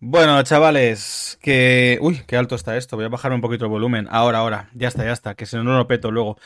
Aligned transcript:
Bueno, 0.00 0.40
chavales, 0.44 1.38
que... 1.42 1.98
Uy, 2.00 2.22
qué 2.26 2.36
alto 2.36 2.54
está 2.54 2.76
esto. 2.76 2.96
Voy 2.96 3.04
a 3.04 3.08
bajar 3.08 3.32
un 3.32 3.40
poquito 3.40 3.64
el 3.64 3.70
volumen. 3.70 4.06
Ahora, 4.10 4.38
ahora. 4.38 4.70
Ya 4.74 4.86
está, 4.88 5.04
ya 5.04 5.12
está. 5.12 5.34
Que 5.34 5.44
se 5.44 5.56
no 5.56 5.76
lo 5.76 5.88
peto 5.88 6.10
luego. 6.12 6.38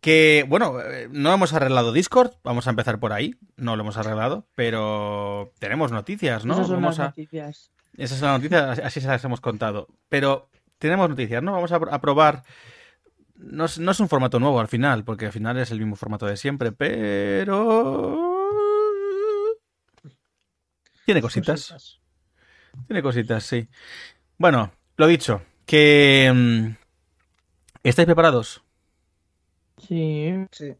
Que, 0.00 0.44
bueno, 0.48 0.80
eh, 0.80 1.08
no 1.10 1.32
hemos 1.32 1.52
arreglado 1.52 1.92
Discord. 1.92 2.32
Vamos 2.42 2.66
a 2.66 2.70
empezar 2.70 2.98
por 2.98 3.12
ahí. 3.12 3.36
No 3.56 3.76
lo 3.76 3.82
hemos 3.82 3.96
arreglado. 3.96 4.48
Pero 4.56 5.52
tenemos 5.60 5.92
noticias, 5.92 6.44
¿no? 6.44 6.54
Esas 6.54 6.66
son 6.66 6.76
Vamos 6.82 6.98
las 6.98 7.04
a... 7.04 7.08
noticias. 7.10 7.70
Esas 7.96 8.18
son 8.18 8.28
las 8.28 8.38
noticias, 8.38 8.78
así 8.80 9.00
se 9.00 9.06
las 9.06 9.24
hemos 9.24 9.40
contado. 9.40 9.86
Pero 10.08 10.50
tenemos 10.78 11.08
noticias, 11.08 11.42
¿no? 11.44 11.52
Vamos 11.52 11.70
a, 11.70 11.76
a 11.76 12.00
probar. 12.00 12.42
No 13.36 13.66
es, 13.66 13.78
no 13.78 13.92
es 13.92 14.00
un 14.00 14.08
formato 14.08 14.40
nuevo 14.40 14.58
al 14.58 14.68
final, 14.68 15.04
porque 15.04 15.26
al 15.26 15.32
final 15.32 15.56
es 15.58 15.70
el 15.70 15.78
mismo 15.78 15.94
formato 15.94 16.26
de 16.26 16.36
siempre, 16.36 16.72
pero. 16.72 18.34
Tiene 21.04 21.22
cositas. 21.22 22.00
Tiene 22.86 23.02
cositas, 23.02 23.44
sí. 23.44 23.68
Bueno, 24.38 24.70
lo 24.96 25.06
dicho, 25.06 25.42
que. 25.66 26.30
mm, 26.34 26.76
¿Estáis 27.82 28.06
preparados? 28.06 28.62
Sí. 29.78 30.32
Sí. 30.52 30.74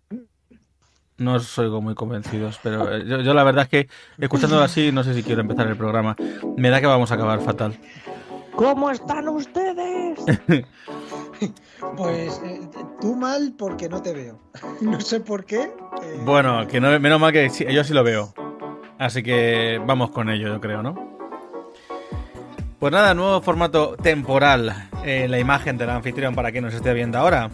No 1.17 1.35
os 1.35 1.59
oigo 1.59 1.81
muy 1.81 1.95
convencidos, 1.95 2.59
pero 2.63 2.93
eh, 2.97 3.05
yo, 3.07 3.21
yo 3.21 3.35
la 3.35 3.45
verdad 3.45 3.65
es 3.65 3.69
que 3.69 3.89
escuchándolo 4.19 4.63
así, 4.63 4.91
no 4.91 5.05
sé 5.05 5.15
si 5.15 5.23
quiero 5.23 5.43
empezar 5.43 5.67
el 5.69 5.77
programa. 5.77 6.17
Me 6.57 6.71
da 6.71 6.81
que 6.81 6.87
vamos 6.87 7.11
a 7.13 7.15
acabar 7.15 7.41
fatal. 7.41 7.79
¿Cómo 8.57 8.91
están 8.91 9.29
ustedes? 9.29 10.21
Pues 11.97 12.41
eh, 12.45 12.61
tú 13.01 13.15
mal 13.15 13.55
porque 13.59 13.89
no 13.89 14.01
te 14.01 14.13
veo. 14.15 14.41
No 14.81 15.01
sé 15.01 15.21
por 15.21 15.45
qué. 15.45 15.63
eh, 16.03 16.23
Bueno, 16.25 16.67
que 16.67 16.81
no, 16.81 16.99
menos 17.01 17.21
mal 17.21 17.33
que 17.33 17.51
sí- 17.51 17.67
yo 17.71 17.85
sí 17.85 17.93
lo 17.93 18.03
veo. 18.03 18.33
Así 18.99 19.23
que 19.23 19.81
vamos 19.85 20.11
con 20.11 20.31
ello, 20.31 20.49
yo 20.49 20.61
creo, 20.61 20.83
¿no? 20.83 21.14
Pues 22.85 22.93
nada, 22.93 23.15
nuevo 23.15 23.41
formato 23.41 23.97
temporal 23.97 24.91
en 25.05 25.31
la 25.31 25.39
imagen 25.39 25.79
del 25.79 25.89
anfitrión 25.89 26.35
para 26.35 26.53
quien 26.53 26.65
nos 26.65 26.75
esté 26.75 26.93
viendo 26.93 27.17
ahora. 27.17 27.49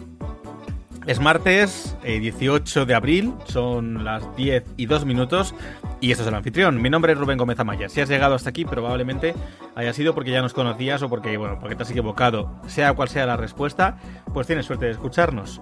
Es 1.07 1.21
martes, 1.21 1.95
eh, 2.03 2.19
18 2.19 2.85
de 2.85 2.93
abril, 2.93 3.33
son 3.45 4.03
las 4.03 4.35
10 4.35 4.65
y 4.75 4.87
2 4.87 5.05
minutos 5.05 5.55
y 6.01 6.11
esto 6.11 6.23
es 6.23 6.27
el 6.27 6.35
anfitrión. 6.35 6.81
Mi 6.81 6.89
nombre 6.89 7.13
es 7.13 7.17
Rubén 7.17 7.37
Gómez 7.37 7.57
Amaya. 7.61 7.87
Si 7.87 8.01
has 8.01 8.09
llegado 8.09 8.35
hasta 8.35 8.49
aquí, 8.49 8.65
probablemente 8.65 9.33
haya 9.73 9.93
sido 9.93 10.13
porque 10.13 10.31
ya 10.31 10.41
nos 10.41 10.53
conocías 10.53 11.01
o 11.01 11.07
porque, 11.07 11.37
bueno, 11.37 11.59
porque 11.61 11.77
te 11.77 11.83
has 11.83 11.91
equivocado. 11.91 12.51
Sea 12.67 12.91
cual 12.91 13.07
sea 13.07 13.25
la 13.25 13.37
respuesta, 13.37 13.99
pues 14.33 14.47
tienes 14.47 14.65
suerte 14.65 14.87
de 14.87 14.91
escucharnos. 14.91 15.61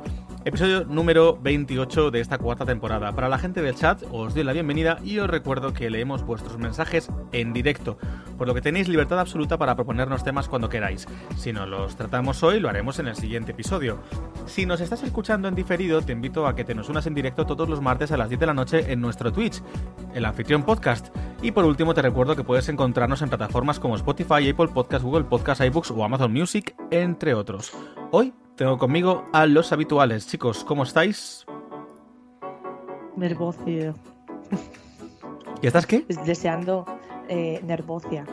Episodio 0.49 0.83
número 0.83 1.37
28 1.39 2.09
de 2.09 2.21
esta 2.21 2.39
cuarta 2.39 2.65
temporada. 2.65 3.13
Para 3.13 3.29
la 3.29 3.37
gente 3.37 3.61
del 3.61 3.75
chat 3.75 4.01
os 4.11 4.33
doy 4.33 4.43
la 4.43 4.51
bienvenida 4.51 4.97
y 5.03 5.19
os 5.19 5.29
recuerdo 5.29 5.73
que 5.73 5.91
leemos 5.91 6.25
vuestros 6.25 6.57
mensajes 6.57 7.11
en 7.33 7.53
directo, 7.53 7.99
por 8.35 8.47
lo 8.47 8.55
que 8.55 8.61
tenéis 8.61 8.87
libertad 8.87 9.19
absoluta 9.19 9.59
para 9.59 9.75
proponernos 9.75 10.23
temas 10.23 10.49
cuando 10.49 10.67
queráis. 10.67 11.07
Si 11.37 11.53
no 11.53 11.67
los 11.67 11.95
tratamos 11.95 12.41
hoy, 12.41 12.59
lo 12.59 12.67
haremos 12.67 12.97
en 12.97 13.09
el 13.09 13.15
siguiente 13.15 13.51
episodio. 13.51 13.99
Si 14.47 14.65
nos 14.65 14.81
estás 14.81 15.03
escuchando 15.03 15.47
en 15.47 15.53
diferido, 15.53 16.01
te 16.01 16.13
invito 16.13 16.47
a 16.47 16.55
que 16.55 16.63
te 16.63 16.73
nos 16.73 16.89
unas 16.89 17.05
en 17.05 17.13
directo 17.13 17.45
todos 17.45 17.69
los 17.69 17.79
martes 17.79 18.11
a 18.11 18.17
las 18.17 18.29
10 18.29 18.39
de 18.39 18.47
la 18.47 18.55
noche 18.55 18.91
en 18.91 19.01
nuestro 19.01 19.31
Twitch, 19.31 19.61
el 20.15 20.25
anfitrión 20.25 20.63
podcast. 20.63 21.15
Y 21.43 21.51
por 21.51 21.63
último 21.63 21.93
te 21.93 22.01
recuerdo 22.01 22.35
que 22.35 22.43
puedes 22.43 22.69
encontrarnos 22.69 23.21
en 23.21 23.29
plataformas 23.29 23.79
como 23.79 23.95
Spotify, 23.97 24.49
Apple 24.49 24.69
Podcast, 24.69 25.05
Google 25.05 25.25
Podcast, 25.25 25.61
iBooks 25.61 25.91
o 25.91 26.03
Amazon 26.03 26.33
Music, 26.33 26.75
entre 26.89 27.35
otros. 27.35 27.71
Hoy 28.09 28.33
tengo 28.59 28.77
conmigo 28.77 29.23
a 29.31 29.45
los 29.45 29.71
habituales. 29.71 30.27
Chicos, 30.27 30.65
¿cómo 30.65 30.83
estáis? 30.83 31.45
Nervocio. 33.15 33.95
¿Y 35.61 35.67
estás 35.67 35.87
qué? 35.87 36.03
Es 36.09 36.21
Deseando 36.25 36.85
eh, 37.29 37.61
nervocia. 37.65 38.25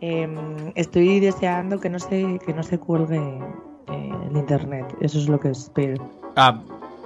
Em, 0.00 0.70
estoy 0.76 1.18
deseando 1.18 1.80
que 1.80 1.90
no 1.90 1.98
se, 1.98 2.38
que 2.46 2.54
no 2.54 2.62
se 2.62 2.78
cuelgue 2.78 3.18
eh, 3.18 4.12
el 4.30 4.36
internet. 4.36 4.86
Eso 5.00 5.18
es 5.18 5.28
lo 5.28 5.40
que 5.40 5.48
espero. 5.48 6.08
Ah, 6.36 6.62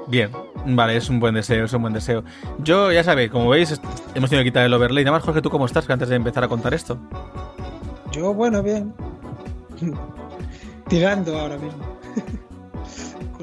bien. 0.07 0.31
Vale, 0.67 0.99
es 0.99 1.09
un 1.09 1.21
buen 1.21 1.37
deseo, 1.37 1.65
es 1.65 1.73
un 1.73 1.81
buen 1.81 1.95
deseo. 1.95 2.23
Yo, 2.59 2.93
ya 2.93 3.03
sabéis, 3.03 3.31
como 3.31 3.49
veis, 3.49 3.81
hemos 4.15 4.29
tenido 4.29 4.45
que 4.45 4.51
quitar 4.51 4.67
el 4.67 4.75
overlay. 4.75 5.05
Nada 5.05 5.17
más, 5.17 5.25
Jorge, 5.25 5.41
¿tú 5.41 5.49
cómo 5.49 5.65
estás? 5.65 5.87
Que 5.87 5.95
antes 5.95 6.11
de 6.11 6.17
empezar 6.17 6.45
a 6.45 6.49
contar 6.49 6.75
esto. 6.75 6.99
Yo, 8.13 8.35
bueno, 8.35 8.63
bien. 8.63 8.93
Tirando 10.89 11.39
ahora 11.39 11.57
mismo. 11.57 11.98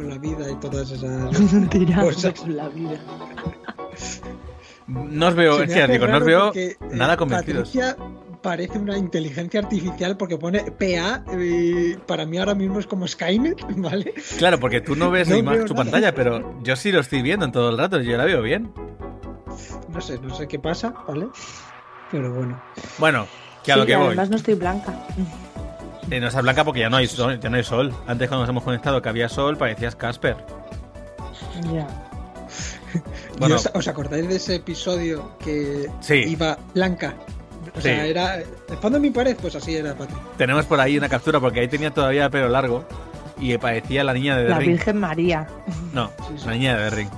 Con 0.06 0.10
la 0.14 0.18
vida 0.20 0.52
y 0.52 0.56
todas 0.58 0.92
esas. 0.92 1.70
Tirando 1.70 2.04
Pues- 2.04 2.34
con 2.40 2.56
la 2.56 2.70
vida. 2.70 3.00
No 4.88 5.28
os 5.30 5.34
veo, 5.36 5.64
es 5.64 5.74
que 5.74 5.88
digo, 5.88 6.06
no 6.06 6.18
os 6.18 6.24
veo 6.24 6.52
eh, 6.54 6.78
nada 6.92 7.18
convencidos. 7.18 7.70
Patricia 7.70 7.98
parece 8.44 8.78
una 8.78 8.96
inteligencia 9.00 9.60
artificial 9.62 10.16
porque 10.16 10.38
pone 10.38 10.60
PA. 10.72 11.24
y 11.42 11.96
para 12.06 12.28
mí 12.28 12.38
ahora 12.38 12.54
mismo 12.54 12.78
es 12.80 12.86
como 12.86 13.08
Skynet, 13.08 13.66
¿vale? 13.78 14.14
Claro, 14.38 14.60
porque 14.60 14.82
tú 14.82 14.96
no 14.96 15.10
ves 15.10 15.28
No 15.28 15.38
su 15.38 15.42
nada. 15.44 15.66
pantalla, 15.76 16.14
pero 16.14 16.62
yo 16.62 16.76
sí 16.76 16.92
lo 16.92 17.00
estoy 17.00 17.24
viendo 17.24 17.46
en 17.46 17.52
todo 17.52 17.72
el 17.72 17.80
rato, 17.80 18.00
yo 18.00 18.16
la 18.16 18.26
veo 18.26 18.44
bien. 18.44 18.72
No 19.90 20.02
sé, 20.02 20.20
no 20.20 20.36
sé 20.36 20.48
qué 20.48 20.60
pasa, 20.60 20.94
¿vale? 21.08 21.30
Pero 22.12 22.32
bueno. 22.32 22.62
Bueno, 23.00 23.26
que 23.64 23.72
a 23.72 23.76
Sí, 23.76 23.80
lo 23.82 23.86
que 23.88 23.96
voy. 23.96 24.06
además 24.08 24.30
no 24.30 24.36
estoy 24.36 24.54
blanca. 24.54 24.94
Eh, 26.12 26.20
no 26.20 26.28
está 26.28 26.42
blanca 26.42 26.64
porque 26.64 26.82
ya 26.82 26.90
no 26.90 26.98
hay 26.98 27.08
sol, 27.08 27.40
ya 27.40 27.50
no 27.50 27.58
hay 27.58 27.64
sol. 27.64 27.94
Antes 28.08 28.28
cuando 28.28 28.44
nos 28.44 28.50
hemos 28.50 28.64
conectado 28.64 29.02
que 29.02 29.10
había 29.10 29.28
sol, 29.30 29.58
parecías 29.58 29.96
Casper. 29.96 30.38
Ya. 31.74 31.88
¿Y 33.36 33.40
Bueno. 33.40 33.56
os, 33.56 33.70
os 33.74 33.88
acordáis 33.88 34.28
de 34.30 34.36
ese 34.36 34.56
episodio 34.56 35.38
que 35.40 35.90
Sí. 36.02 36.14
iba 36.28 36.58
blanca? 36.74 37.16
O 37.76 37.78
Sí. 37.78 37.84
sea, 37.84 38.06
era. 38.06 38.38
El 38.38 38.78
fondo 38.80 38.98
de 39.00 39.02
mi 39.02 39.10
pared, 39.10 39.36
pues 39.42 39.56
así 39.56 39.76
era, 39.76 39.96
Patri. 39.96 40.16
Tenemos 40.38 40.66
por 40.66 40.80
ahí 40.80 40.98
una 40.98 41.10
captura 41.10 41.40
porque 41.40 41.60
ahí 41.62 41.68
tenía 41.68 41.92
todavía 41.92 42.30
pelo 42.30 42.48
largo 42.50 42.86
y 43.40 43.58
parecía 43.58 44.04
la 44.04 44.14
niña 44.14 44.38
de 44.38 44.44
The 44.44 44.50
La 44.50 44.60
Ring. 44.60 44.72
Virgen 44.72 44.98
María. 44.98 45.48
No, 45.92 46.12
Sí, 46.28 46.34
sí. 46.38 46.46
la 46.46 46.52
niña 46.54 46.78
de 46.78 46.90
The 46.90 46.96
Ring. 46.96 47.10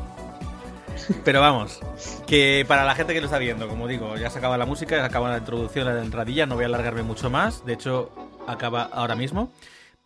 Pero 1.23 1.39
vamos, 1.41 1.79
que 2.25 2.65
para 2.67 2.83
la 2.83 2.93
gente 2.95 3.13
que 3.13 3.19
lo 3.21 3.25
está 3.27 3.37
viendo, 3.37 3.67
como 3.67 3.87
digo, 3.87 4.17
ya 4.17 4.29
se 4.29 4.39
acaba 4.39 4.57
la 4.57 4.65
música, 4.65 4.95
ya 4.95 5.01
se 5.01 5.07
acaba 5.07 5.29
la 5.29 5.37
introducción, 5.37 5.85
la 5.85 6.01
entradilla, 6.01 6.45
no 6.45 6.55
voy 6.55 6.63
a 6.63 6.67
alargarme 6.67 7.03
mucho 7.03 7.29
más, 7.29 7.63
de 7.65 7.73
hecho 7.73 8.11
acaba 8.47 8.83
ahora 8.83 9.15
mismo, 9.15 9.51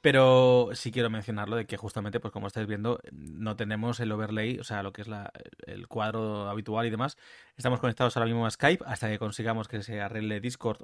pero 0.02 0.69
sí 0.74 0.91
quiero 0.91 1.09
mencionarlo 1.09 1.56
de 1.56 1.66
que 1.66 1.78
justamente, 1.78 2.19
pues 2.19 2.31
como 2.31 2.47
estáis 2.47 2.68
viendo, 2.68 3.00
no 3.12 3.56
tenemos 3.56 4.00
el 4.00 4.12
overlay, 4.12 4.57
o 4.59 4.63
sea, 4.63 4.81
lo 4.84 4.91
que 4.91 5.02
es 5.03 5.07
la- 5.07 5.31
el 5.68 5.88
cuadro 5.88 6.50
habitual 6.50 6.85
y 6.88 6.90
demás, 6.90 7.18
estamos 7.56 7.79
conectados 7.79 8.18
ahora 8.18 8.25
mismo 8.25 8.46
a 8.46 8.52
Skype 8.52 8.84
hasta 8.88 9.09
que 9.09 9.19
consigamos 9.19 9.68
que 9.68 9.84
se 9.84 10.02
arregle 10.02 10.40
Discord 10.41 10.84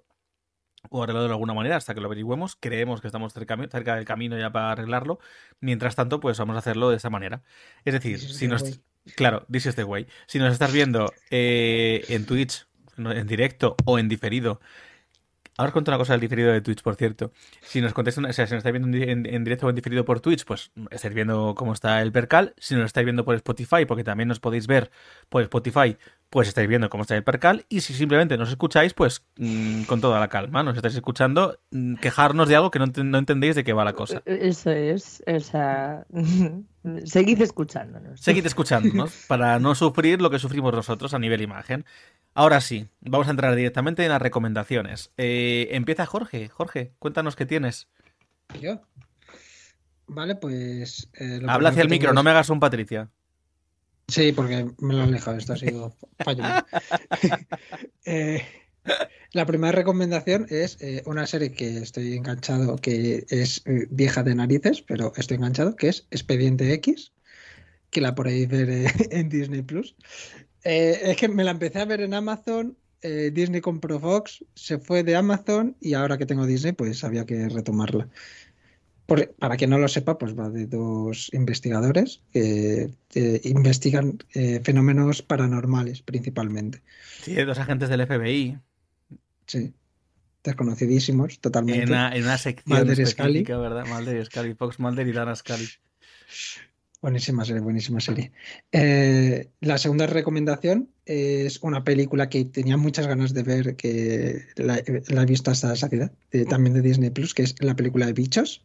o 0.89 1.01
arreglarlo 1.03 1.27
de 1.27 1.33
alguna 1.33 1.55
manera 1.55 1.75
hasta 1.75 1.95
que 1.95 2.01
lo 2.01 2.05
averigüemos. 2.05 2.55
Creemos 2.59 3.01
que 3.01 3.07
estamos 3.07 3.33
cerca, 3.33 3.57
cerca 3.69 3.95
del 3.95 4.05
camino 4.05 4.37
ya 4.37 4.51
para 4.51 4.71
arreglarlo. 4.71 5.19
Mientras 5.59 5.95
tanto, 5.95 6.19
pues 6.19 6.37
vamos 6.37 6.55
a 6.55 6.59
hacerlo 6.59 6.91
de 6.91 6.97
esa 6.97 7.09
manera. 7.09 7.41
Es 7.83 7.93
decir, 7.93 8.19
This 8.19 8.37
si 8.37 8.47
nos... 8.47 8.61
way. 8.61 8.79
Claro, 9.15 9.45
this 9.51 9.65
is 9.65 9.75
the 9.75 9.83
way. 9.85 10.05
Si 10.27 10.37
nos 10.37 10.53
estás 10.53 10.71
viendo 10.71 11.11
eh, 11.31 12.05
en 12.09 12.25
Twitch, 12.25 12.67
en 12.97 13.25
directo 13.25 13.75
o 13.85 13.97
en 13.99 14.09
diferido, 14.09 14.59
ahora 15.57 15.69
os 15.69 15.73
cuento 15.73 15.91
una 15.91 15.97
cosa 15.97 16.13
del 16.13 16.21
diferido 16.21 16.51
de 16.51 16.61
Twitch, 16.61 16.81
por 16.83 16.95
cierto. 16.95 17.31
Si 17.61 17.81
nos 17.81 17.93
contáis 17.93 18.17
una- 18.17 18.29
o 18.29 18.33
sea, 18.33 18.45
si 18.47 18.53
nos 18.53 18.59
estáis 18.59 18.73
viendo 18.73 18.87
en, 18.87 18.91
di- 18.93 19.11
en- 19.11 19.25
en 19.25 19.43
directo 19.43 19.65
o 19.65 19.69
en 19.69 19.75
diferido 19.75 20.05
por 20.05 20.19
Twitch, 20.21 20.45
pues 20.45 20.71
estáis 20.91 21.13
viendo 21.13 21.53
cómo 21.55 21.73
está 21.73 22.01
el 22.01 22.11
percal. 22.11 22.53
Si 22.57 22.75
nos 22.75 22.85
estáis 22.85 23.05
viendo 23.05 23.25
por 23.25 23.35
Spotify, 23.35 23.85
porque 23.87 24.03
también 24.03 24.27
nos 24.29 24.39
podéis 24.39 24.67
ver 24.67 24.91
por 25.29 25.41
Spotify, 25.43 25.97
pues 26.29 26.47
estáis 26.49 26.67
viendo 26.67 26.89
cómo 26.89 27.03
está 27.03 27.15
el 27.15 27.23
percal. 27.23 27.65
Y 27.69 27.81
si 27.81 27.93
simplemente 27.93 28.37
nos 28.37 28.49
escucháis, 28.49 28.93
pues 28.93 29.23
mm, 29.37 29.83
con 29.83 30.01
toda 30.01 30.19
la 30.19 30.27
calma, 30.27 30.61
nos 30.63 30.75
estáis 30.75 30.95
escuchando 30.95 31.57
mm, 31.71 31.95
quejarnos 31.95 32.47
de 32.49 32.55
algo 32.55 32.69
que 32.71 32.79
no, 32.79 32.85
no 33.03 33.17
entendéis 33.17 33.55
de 33.55 33.63
qué 33.63 33.73
va 33.73 33.83
la 33.85 33.93
cosa. 33.93 34.21
Eso 34.25 34.71
es. 34.71 35.23
O 35.25 35.39
sea, 35.39 36.05
seguid 37.05 37.41
escuchándonos. 37.41 38.19
Seguid 38.19 38.45
escuchándonos 38.45 39.25
para 39.27 39.59
no 39.59 39.75
sufrir 39.75 40.21
lo 40.21 40.29
que 40.29 40.39
sufrimos 40.39 40.73
nosotros 40.73 41.13
a 41.13 41.19
nivel 41.19 41.41
imagen. 41.41 41.85
Ahora 42.37 42.61
sí, 42.61 42.87
vamos 43.01 43.25
a 43.25 43.31
entrar 43.31 43.55
directamente 43.55 44.03
en 44.03 44.09
las 44.09 44.21
recomendaciones. 44.21 45.11
Eh, 45.17 45.69
empieza 45.71 46.05
Jorge. 46.05 46.49
Jorge, 46.49 46.93
cuéntanos 46.99 47.35
qué 47.35 47.47
tienes. 47.47 47.87
¿Yo? 48.61 48.79
Vale, 50.05 50.35
pues. 50.35 51.09
eh, 51.15 51.39
lo 51.41 51.49
Habla 51.49 51.69
hacia 51.69 51.81
el 51.81 51.89
micro, 51.89 52.13
no 52.13 52.21
me 52.21 52.29
hagas 52.29 52.51
un 52.51 52.59
Patricia. 52.59 53.09
Sí, 54.07 54.33
porque 54.33 54.67
me 54.77 54.93
lo 54.93 55.01
han 55.01 55.09
alejado, 55.09 55.35
esto 55.35 55.53
ha 55.53 55.57
sido 55.57 55.95
fallo. 56.23 56.43
Eh, 58.05 58.45
la 59.31 59.47
primera 59.47 59.71
recomendación 59.71 60.45
es 60.49 60.77
eh, 60.79 61.01
una 61.07 61.25
serie 61.25 61.53
que 61.53 61.79
estoy 61.79 62.13
enganchado, 62.13 62.75
que 62.75 63.25
es 63.29 63.63
eh, 63.65 63.87
vieja 63.89 64.21
de 64.21 64.35
narices, 64.35 64.83
pero 64.83 65.11
estoy 65.17 65.37
enganchado, 65.37 65.75
que 65.75 65.89
es 65.89 66.07
Expediente 66.11 66.71
X, 66.73 67.13
que 67.89 67.99
la 67.99 68.13
podéis 68.13 68.47
ver 68.47 68.69
en 69.11 69.27
Disney 69.27 69.63
Plus. 69.63 69.95
Es 70.71 71.17
que 71.17 71.27
me 71.27 71.43
la 71.43 71.51
empecé 71.51 71.79
a 71.79 71.85
ver 71.85 72.01
en 72.01 72.13
Amazon, 72.13 72.77
eh, 73.01 73.31
Disney 73.33 73.61
compró 73.61 73.99
Fox, 73.99 74.43
se 74.55 74.79
fue 74.79 75.03
de 75.03 75.15
Amazon 75.15 75.75
y 75.79 75.93
ahora 75.93 76.17
que 76.17 76.25
tengo 76.25 76.45
Disney, 76.45 76.73
pues 76.73 77.03
había 77.03 77.25
que 77.25 77.47
retomarla. 77.49 78.09
Por- 79.05 79.33
para 79.35 79.55
quien 79.55 79.69
no 79.69 79.77
lo 79.77 79.87
sepa, 79.87 80.17
pues 80.17 80.37
va 80.37 80.49
de 80.49 80.65
dos 80.65 81.29
investigadores 81.33 82.21
que 82.33 82.91
eh, 83.15 83.41
investigan 83.45 84.17
eh, 84.33 84.59
fenómenos 84.63 85.21
paranormales 85.21 86.01
principalmente. 86.01 86.81
Sí, 87.21 87.33
dos 87.35 87.57
agentes 87.59 87.87
del 87.89 88.01
FBI. 88.05 88.57
Sí. 89.45 89.73
desconocidísimos 90.43 91.39
totalmente. 91.39 91.83
En 91.83 91.89
una, 91.89 92.15
en 92.15 92.23
una 92.23 92.37
sección 92.37 92.79
Mulder 92.79 93.07
Scully. 93.07 93.43
¿verdad? 93.43 93.85
Mulder 93.87 94.21
y 94.21 94.25
Scully, 94.25 94.53
Fox 94.55 94.79
Mulder 94.79 95.07
y 95.07 95.11
Dana 95.13 95.35
Scully. 95.35 95.67
Buenísima 97.07 97.45
serie, 97.45 97.61
buenísima 97.61 98.01
serie. 98.01 98.33
Eh, 98.69 99.47
la 99.61 99.77
segunda 99.77 100.07
recomendación 100.07 100.89
es 101.05 101.63
una 101.63 101.85
película 101.85 102.27
que 102.27 102.43
tenía 102.43 102.75
muchas 102.75 103.07
ganas 103.07 103.33
de 103.33 103.43
ver, 103.43 103.77
que 103.77 104.41
la, 104.57 104.83
la 105.07 105.21
he 105.21 105.25
visto 105.25 105.49
hasta 105.49 105.69
la 105.69 105.77
saciedad, 105.77 106.11
también 106.49 106.73
de 106.73 106.81
Disney 106.81 107.09
Plus, 107.11 107.33
que 107.33 107.43
es 107.43 107.55
la 107.61 107.77
película 107.77 108.07
de 108.07 108.11
Bichos. 108.11 108.61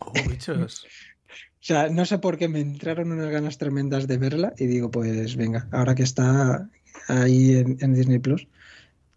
Oh, 0.00 0.14
bichos. 0.26 0.86
O 1.28 1.62
sea, 1.62 1.90
no 1.90 2.06
sé 2.06 2.16
por 2.16 2.38
qué 2.38 2.48
me 2.48 2.60
entraron 2.60 3.12
unas 3.12 3.28
ganas 3.28 3.58
tremendas 3.58 4.06
de 4.06 4.16
verla 4.16 4.54
y 4.56 4.66
digo, 4.66 4.90
pues 4.90 5.36
venga, 5.36 5.68
ahora 5.70 5.94
que 5.94 6.04
está 6.04 6.70
ahí 7.08 7.56
en, 7.56 7.76
en 7.80 7.92
Disney 7.92 8.20
Plus, 8.20 8.48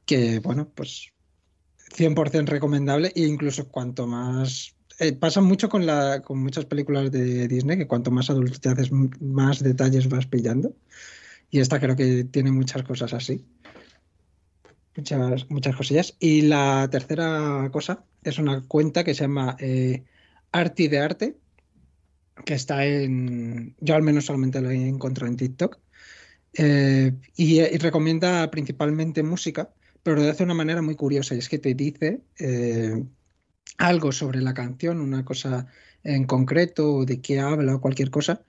que 0.06 0.40
bueno, 0.40 0.69
pues 0.75 1.13
100% 1.95 2.50
recomendable 2.50 3.13
e 3.16 3.22
incluso 3.22 3.69
cuanto 3.69 4.06
más... 4.06 4.75
eh, 5.00 5.13
pasa 5.13 5.42
mucho 5.42 5.69
con, 5.69 5.86
la, 5.86 6.22
con 6.22 6.40
muchas 6.40 6.66
películas 6.66 7.12
de 7.12 7.48
Disney, 7.48 7.78
que 7.78 7.88
cuanto 7.88 8.12
más 8.12 8.30
adulto 8.30 8.60
te 8.60 8.69
haces, 8.69 8.92
más 8.92 9.62
detalles 9.63 10.10
vas 10.10 10.25
pillando. 10.25 10.75
Y 11.50 11.60
esta 11.60 11.80
creo 11.80 11.95
que 11.95 12.24
tiene 12.24 12.51
muchas 12.51 12.84
cosas 12.84 13.13
así. 13.13 13.45
Muchas, 14.95 15.50
muchas 15.50 15.75
cosillas. 15.75 16.16
Y 16.19 16.42
la 16.44 16.88
tercera 16.92 17.69
cosa 17.72 18.04
es 18.24 18.38
una 18.38 18.62
cuenta 18.62 19.04
que 19.04 19.13
se 19.13 19.22
llama 19.22 19.56
eh, 19.60 20.04
Arti 20.51 20.88
de 20.88 21.00
Arte, 21.00 21.38
que 22.45 22.54
está 22.54 22.86
en. 22.86 23.75
Yo 23.80 23.95
al 23.95 24.04
menos 24.04 24.25
solamente 24.25 24.62
lo 24.62 24.72
he 24.72 24.88
encontrado 24.88 25.31
en 25.31 25.38
TikTok. 25.38 25.80
Eh, 26.56 27.13
y, 27.36 27.62
y 27.62 27.78
recomienda 27.78 28.50
principalmente 28.51 29.24
música, 29.24 29.74
pero 30.04 30.22
de 30.22 30.30
hace 30.30 30.44
una 30.44 30.54
manera 30.54 30.81
muy 30.81 30.95
curiosa. 30.95 31.36
Y 31.36 31.40
es 31.40 31.50
que 31.50 31.60
te 31.60 31.74
dice 31.74 32.22
eh, 32.40 33.04
algo 33.77 34.12
sobre 34.12 34.42
la 34.42 34.54
canción, 34.54 35.00
una 35.01 35.25
cosa 35.25 35.68
en 36.04 36.25
concreto, 36.25 37.06
de 37.06 37.21
qué 37.21 37.39
habla 37.39 37.75
o 37.75 37.81
cualquier 37.81 38.10
cosa. 38.12 38.44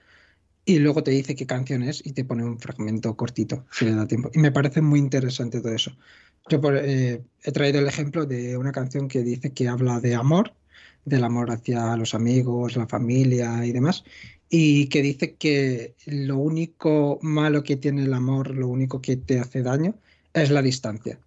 Y 0.67 0.79
luego 0.79 1.03
te 1.03 1.11
dice 1.11 1.35
qué 1.37 1.47
canción 1.47 1.83
es 1.83 2.05
y 2.07 2.13
te 2.13 2.25
pone 2.25 2.45
un 2.45 2.59
fragmento 2.59 3.17
cortito, 3.17 3.67
si 3.71 3.85
le 3.85 3.95
da 3.95 4.07
tiempo. 4.07 4.31
Y 4.35 4.39
me 4.39 4.53
parece 4.53 4.81
muy 4.81 4.99
interesante 4.99 5.61
todo 5.61 5.75
eso. 5.75 5.97
Yo 6.49 6.61
por- 6.61 6.77
eh, 6.77 7.25
he 7.43 7.53
traído 7.53 7.81
el 7.81 7.87
ejemplo 7.89 8.27
de 8.27 8.57
una 8.57 8.73
canción 8.73 9.09
que 9.09 9.23
dice 9.23 9.53
que 9.53 9.69
habla 9.69 10.01
de 10.01 10.15
amor, 10.15 10.57
del 11.05 11.25
amor 11.25 11.51
hacia 11.51 11.97
los 11.97 12.15
amigos, 12.15 12.77
la 12.77 12.87
familia 12.89 13.65
y 13.67 13.73
demás, 13.73 14.05
y 14.49 14.89
que 14.89 15.03
dice 15.03 15.37
que 15.37 15.97
lo 16.07 16.39
único 16.39 17.19
malo 17.23 17.63
que 17.63 17.77
tiene 17.77 18.05
el 18.05 18.15
amor, 18.15 18.55
lo 18.55 18.69
único 18.69 19.01
que 19.03 19.17
te 19.17 19.39
hace 19.41 19.63
daño, 19.63 20.01
es 20.33 20.51
la 20.51 20.63
distancia. 20.63 21.21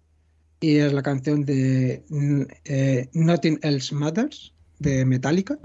Y 0.60 0.76
es 0.76 0.92
la 0.92 1.02
canción 1.02 1.44
de 1.44 2.04
mm, 2.08 2.42
eh, 2.64 3.08
Nothing 3.12 3.60
Else 3.62 3.94
Matters, 3.94 4.54
de 4.78 5.04
Metallica. 5.04 5.58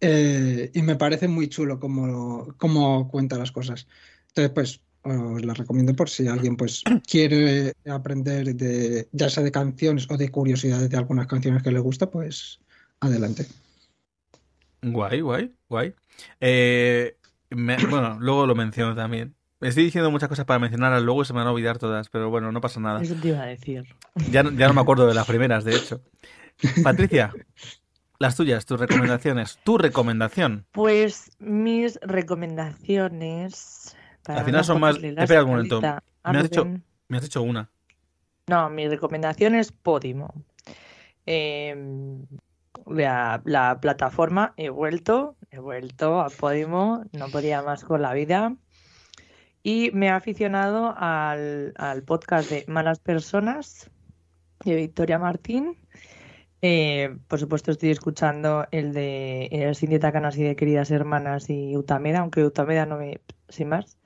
Eh, 0.00 0.70
y 0.74 0.82
me 0.82 0.96
parece 0.96 1.28
muy 1.28 1.48
chulo 1.48 1.80
cómo, 1.80 2.54
cómo 2.58 3.08
cuenta 3.08 3.38
las 3.38 3.52
cosas. 3.52 3.86
Entonces, 4.28 4.52
pues 4.52 4.80
os 5.04 5.44
la 5.44 5.54
recomiendo 5.54 5.94
por 5.94 6.08
si 6.08 6.26
alguien 6.26 6.56
pues 6.56 6.82
quiere 7.08 7.74
aprender 7.86 8.54
de 8.54 9.08
ya 9.12 9.28
sea 9.28 9.42
de 9.42 9.52
canciones 9.52 10.06
o 10.10 10.16
de 10.16 10.30
curiosidades 10.30 10.88
de 10.88 10.96
algunas 10.96 11.26
canciones 11.26 11.62
que 11.62 11.70
le 11.70 11.78
gusta, 11.78 12.10
pues 12.10 12.60
adelante. 13.00 13.46
Guay, 14.82 15.20
guay, 15.20 15.54
guay. 15.68 15.94
Eh, 16.40 17.16
bueno, 17.50 18.18
luego 18.20 18.46
lo 18.46 18.54
menciono 18.54 18.94
también. 18.94 19.33
Estoy 19.60 19.84
diciendo 19.84 20.10
muchas 20.10 20.28
cosas 20.28 20.44
para 20.44 20.58
mencionarlas 20.58 21.02
luego 21.02 21.22
y 21.22 21.24
se 21.24 21.32
me 21.32 21.38
van 21.38 21.48
a 21.48 21.52
olvidar 21.52 21.78
todas, 21.78 22.08
pero 22.10 22.28
bueno, 22.28 22.52
no 22.52 22.60
pasa 22.60 22.80
nada. 22.80 23.00
Eso 23.02 23.14
te 23.14 23.28
iba 23.28 23.40
a 23.42 23.46
decir. 23.46 23.84
Ya, 24.30 24.42
no- 24.42 24.50
ya 24.50 24.68
no 24.68 24.74
me 24.74 24.80
acuerdo 24.82 25.06
de 25.06 25.14
las 25.14 25.26
primeras, 25.26 25.64
de 25.64 25.76
hecho. 25.76 26.02
Patricia, 26.82 27.32
las 28.18 28.36
tuyas, 28.36 28.66
tus 28.66 28.78
recomendaciones. 28.78 29.58
Tu 29.64 29.78
recomendación. 29.78 30.66
Pues 30.72 31.30
mis 31.38 31.98
recomendaciones. 32.02 33.96
para 34.22 34.40
Al 34.40 34.44
final 34.44 34.60
no 34.60 34.64
son 34.64 34.80
más- 34.80 34.96
espera 35.02 35.44
un 35.44 35.50
momento. 35.50 35.80
Me 35.80 36.38
has 36.38 36.42
dicho-. 36.50 36.66
Me 37.08 37.16
has 37.18 37.22
dicho 37.22 37.42
una. 37.42 37.70
No, 38.46 38.68
mi 38.70 38.88
recomendación 38.88 39.54
es 39.54 39.72
Podimo. 39.72 40.34
Eh, 41.26 41.74
la, 42.86 43.40
la 43.46 43.78
plataforma, 43.80 44.52
he 44.58 44.68
vuelto, 44.68 45.36
he 45.50 45.58
vuelto 45.58 46.20
a 46.20 46.28
Podimo, 46.28 47.04
no 47.12 47.28
podía 47.28 47.62
más 47.62 47.84
con 47.84 48.02
la 48.02 48.12
vida. 48.12 48.54
Y 49.66 49.90
me 49.94 50.06
he 50.06 50.10
aficionado 50.10 50.94
al, 50.94 51.72
al 51.78 52.02
podcast 52.02 52.50
de 52.50 52.66
Malas 52.68 52.98
Personas 53.00 53.90
de 54.62 54.76
Victoria 54.76 55.18
Martín. 55.18 55.78
Eh, 56.60 57.16
por 57.28 57.40
supuesto, 57.40 57.70
estoy 57.70 57.90
escuchando 57.90 58.66
el 58.72 58.92
de 58.92 59.48
eh, 59.50 59.74
Sin 59.74 59.88
Dieta 59.88 60.12
Canas 60.12 60.36
y 60.36 60.42
de 60.42 60.54
Queridas 60.54 60.90
Hermanas 60.90 61.48
y 61.48 61.78
Utameda, 61.78 62.18
aunque 62.20 62.44
Utameda 62.44 62.84
no 62.84 62.98
me. 62.98 63.22
sin 63.48 63.70
más. 63.70 63.96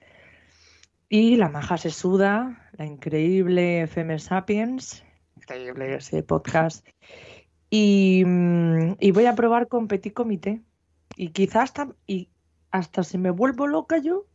Y 1.09 1.35
La 1.35 1.49
Maja 1.49 1.77
se 1.77 1.91
suda, 1.91 2.71
la 2.77 2.87
increíble 2.87 3.83
FM 3.83 4.17
Sapiens, 4.21 5.05
increíble 5.37 5.97
ese 5.97 6.23
podcast. 6.23 6.87
Y, 7.69 8.23
mm, 8.25 8.95
y 9.01 9.11
voy 9.11 9.27
a 9.27 9.35
probar 9.35 9.67
con 9.67 9.89
Petit 9.89 10.15
Comité. 10.15 10.63
Y 11.17 11.31
quizás 11.31 11.65
hasta, 11.65 11.89
y 12.07 12.29
hasta 12.71 13.03
se 13.03 13.19
me 13.19 13.31
vuelvo 13.31 13.67
loca 13.67 13.99
yo 13.99 14.27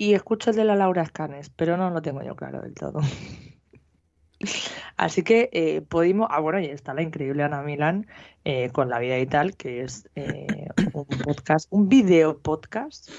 y 0.00 0.14
escucho 0.14 0.48
el 0.48 0.56
de 0.56 0.64
la 0.64 0.76
Laura 0.76 1.02
Escanes, 1.02 1.50
pero 1.50 1.76
no 1.76 1.90
lo 1.90 2.00
tengo 2.00 2.22
yo 2.22 2.34
claro 2.34 2.62
del 2.62 2.72
todo. 2.74 3.00
Así 4.96 5.22
que 5.22 5.50
eh, 5.52 5.82
ah 6.30 6.40
bueno, 6.40 6.58
y 6.60 6.66
está 6.66 6.94
la 6.94 7.02
increíble 7.02 7.42
Ana 7.42 7.60
Milán 7.62 8.06
eh, 8.44 8.70
con 8.70 8.88
La 8.88 8.98
Vida 8.98 9.18
y 9.18 9.26
tal, 9.26 9.56
que 9.56 9.82
es 9.82 10.08
eh, 10.14 10.68
un 10.94 11.04
podcast, 11.04 11.66
un 11.70 11.90
video 11.90 12.38
podcast 12.38 13.10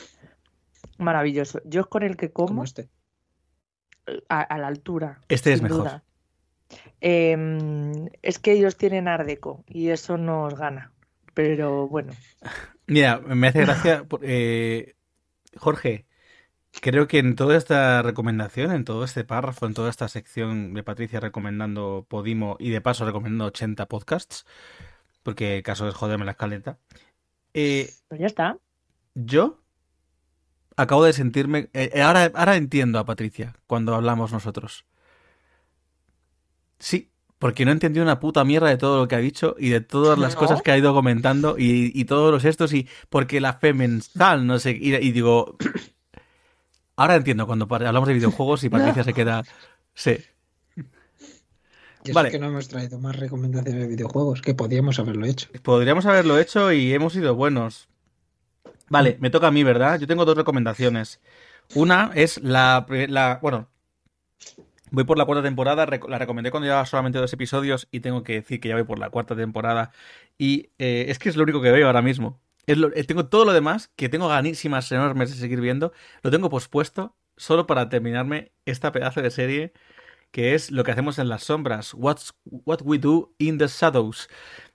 maravilloso. 0.98 1.62
Yo 1.66 1.81
es 1.81 1.86
con 1.88 2.01
el 2.01 2.18
que 2.18 2.31
Como 2.31 2.48
como 2.48 2.63
este. 2.63 2.89
a, 4.30 4.42
a 4.42 4.57
la 4.57 4.66
altura. 4.68 5.22
Este 5.30 5.54
es 5.54 5.62
mejor. 5.62 6.01
Em, 7.00 8.07
es 8.24 8.39
que 8.39 8.54
ellos 8.54 8.75
tienen 8.77 9.07
Ardeco 9.07 9.63
y 9.68 9.89
eso 9.89 10.18
nos 10.18 10.56
gana. 10.56 10.92
Pero 11.36 11.88
bueno, 11.88 12.13
Mira, 12.88 13.19
me 13.19 13.50
hace 13.50 13.62
gracia. 13.62 14.04
por- 14.06 14.22
eh, 14.24 14.95
Jorge, 15.57 16.06
creo 16.82 17.08
que 17.08 17.20
en 17.20 17.36
toda 17.36 17.58
esta 17.58 18.02
recomendación, 18.02 18.72
en 18.72 18.86
todo 18.86 19.04
este 19.04 19.24
párrafo, 19.24 19.66
en 19.66 19.74
toda 19.74 19.90
esta 19.90 20.08
sección 20.08 20.74
de 20.74 20.84
Patricia 20.84 21.20
recomendando 21.20 22.06
Podimo 22.10 22.56
y 22.60 22.70
de 22.70 22.82
paso 22.82 23.06
recomendando 23.06 23.46
80 23.46 23.88
podcasts, 23.88 24.46
porque 25.24 25.58
el 25.58 25.63
caso 25.63 25.88
es 25.88 25.96
joderme 25.96 26.25
la 26.25 26.32
escaleta, 26.32 26.80
eh, 27.54 27.98
pues 28.08 28.20
ya 28.22 28.28
está. 28.28 28.58
yo 29.16 29.62
acabo 30.78 31.04
de 31.06 31.13
sentirme. 31.13 31.70
eh, 31.74 32.01
ahora, 32.01 32.32
ahora 32.36 32.56
entiendo 32.58 33.00
a 33.00 33.06
Patricia 33.06 33.56
cuando 33.68 33.96
hablamos 33.96 34.32
nosotros. 34.34 34.86
Sí, 36.80 37.12
porque 37.40 37.66
no 37.66 37.72
entendí 37.72 38.00
una 38.00 38.20
puta 38.20 38.44
mierda 38.44 38.70
de 38.70 38.78
todo 38.78 39.00
lo 39.01 39.08
que 39.08 39.16
ha 39.16 39.20
dicho 39.20 39.56
y 39.60 39.70
de 39.70 39.82
todas 39.82 40.18
las 40.20 40.36
¿No? 40.36 40.40
cosas 40.40 40.62
que 40.62 40.72
ha 40.72 40.78
ido 40.78 40.94
comentando 40.94 41.56
y, 41.58 41.92
y 41.94 42.06
todos 42.06 42.32
los 42.32 42.46
estos 42.46 42.74
y 42.74 42.88
porque 43.10 43.42
la 43.42 43.54
fe 43.54 43.74
mental, 43.74 44.46
no 44.48 44.60
sé, 44.60 44.72
y, 44.80 44.96
y 44.96 45.12
digo, 45.12 45.58
ahora 47.01 47.15
entiendo 47.15 47.46
cuando 47.48 47.67
hablamos 47.70 48.08
de 48.08 48.13
videojuegos 48.15 48.63
y 48.63 48.70
Patricia 48.75 49.03
se 49.03 49.13
queda, 49.13 49.43
sí, 49.93 50.17
Y 52.03 52.12
eso 52.12 52.13
Vale. 52.13 52.31
que 52.31 52.39
no 52.39 52.48
hemos 52.48 52.67
traído 52.67 53.00
más 53.00 53.15
recomendaciones 53.15 53.81
de 53.81 53.88
videojuegos, 53.88 54.41
que 54.41 54.55
podíamos 54.55 55.00
haberlo 55.00 55.25
hecho. 55.25 55.50
podríamos 55.63 56.05
haberlo 56.05 56.39
hecho 56.39 56.72
y 56.72 56.93
hemos 56.93 57.13
sido 57.13 57.36
buenos. 57.36 57.89
Vale, 58.89 59.17
me 59.20 59.29
toca 59.29 59.48
a 59.48 59.51
mí, 59.51 59.63
¿verdad? 59.63 60.00
Yo 60.00 60.08
tengo 60.08 60.25
dos 60.25 60.36
recomendaciones. 60.36 61.22
Una 61.75 62.12
es 62.15 62.41
la, 62.43 62.86
la 62.89 63.39
bueno, 63.41 63.70
voy 64.91 65.03
por 65.05 65.17
la 65.17 65.25
cuarta 65.25 65.43
temporada, 65.43 65.86
la 65.86 66.17
recomendé 66.17 66.51
cuando 66.51 66.65
llevaba 66.65 66.86
solamente 66.86 67.20
dos 67.20 67.31
episodios 67.34 67.88
y 67.91 68.01
tengo 68.01 68.24
que 68.24 68.34
decir 68.34 68.60
que 68.60 68.70
ya 68.70 68.75
voy 68.75 68.84
por 68.84 69.00
la 69.00 69.10
cuarta 69.10 69.36
temporada 69.36 69.91
y 70.38 70.72
eh, 70.79 71.05
es 71.08 71.20
que 71.20 71.29
es 71.29 71.36
lo 71.38 71.43
único 71.43 71.62
que 71.62 71.72
veo 71.72 71.88
ahora 71.88 72.01
mismo. 72.01 72.39
Eh, 72.72 73.04
tengo 73.06 73.28
todo 73.28 73.46
lo 73.46 73.54
demás, 73.54 73.92
que 73.96 74.10
tengo 74.10 74.28
ganísimas 74.28 74.92
enormes 74.92 75.32
de 75.32 75.38
seguir 75.38 75.62
viendo, 75.62 75.94
lo 76.24 76.32
tengo 76.32 76.50
pospuesto 76.50 77.16
solo 77.38 77.66
para 77.68 77.90
terminarme 77.90 78.51
esta 78.66 78.92
pedazo 78.92 79.22
de 79.22 79.32
serie 79.32 79.74
que 80.32 80.56
es 80.56 80.72
lo 80.72 80.84
que 80.84 80.92
hacemos 80.92 81.20
en 81.20 81.30
las 81.30 81.44
sombras, 81.44 81.94
What's, 81.94 82.34
What 82.46 82.82
We 82.84 82.98
Do 83.00 83.34
in 83.38 83.58
the 83.58 83.68
Shadows. 83.68 84.30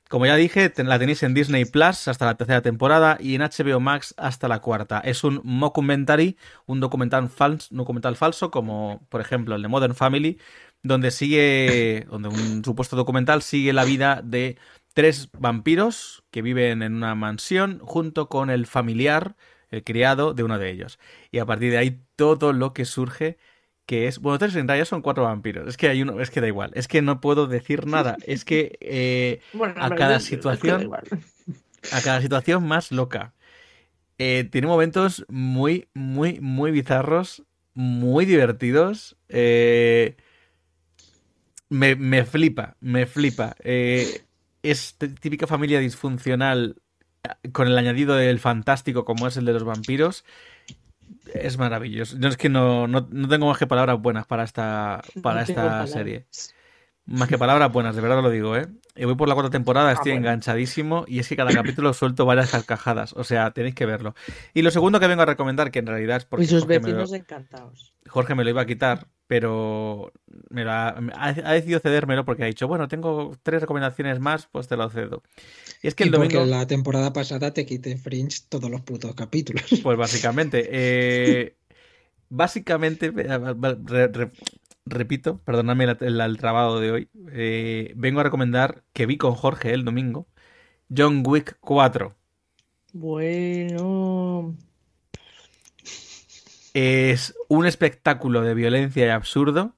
Como 0.08 0.26
ya 0.26 0.36
dije, 0.36 0.72
la 0.76 0.98
tenéis 1.00 1.22
en 1.24 1.34
Disney 1.34 1.64
Plus 1.64 2.06
hasta 2.08 2.26
la 2.26 2.36
tercera 2.36 2.62
temporada 2.62 3.18
y 3.20 3.34
en 3.34 3.42
HBO 3.42 3.80
Max 3.80 4.14
hasta 4.16 4.46
la 4.48 4.60
cuarta. 4.60 5.00
Es 5.00 5.24
un 5.24 5.40
mockumentary, 5.44 6.36
un 6.66 6.78
documental, 6.80 7.28
fals- 7.28 7.68
documental 7.70 8.14
falso, 8.16 8.50
como 8.52 9.04
por 9.08 9.20
ejemplo 9.20 9.56
el 9.56 9.62
de 9.62 9.68
Modern 9.68 9.94
Family, 9.96 10.38
donde 10.82 11.10
sigue, 11.10 12.06
donde 12.08 12.28
un 12.28 12.64
supuesto 12.64 12.94
documental 12.96 13.42
sigue 13.42 13.72
la 13.72 13.84
vida 13.84 14.20
de 14.22 14.58
tres 14.96 15.30
vampiros 15.38 16.24
que 16.32 16.42
viven 16.42 16.82
en 16.82 16.96
una 16.96 17.14
mansión 17.14 17.80
junto 17.80 18.28
con 18.30 18.50
el 18.50 18.66
familiar, 18.66 19.36
el 19.70 19.84
criado 19.84 20.34
de 20.34 20.44
uno 20.44 20.58
de 20.58 20.70
ellos. 20.72 20.98
Y 21.32 21.38
a 21.40 21.46
partir 21.46 21.72
de 21.72 21.78
ahí 21.78 22.02
todo 22.16 22.54
lo 22.54 22.74
que 22.74 22.86
surge 22.86 23.38
que 23.86 24.08
es. 24.08 24.20
Bueno, 24.20 24.38
tres 24.40 24.56
en 24.56 24.68
realidad 24.68 24.86
son 24.88 25.02
cuatro 25.02 25.24
vampiros. 25.24 25.68
Es 25.68 25.78
que 25.78 25.88
hay 25.90 26.02
uno. 26.02 26.20
Es 26.20 26.30
que 26.30 26.42
da 26.42 26.48
igual. 26.48 26.72
Es 26.74 26.88
que 26.88 27.02
no 27.02 27.20
puedo 27.22 27.48
decir 27.48 27.86
nada. 27.86 28.18
Es 28.26 28.44
que 28.46 28.78
eh, 28.82 29.40
Bueno, 29.52 29.74
a 29.78 29.94
cada 29.94 30.20
es 30.48 30.62
que 30.62 30.72
situación. 30.80 30.90
a 31.90 32.02
cada 32.02 32.20
situación 32.22 32.66
más 32.66 32.92
loca. 32.92 33.34
Eh, 34.18 34.48
tiene 34.52 34.68
momentos 34.68 35.26
muy, 35.28 35.88
muy, 35.94 36.40
muy 36.40 36.72
bizarros, 36.72 37.44
muy 37.74 38.26
divertidos. 38.26 39.16
eh, 39.28 40.16
me, 41.68 41.96
me 41.96 42.24
flipa, 42.24 42.76
me 42.80 43.06
flipa. 43.06 43.56
Eh, 43.60 44.25
es 44.70 44.96
típica 45.20 45.46
familia 45.46 45.80
disfuncional 45.80 46.76
eh, 47.24 47.50
con 47.52 47.68
el 47.68 47.78
añadido 47.78 48.14
del 48.16 48.38
fantástico 48.40 49.04
como 49.04 49.26
es 49.26 49.36
el 49.36 49.44
de 49.44 49.52
los 49.52 49.64
vampiros. 49.64 50.24
Es 51.34 51.58
maravilloso. 51.58 52.16
Yo 52.18 52.28
es 52.28 52.36
que 52.36 52.48
no, 52.48 52.86
no, 52.88 53.08
no 53.10 53.28
tengo 53.28 53.46
más 53.46 53.58
que 53.58 53.66
palabras 53.66 54.00
buenas 54.00 54.26
para 54.26 54.44
esta, 54.44 55.02
para 55.22 55.42
No 55.42 55.42
esta 55.42 55.86
serie. 55.86 56.26
Más 57.04 57.28
que 57.28 57.38
palabras 57.38 57.70
buenas, 57.72 57.94
de 57.94 58.02
verdad 58.02 58.20
lo 58.20 58.30
digo, 58.30 58.56
¿eh? 58.56 58.66
Y 58.96 59.04
voy 59.04 59.14
por 59.14 59.28
la 59.28 59.34
cuarta 59.34 59.50
temporada, 59.50 59.92
estoy 59.92 60.10
Ah, 60.12 60.14
bueno. 60.14 60.26
enganchadísimo 60.26 61.04
y 61.06 61.20
es 61.20 61.28
que 61.28 61.36
cada 61.36 61.52
capítulo 61.52 61.92
suelto 61.94 62.26
varias 62.26 62.50
carcajadas, 62.50 63.12
o 63.12 63.22
sea, 63.22 63.52
tenéis 63.52 63.76
que 63.76 63.86
verlo. 63.86 64.14
Y 64.54 64.62
lo 64.62 64.70
segundo 64.72 64.98
que 64.98 65.06
vengo 65.06 65.22
a 65.22 65.26
recomendar, 65.26 65.70
que 65.70 65.78
en 65.80 65.86
realidad 65.86 66.16
es 66.16 66.24
porque 66.24 66.44
Y 66.44 66.46
sus 66.48 66.66
Jorge 66.66 66.80
me, 66.80 66.90
lo, 66.90 67.06
vecinos 67.06 67.12
encantados. 67.12 67.94
Jorge 68.08 68.34
me 68.34 68.44
lo 68.44 68.50
iba 68.50 68.62
a 68.62 68.66
quitar, 68.66 69.08
pero 69.26 70.12
me 70.50 70.64
lo 70.64 70.70
ha, 70.72 70.88
ha- 71.14 71.52
decidido 71.54 71.80
cedérmelo 71.80 72.24
porque 72.24 72.44
ha 72.44 72.46
dicho, 72.46 72.68
bueno, 72.68 72.88
tengo 72.88 73.32
tres 73.42 73.60
recomendaciones 73.62 74.20
más, 74.20 74.46
pues 74.48 74.68
te 74.68 74.76
lo 74.76 74.88
cedo. 74.90 75.22
Y 75.82 75.88
es 75.88 75.94
que 75.94 76.04
Y 76.04 76.04
el 76.04 76.10
porque 76.10 76.38
domingo, 76.38 76.46
la 76.46 76.66
temporada 76.66 77.12
pasada 77.12 77.52
te 77.52 77.66
quité 77.66 77.98
Fringe 77.98 78.40
todos 78.48 78.70
los 78.70 78.80
putos 78.80 79.14
capítulos. 79.14 79.64
pues 79.82 79.96
básicamente, 79.98 80.68
eh, 80.70 81.56
básicamente, 82.30 83.06
eh, 83.08 83.38
re- 83.86 84.08
re- 84.08 84.32
repito, 84.86 85.38
perdonadme 85.44 85.84
el, 85.86 85.98
el- 86.00 86.20
el 86.20 86.38
trabado 86.38 86.80
de 86.80 86.90
hoy, 86.92 87.10
eh, 87.32 87.92
vengo 87.96 88.20
a 88.20 88.24
recomendar 88.24 88.84
que 88.92 89.06
vi 89.06 89.18
con 89.18 89.34
Jorge 89.34 89.72
el 89.74 89.84
domingo, 89.86 90.28
John 90.96 91.22
Wick 91.26 91.58
4. 91.60 92.16
Bueno. 92.92 94.56
Es 96.78 97.34
un 97.48 97.64
espectáculo 97.64 98.42
de 98.42 98.52
violencia 98.52 99.06
y 99.06 99.08
absurdo. 99.08 99.74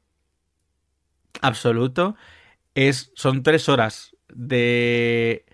Absoluto. 1.40 2.16
Es, 2.74 3.12
son 3.14 3.42
tres 3.42 3.68
horas 3.68 4.16
de. 4.28 5.44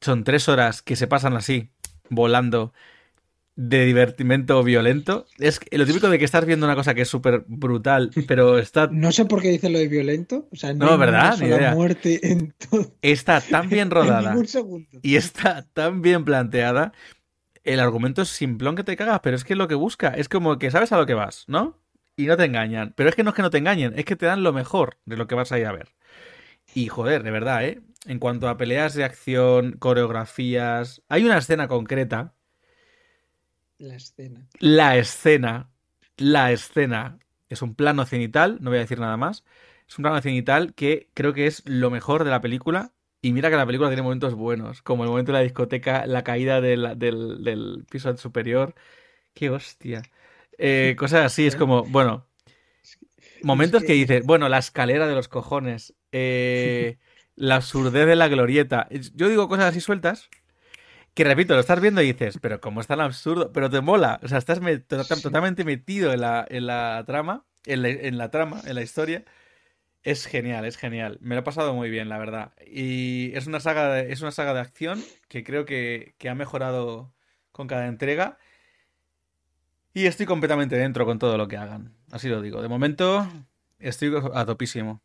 Son 0.00 0.24
tres 0.24 0.48
horas 0.48 0.82
que 0.82 0.96
se 0.96 1.06
pasan 1.06 1.34
así, 1.36 1.70
volando, 2.10 2.74
de 3.56 3.86
divertimento 3.86 4.62
violento. 4.62 5.26
Es 5.38 5.60
lo 5.72 5.86
típico 5.86 6.10
de 6.10 6.18
que 6.18 6.26
estás 6.26 6.44
viendo 6.44 6.66
una 6.66 6.74
cosa 6.76 6.94
que 6.94 7.02
es 7.02 7.08
súper 7.08 7.44
brutal, 7.48 8.10
pero 8.28 8.58
está, 8.58 8.88
No 8.88 9.12
sé 9.12 9.24
por 9.24 9.40
qué 9.40 9.48
dice 9.50 9.70
lo 9.70 9.78
de 9.78 9.88
violento. 9.88 10.48
O 10.52 10.56
sea, 10.56 10.74
no, 10.74 10.86
No, 10.86 10.98
¿verdad? 10.98 11.34
una 11.36 11.36
Ni 11.36 11.50
sola 11.50 11.56
idea. 11.56 11.74
muerte 11.74 12.30
en 12.30 12.52
todo. 12.70 12.92
está 13.02 13.40
tan 13.40 13.70
bien 13.70 13.88
En 13.90 13.90
rodada 13.90 14.30
ningún 14.30 14.46
segundo. 14.48 14.98
y 15.02 15.16
está 15.16 15.66
tan 15.72 16.02
bien 16.02 16.24
planteada. 16.24 16.92
El 17.64 17.80
argumento 17.80 18.22
es 18.22 18.28
simplón 18.28 18.76
que 18.76 18.84
te 18.84 18.96
cagas, 18.96 19.20
pero 19.22 19.36
es 19.36 19.44
que 19.44 19.56
lo 19.56 19.68
que 19.68 19.74
busca 19.74 20.08
es 20.10 20.28
como 20.28 20.58
que 20.58 20.70
sabes 20.70 20.92
a 20.92 20.98
lo 20.98 21.06
que 21.06 21.14
vas, 21.14 21.44
¿no? 21.48 21.78
Y 22.16 22.26
no 22.26 22.36
te 22.36 22.44
engañan. 22.44 22.92
Pero 22.96 23.08
es 23.08 23.16
que 23.16 23.24
no 23.24 23.30
es 23.30 23.36
que 23.36 23.42
no 23.42 23.50
te 23.50 23.58
engañen, 23.58 23.98
es 23.98 24.04
que 24.04 24.16
te 24.16 24.26
dan 24.26 24.42
lo 24.42 24.52
mejor 24.52 24.98
de 25.06 25.16
lo 25.16 25.26
que 25.26 25.34
vas 25.34 25.52
a 25.52 25.58
ir 25.58 25.66
a 25.66 25.72
ver. 25.72 25.94
Y 26.74 26.88
joder, 26.88 27.24
de 27.24 27.32
verdad, 27.32 27.64
¿eh? 27.66 27.82
En 28.06 28.20
cuanto 28.20 28.48
a 28.48 28.58
peleas 28.58 28.94
de 28.94 29.04
acción, 29.04 29.74
coreografías, 29.78 31.02
hay 31.10 31.24
una 31.26 31.38
escena 31.38 31.68
concreta, 31.68 32.34
La 33.78 33.94
escena. 33.94 34.48
la 34.58 34.96
escena, 34.96 35.70
la 36.16 36.52
escena, 36.52 37.18
es 37.48 37.62
un 37.62 37.74
plano 37.74 38.06
cenital, 38.06 38.58
no 38.60 38.70
voy 38.70 38.78
a 38.78 38.82
decir 38.82 39.00
nada 39.00 39.16
más, 39.16 39.44
es 39.88 39.98
un 39.98 40.02
plano 40.04 40.20
cenital 40.22 40.74
que 40.74 41.10
creo 41.14 41.32
que 41.34 41.46
es 41.46 41.62
lo 41.66 41.90
mejor 41.90 42.24
de 42.24 42.30
la 42.30 42.40
película. 42.40 42.92
Y 43.24 43.32
mira 43.32 43.48
que 43.50 43.56
la 43.56 43.64
película 43.66 43.88
tiene 43.88 44.02
momentos 44.02 44.34
buenos, 44.34 44.82
como 44.82 45.04
el 45.04 45.08
momento 45.10 45.32
de 45.32 45.38
la 45.38 45.42
discoteca, 45.44 46.06
la 46.06 46.24
caída 46.24 46.60
del, 46.60 46.98
del 46.98 47.86
piso 47.90 48.14
superior. 48.18 48.74
¡Qué 49.34 49.50
hostia! 49.50 50.02
Eh, 50.58 50.96
cosas 50.98 51.26
así, 51.26 51.46
es 51.46 51.56
como, 51.56 51.86
bueno, 51.86 52.26
momentos 53.40 53.84
que 53.84 53.92
dices, 53.94 54.24
bueno, 54.24 54.48
la 54.48 54.58
escalera 54.58 55.06
de 55.06 55.14
los 55.14 55.28
cojones, 55.28 55.94
eh, 56.12 56.98
la 57.36 57.56
absurdez 57.56 58.06
de 58.06 58.16
la 58.16 58.28
glorieta. 58.28 58.88
Yo 59.14 59.28
digo 59.28 59.48
cosas 59.48 59.66
así 59.66 59.80
sueltas 59.80 60.30
que, 61.14 61.24
repito, 61.24 61.54
lo 61.54 61.60
estás 61.60 61.80
viendo 61.80 62.02
y 62.02 62.08
dices, 62.12 62.38
pero 62.40 62.60
¿cómo 62.60 62.80
es 62.80 62.88
tan 62.88 63.00
absurdo? 63.00 63.52
Pero 63.52 63.70
te 63.70 63.80
mola, 63.82 64.20
o 64.22 64.28
sea, 64.28 64.38
estás 64.38 64.60
me- 64.60 64.78
to- 64.78 65.06
totalmente 65.06 65.64
metido 65.64 66.12
en 66.12 66.22
la, 66.22 66.46
en 66.50 66.66
la 66.66 67.04
trama, 67.06 67.46
en 67.66 67.82
la, 67.82 67.88
en 67.90 68.18
la 68.18 68.30
trama, 68.30 68.62
en 68.66 68.74
la 68.76 68.82
historia. 68.82 69.24
Es 70.04 70.26
genial, 70.26 70.66
es 70.66 70.76
genial. 70.76 71.18
Me 71.22 71.34
lo 71.34 71.40
he 71.40 71.44
pasado 71.44 71.72
muy 71.72 71.88
bien, 71.88 72.10
la 72.10 72.18
verdad. 72.18 72.52
Y 72.66 73.32
es 73.34 73.46
una 73.46 73.58
saga 73.58 73.90
de, 73.90 74.12
es 74.12 74.20
una 74.20 74.32
saga 74.32 74.52
de 74.52 74.60
acción 74.60 75.02
que 75.28 75.42
creo 75.42 75.64
que, 75.64 76.14
que 76.18 76.28
ha 76.28 76.34
mejorado 76.34 77.14
con 77.52 77.66
cada 77.66 77.86
entrega. 77.86 78.38
Y 79.94 80.04
estoy 80.04 80.26
completamente 80.26 80.76
dentro 80.76 81.06
con 81.06 81.18
todo 81.18 81.38
lo 81.38 81.48
que 81.48 81.56
hagan. 81.56 81.94
Así 82.10 82.28
lo 82.28 82.42
digo. 82.42 82.60
De 82.60 82.68
momento 82.68 83.26
estoy 83.78 84.12
a 84.34 84.44
topísimo. 84.44 85.00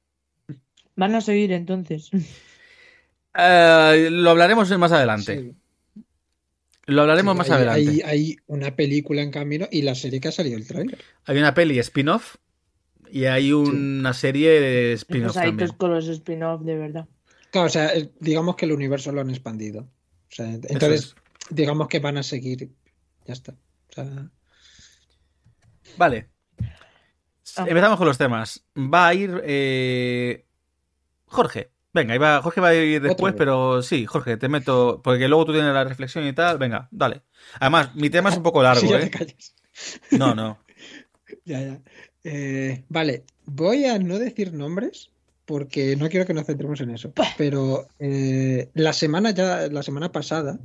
Van 0.96 1.16
a 1.16 1.22
seguir 1.22 1.52
entonces. 1.54 2.12
Eh, 3.42 4.10
lo 4.12 4.32
hablaremos 4.32 4.76
más 4.80 4.92
adelante. 4.92 5.40
Sí. 5.40 6.04
Lo 6.88 7.04
hablaremos 7.04 7.34
Sí, 7.34 7.38
más 7.38 7.50
hay, 7.52 7.56
adelante. 7.56 7.90
Hay, 7.90 8.02
hay 8.02 8.38
una 8.48 8.76
película 8.76 9.22
en 9.22 9.30
camino 9.30 9.68
y 9.72 9.84
la 9.84 9.94
serie 9.94 10.20
que 10.20 10.30
ha 10.30 10.32
salido 10.32 10.58
el 10.58 10.68
tráiler. 10.68 10.98
Hay 11.26 11.38
una 11.38 11.54
peli 11.54 11.78
spin-off 11.78 12.38
y 13.12 13.26
hay 13.26 13.52
una 13.54 14.14
serie 14.14 14.60
de 14.62 14.94
spin-off 14.94 15.36
Empezaditos 15.36 15.36
también. 15.36 15.58
pues 15.58 15.78
con 15.78 15.94
los 15.94 16.08
spin-off, 16.08 16.62
de 16.62 16.76
verdad. 16.76 17.08
Claro, 17.52 17.68
o 17.68 17.70
sea, 17.70 17.94
eh, 17.94 18.12
digamos 18.20 18.56
que 18.56 18.66
el 18.66 18.72
universo 18.72 19.12
lo 19.12 19.22
han 19.22 19.30
expandido. 19.30 19.82
O 19.82 20.32
sea, 20.32 20.46
entonces, 20.46 21.16
digamos 21.50 21.88
que 21.88 22.00
van 22.00 22.18
a 22.18 22.24
seguir. 22.24 22.72
Ya 23.26 23.34
está. 23.34 23.54
O 23.54 23.94
sea, 23.94 24.30
Vale. 25.98 26.30
Ah. 27.58 27.66
Empezamos 27.68 27.98
con 27.98 28.08
los 28.08 28.18
temas. 28.18 28.64
Va 28.78 29.08
a 29.08 29.14
ir 29.14 29.42
eh, 29.44 30.46
Jorge. 31.26 31.72
Venga, 31.92 32.14
iba, 32.14 32.42
Jorge 32.44 32.62
va 32.62 32.68
a 32.70 32.76
ir 32.76 33.02
después, 33.02 33.34
pero 33.36 33.82
sí, 33.82 34.06
Jorge, 34.06 34.38
te 34.38 34.48
meto. 34.48 35.02
Porque 35.04 35.28
luego 35.28 35.46
tú 35.46 35.54
tienes 35.54 35.74
la 35.74 35.84
reflexión 35.84 36.28
y 36.28 36.34
tal. 36.34 36.60
Venga, 36.60 36.88
dale. 36.92 37.24
Además, 37.60 37.96
mi 37.96 38.10
tema 38.10 38.30
es 38.30 38.38
un 38.38 38.44
poco 38.44 38.62
largo, 38.62 38.82
sí, 38.88 38.90
ya 38.90 39.00
te 39.00 39.24
¿eh? 39.24 39.38
No, 40.12 40.36
no. 40.36 40.60
Ya, 41.46 41.62
ya. 41.62 41.80
Eh, 42.24 42.84
vale, 42.90 43.24
voy 43.46 43.86
a 43.86 43.98
no 43.98 44.20
decir 44.20 44.54
nombres 44.54 45.12
porque 45.46 45.96
no 45.96 46.10
quiero 46.10 46.26
que 46.26 46.34
nos 46.34 46.46
centremos 46.46 46.82
en 46.82 46.92
eso. 46.92 47.14
Pero 47.38 47.88
eh, 48.00 48.70
la 48.74 48.94
semana 48.94 49.32
ya, 49.32 49.68
la 49.68 49.84
semana 49.84 50.12
pasada, 50.12 50.60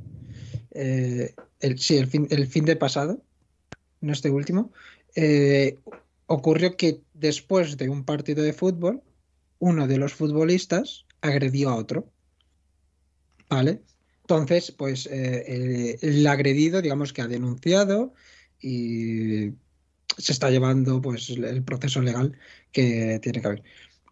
eh, 0.71 1.33
el, 1.59 1.79
sí, 1.79 1.97
el 1.97 2.07
fin, 2.07 2.27
el 2.29 2.47
fin 2.47 2.65
de 2.65 2.75
pasado, 2.75 3.23
no 4.01 4.13
este 4.13 4.29
último, 4.29 4.71
ocurrió 6.27 6.75
que 6.75 7.01
después 7.13 7.77
de 7.77 7.89
un 7.89 8.03
partido 8.03 8.43
de 8.43 8.53
fútbol, 8.53 9.01
uno 9.59 9.87
de 9.87 9.97
los 9.97 10.13
futbolistas 10.13 11.05
agredió 11.21 11.69
a 11.69 11.75
otro. 11.75 12.11
¿Vale? 13.49 13.81
Entonces, 14.21 14.71
pues 14.71 15.05
el, 15.05 15.97
el 16.01 16.27
agredido, 16.27 16.81
digamos 16.81 17.13
que 17.13 17.21
ha 17.21 17.27
denunciado 17.27 18.13
y 18.59 19.51
se 20.17 20.31
está 20.33 20.49
llevando 20.49 21.01
pues 21.01 21.29
el 21.29 21.63
proceso 21.63 22.01
legal 22.01 22.37
que 22.71 23.19
tiene 23.21 23.41
que 23.41 23.47
haber. 23.47 23.63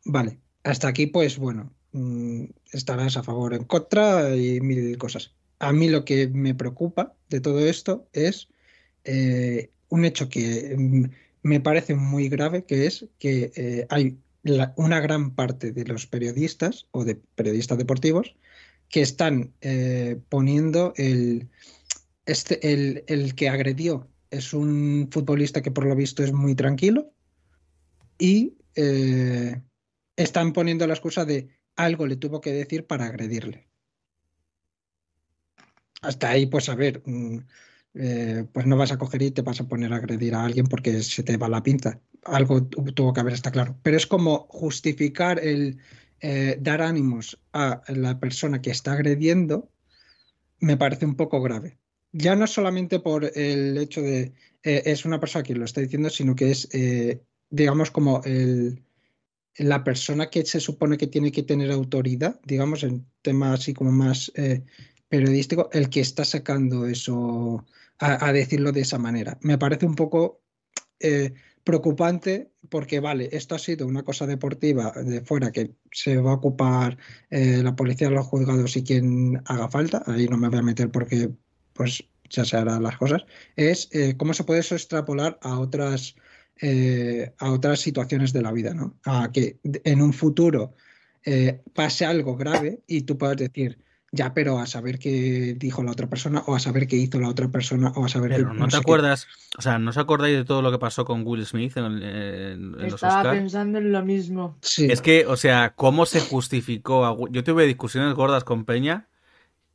Vale, 0.05 0.39
hasta 0.63 0.87
aquí 0.89 1.07
pues 1.07 1.37
bueno, 1.37 1.73
mm, 1.91 2.45
estarás 2.71 3.17
a 3.17 3.23
favor 3.23 3.53
o 3.53 3.55
en 3.55 3.63
contra 3.65 4.35
y 4.35 4.61
mil 4.61 4.97
cosas. 4.97 5.35
A 5.59 5.71
mí 5.73 5.89
lo 5.89 6.03
que 6.05 6.27
me 6.27 6.55
preocupa 6.55 7.15
de 7.29 7.39
todo 7.41 7.59
esto 7.65 8.07
es 8.13 8.49
eh, 9.05 9.71
un 9.89 10.05
hecho 10.05 10.29
que 10.29 10.75
mm, 10.77 11.05
me 11.43 11.59
parece 11.59 11.95
muy 11.95 12.29
grave, 12.29 12.65
que 12.65 12.85
es 12.87 13.07
que 13.19 13.51
eh, 13.55 13.85
hay 13.89 14.19
la- 14.43 14.73
una 14.77 14.99
gran 14.99 15.35
parte 15.35 15.71
de 15.71 15.85
los 15.85 16.05
periodistas 16.07 16.87
o 16.91 17.05
de 17.05 17.15
periodistas 17.35 17.77
deportivos 17.77 18.35
que 18.89 19.01
están 19.01 19.53
eh, 19.61 20.19
poniendo 20.29 20.93
el, 20.97 21.49
este, 22.25 22.73
el, 22.73 23.03
el 23.07 23.35
que 23.35 23.49
agredió 23.49 24.09
es 24.33 24.53
un 24.53 25.09
futbolista 25.11 25.61
que 25.61 25.71
por 25.71 25.85
lo 25.85 25.95
visto 25.95 26.23
es 26.23 26.33
muy 26.33 26.55
tranquilo 26.55 27.13
y 28.17 28.57
eh, 28.75 29.61
están 30.15 30.53
poniendo 30.53 30.87
la 30.87 30.93
excusa 30.93 31.25
de 31.25 31.49
algo 31.75 32.07
le 32.07 32.17
tuvo 32.17 32.41
que 32.41 32.51
decir 32.51 32.85
para 32.87 33.05
agredirle. 33.05 33.67
Hasta 36.01 36.29
ahí, 36.29 36.45
pues 36.47 36.69
a 36.69 36.75
ver, 36.75 37.01
mm, 37.05 37.37
eh, 37.95 38.45
pues 38.51 38.65
no 38.65 38.77
vas 38.77 38.91
a 38.91 38.97
coger 38.97 39.21
y 39.21 39.31
te 39.31 39.41
vas 39.41 39.61
a 39.61 39.67
poner 39.67 39.93
a 39.93 39.97
agredir 39.97 40.35
a 40.35 40.43
alguien 40.43 40.65
porque 40.65 41.01
se 41.03 41.23
te 41.23 41.37
va 41.37 41.47
la 41.49 41.63
pinza. 41.63 42.01
Algo 42.25 42.63
tu- 42.65 42.83
tuvo 42.93 43.13
que 43.13 43.21
haber, 43.21 43.33
está 43.33 43.51
claro. 43.51 43.77
Pero 43.83 43.97
es 43.97 44.07
como 44.07 44.47
justificar 44.49 45.39
el 45.39 45.79
eh, 46.21 46.57
dar 46.61 46.81
ánimos 46.81 47.39
a 47.53 47.81
la 47.87 48.19
persona 48.19 48.61
que 48.61 48.71
está 48.71 48.93
agrediendo, 48.93 49.71
me 50.59 50.77
parece 50.77 51.05
un 51.05 51.15
poco 51.15 51.41
grave. 51.41 51.77
Ya 52.15 52.35
no 52.35 52.45
solamente 52.45 52.99
por 52.99 53.25
el 53.35 53.75
hecho 53.77 54.01
de 54.01 54.33
eh, 54.61 54.83
es 54.85 55.03
una 55.03 55.19
persona 55.19 55.43
quien 55.43 55.59
lo 55.59 55.65
está 55.65 55.81
diciendo, 55.81 56.09
sino 56.09 56.35
que 56.35 56.51
es 56.51 56.69
eh, 56.71 57.21
digamos, 57.49 57.89
como 57.89 58.21
el, 58.23 58.83
la 59.57 59.83
persona 59.83 60.29
que 60.29 60.45
se 60.45 60.59
supone 60.59 60.97
que 60.97 61.07
tiene 61.07 61.31
que 61.31 61.43
tener 61.43 61.71
autoridad, 61.71 62.39
digamos, 62.45 62.83
en 62.83 63.05
temas 63.23 63.59
así 63.59 63.73
como 63.73 63.91
más 63.91 64.31
eh, 64.35 64.63
periodístico, 65.09 65.69
el 65.73 65.89
que 65.89 66.01
está 66.01 66.23
sacando 66.23 66.85
eso 66.85 67.65
a, 67.99 68.31
decirlo 68.31 68.71
de 68.71 68.81
esa 68.81 68.99
manera. 68.99 69.37
Me 69.41 69.57
parece 69.57 69.85
un 69.85 69.95
poco 69.95 70.41
preocupante 71.63 72.51
porque, 72.69 72.99
vale, 72.99 73.29
esto 73.31 73.55
ha 73.55 73.59
sido 73.59 73.87
una 73.87 74.03
cosa 74.03 74.25
deportiva 74.25 74.91
de 74.91 75.21
fuera 75.21 75.51
que 75.51 75.75
se 75.91 76.17
va 76.17 76.31
a 76.31 76.35
ocupar 76.35 76.97
la 77.29 77.75
policía, 77.75 78.09
los 78.09 78.25
juzgados 78.25 78.75
y 78.77 78.83
quien 78.83 79.41
haga 79.45 79.69
falta, 79.69 80.03
ahí 80.07 80.27
no 80.27 80.37
me 80.37 80.49
voy 80.49 80.59
a 80.59 80.63
meter 80.63 80.91
porque 80.91 81.31
pues 81.73 82.03
ya 82.29 82.45
se 82.45 82.57
harán 82.57 82.83
las 82.83 82.97
cosas, 82.97 83.23
es 83.55 83.89
cómo 84.17 84.33
se 84.33 84.43
puede 84.43 84.61
eso 84.61 84.75
extrapolar 84.75 85.37
a 85.41 85.59
otras 85.59 86.15
eh, 86.61 87.33
a 87.39 87.51
otras 87.51 87.79
situaciones 87.79 88.31
de 88.31 88.41
la 88.41 88.51
vida, 88.51 88.73
¿no? 88.73 88.93
A 89.05 89.31
que 89.31 89.57
en 89.63 90.01
un 90.01 90.13
futuro 90.13 90.75
eh, 91.25 91.61
pase 91.73 92.05
algo 92.05 92.37
grave 92.37 92.81
y 92.87 93.01
tú 93.01 93.17
puedas 93.17 93.37
decir, 93.37 93.79
ya, 94.11 94.35
pero 94.35 94.59
a 94.59 94.67
saber 94.67 94.99
qué 94.99 95.55
dijo 95.57 95.81
la 95.83 95.91
otra 95.91 96.07
persona, 96.07 96.43
o 96.45 96.55
a 96.55 96.59
saber 96.59 96.87
qué 96.87 96.95
hizo 96.95 97.19
la 97.19 97.27
otra 97.27 97.49
persona, 97.49 97.91
o 97.95 98.05
a 98.05 98.07
saber 98.07 98.31
pero 98.31 98.53
No, 98.53 98.67
te 98.67 98.77
acuerdas, 98.77 99.27
o 99.57 99.61
sea, 99.63 99.79
¿no 99.79 99.89
os 99.89 99.97
acordáis 99.97 100.37
de 100.37 100.45
todo 100.45 100.61
lo 100.61 100.71
que 100.71 100.77
pasó 100.77 101.05
con 101.05 101.25
Will 101.25 101.45
Smith 101.45 101.75
en, 101.75 102.75
Estaba 102.85 103.31
pensando 103.31 103.79
en 103.79 103.91
lo 103.91 104.05
mismo. 104.05 104.57
Es 104.77 105.01
que, 105.01 105.25
o 105.25 105.35
sea, 105.35 105.73
¿cómo 105.75 106.05
se 106.05 106.21
justificó? 106.21 107.27
Yo 107.29 107.43
tuve 107.43 107.65
discusiones 107.65 108.13
gordas 108.13 108.43
con 108.43 108.63
Peña 108.63 109.07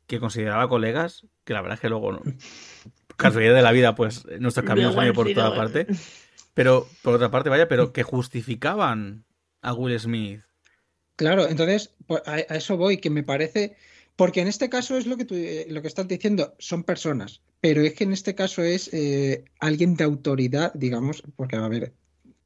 que 0.09 0.19
consideraba 0.19 0.67
colegas, 0.67 1.27
que 1.45 1.53
la 1.53 1.61
verdad 1.61 1.75
es 1.75 1.81
que 1.81 1.89
luego, 1.89 2.11
no, 2.11 2.21
casualidad 3.15 3.53
de 3.53 3.61
la 3.61 3.71
vida, 3.71 3.93
pues 3.93 4.25
nuestros 4.39 4.65
caminos 4.65 4.97
han 4.97 5.05
ido 5.05 5.13
por 5.13 5.31
toda 5.31 5.55
parte. 5.55 5.85
Pero, 6.55 6.87
por 7.03 7.13
otra 7.13 7.29
parte, 7.29 7.49
vaya, 7.49 7.67
pero 7.67 7.93
que 7.93 8.01
justificaban 8.01 9.23
a 9.61 9.73
Will 9.73 9.97
Smith. 9.99 10.41
Claro, 11.15 11.47
entonces, 11.47 11.93
pues, 12.07 12.23
a, 12.25 12.39
eso 12.39 12.75
voy, 12.75 12.97
que 12.97 13.11
me 13.11 13.21
parece. 13.21 13.75
Porque 14.15 14.41
en 14.41 14.47
este 14.47 14.67
caso 14.67 14.97
es 14.97 15.05
lo 15.05 15.15
que 15.15 15.25
tú, 15.25 15.35
eh, 15.35 15.67
lo 15.69 15.81
que 15.81 15.87
estás 15.87 16.07
diciendo, 16.07 16.55
son 16.57 16.83
personas, 16.83 17.41
pero 17.61 17.81
es 17.81 17.93
que 17.93 18.03
en 18.03 18.11
este 18.11 18.35
caso 18.35 18.63
es 18.63 18.89
eh, 18.91 19.45
alguien 19.59 19.95
de 19.95 20.03
autoridad, 20.03 20.73
digamos, 20.73 21.23
porque 21.37 21.55
a 21.55 21.67
ver, 21.69 21.93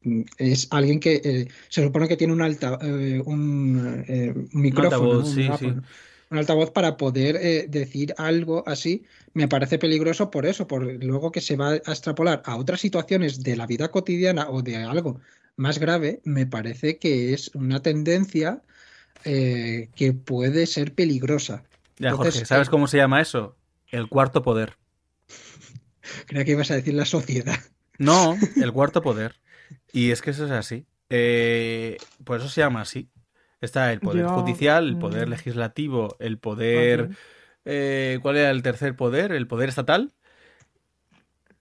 mm, 0.02 0.22
es 0.38 0.68
alguien 0.70 1.00
que 1.00 1.22
eh, 1.24 1.48
se 1.70 1.82
supone 1.82 2.08
que 2.08 2.18
tiene 2.18 2.34
un 2.34 2.44
alta 2.44 2.78
un, 3.26 4.06
micrófono, 4.52 5.26
sí, 5.26 5.50
sí 5.58 5.74
un 6.34 6.40
altavoz 6.40 6.72
para 6.72 6.98
poder 6.98 7.36
eh, 7.36 7.68
decir 7.70 8.16
algo 8.18 8.64
así, 8.68 9.04
me 9.34 9.48
parece 9.48 9.78
peligroso 9.78 10.32
por 10.32 10.48
eso, 10.48 10.68
por 10.68 10.84
luego 11.04 11.32
que 11.32 11.42
se 11.42 11.56
va 11.56 11.70
a 11.70 11.76
extrapolar 11.76 12.42
a 12.46 12.58
otras 12.58 12.82
situaciones 12.82 13.44
de 13.44 13.56
la 13.56 13.68
vida 13.68 13.92
cotidiana 13.92 14.50
o 14.50 14.64
de 14.64 14.78
algo 14.78 15.22
más 15.58 15.78
grave, 15.78 16.22
me 16.24 16.48
parece 16.48 16.98
que 16.98 17.34
es 17.34 17.52
una 17.54 17.84
tendencia 17.84 18.64
eh, 19.26 19.90
que 19.96 20.14
puede 20.14 20.66
ser 20.66 20.96
peligrosa. 20.96 21.64
Ya, 22.00 22.14
Jorge, 22.14 22.46
¿sabes 22.46 22.68
eh, 22.68 22.72
cómo 22.72 22.88
se 22.88 22.98
llama 22.98 23.22
eso? 23.22 23.56
El 23.90 24.10
cuarto 24.10 24.42
poder. 24.42 24.76
Creía 26.26 26.46
que 26.46 26.52
ibas 26.52 26.72
a 26.72 26.76
decir 26.76 26.96
la 26.96 27.06
sociedad. 27.06 27.60
No, 28.00 28.36
el 28.56 28.74
cuarto 28.74 29.04
poder. 29.04 29.36
Y 29.92 30.10
es 30.10 30.24
que 30.24 30.32
eso 30.32 30.46
es 30.46 30.52
así. 30.52 30.88
por 32.24 32.40
eso 32.40 32.50
se 32.50 32.62
llama 32.62 32.82
así. 32.82 33.08
Está 33.64 33.94
el 33.94 34.02
poder 34.02 34.26
judicial, 34.26 34.90
el 34.90 34.98
poder 34.98 35.30
legislativo, 35.30 36.18
el 36.20 36.38
poder... 36.38 37.12
Eh, 37.64 38.20
¿Cuál 38.22 38.36
era 38.36 38.52
el 38.52 38.62
tercer 38.62 38.94
poder? 38.98 39.32
¿El 39.32 39.48
poder 39.48 39.70
estatal? 39.70 40.12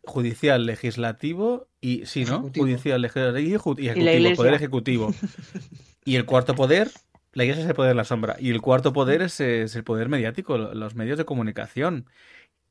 Judicial, 0.03 0.67
legislativo 0.67 1.69
y... 1.81 2.05
Sí, 2.07 2.25
¿no? 2.25 2.51
Judicial, 2.53 3.01
legislativo 3.01 3.77
y, 3.79 3.87
ejecutivo. 3.87 4.29
¿Y 4.29 4.35
poder 4.35 4.55
ejecutivo. 4.55 5.15
y 6.05 6.17
el 6.17 6.25
cuarto 6.25 6.57
poder... 6.57 6.91
La 7.35 7.45
iglesia 7.45 7.63
es 7.63 7.69
el 7.69 7.77
poder 7.77 7.91
de 7.91 7.95
la 7.95 8.05
sombra. 8.05 8.35
Y 8.41 8.51
el 8.51 8.61
cuarto 8.61 8.93
poder 8.93 9.23
es, 9.23 9.39
es 9.39 9.77
el 9.77 9.85
poder 9.85 10.09
mediático, 10.09 10.59
los 10.59 10.97
medios 10.97 11.19
de 11.19 11.25
comunicación. 11.25 12.07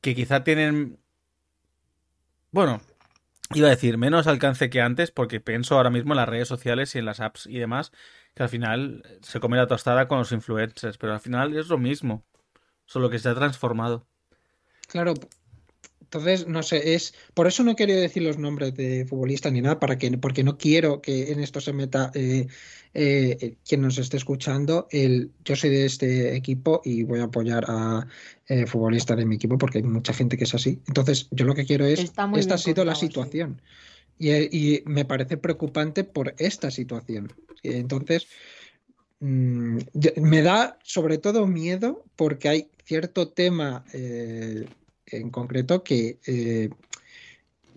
Que 0.02 0.14
quizá 0.14 0.44
tienen... 0.44 0.98
Bueno, 2.50 2.82
iba 3.58 3.68
a 3.68 3.70
decir, 3.70 3.98
menos 3.98 4.26
alcance 4.26 4.70
que 4.70 4.80
antes, 4.80 5.10
porque 5.10 5.40
pienso 5.40 5.76
ahora 5.76 5.90
mismo 5.90 6.12
en 6.12 6.18
las 6.18 6.28
redes 6.28 6.48
sociales 6.48 6.94
y 6.94 6.98
en 6.98 7.04
las 7.04 7.20
apps 7.20 7.46
y 7.46 7.58
demás, 7.58 7.92
que 8.34 8.42
al 8.42 8.48
final 8.48 9.02
se 9.22 9.40
come 9.40 9.56
la 9.56 9.66
tostada 9.66 10.08
con 10.08 10.18
los 10.18 10.32
influencers, 10.32 10.98
pero 10.98 11.12
al 11.12 11.20
final 11.20 11.56
es 11.56 11.68
lo 11.68 11.78
mismo, 11.78 12.24
solo 12.86 13.10
que 13.10 13.18
se 13.18 13.28
ha 13.28 13.34
transformado. 13.34 14.06
Claro, 14.88 15.14
entonces, 16.12 16.46
no 16.46 16.62
sé, 16.62 16.92
es 16.92 17.14
por 17.32 17.46
eso 17.46 17.64
no 17.64 17.74
quería 17.74 17.96
decir 17.96 18.22
los 18.22 18.36
nombres 18.36 18.74
de 18.74 19.06
futbolistas 19.06 19.50
ni 19.50 19.62
nada, 19.62 19.80
para 19.80 19.96
que, 19.96 20.10
porque 20.18 20.44
no 20.44 20.58
quiero 20.58 21.00
que 21.00 21.32
en 21.32 21.40
esto 21.40 21.58
se 21.58 21.72
meta 21.72 22.10
eh, 22.12 22.48
eh, 22.92 23.54
quien 23.66 23.80
nos 23.80 23.96
esté 23.96 24.18
escuchando. 24.18 24.88
El, 24.90 25.30
yo 25.42 25.56
soy 25.56 25.70
de 25.70 25.86
este 25.86 26.36
equipo 26.36 26.82
y 26.84 27.04
voy 27.04 27.20
a 27.20 27.24
apoyar 27.24 27.64
a 27.66 28.06
eh, 28.46 28.66
futbolistas 28.66 29.16
de 29.16 29.24
mi 29.24 29.36
equipo 29.36 29.56
porque 29.56 29.78
hay 29.78 29.84
mucha 29.84 30.12
gente 30.12 30.36
que 30.36 30.44
es 30.44 30.54
así. 30.54 30.82
Entonces, 30.86 31.28
yo 31.30 31.46
lo 31.46 31.54
que 31.54 31.64
quiero 31.64 31.86
es, 31.86 32.00
esta 32.00 32.54
ha 32.54 32.58
sido 32.58 32.84
la 32.84 32.94
situación. 32.94 33.62
Y, 34.18 34.82
me 34.84 35.06
parece 35.06 35.38
preocupante 35.38 36.04
por 36.04 36.34
esta 36.36 36.70
situación. 36.70 37.32
Entonces, 37.62 38.26
mm, 39.20 39.78
me 40.20 40.42
da 40.42 40.78
sobre 40.82 41.16
todo 41.16 41.46
miedo 41.46 42.04
porque 42.16 42.50
hay 42.50 42.68
cierto 42.84 43.28
tema 43.28 43.86
eh, 43.94 44.66
en 45.06 45.30
concreto 45.30 45.82
que 45.82 46.18
eh, 46.26 46.70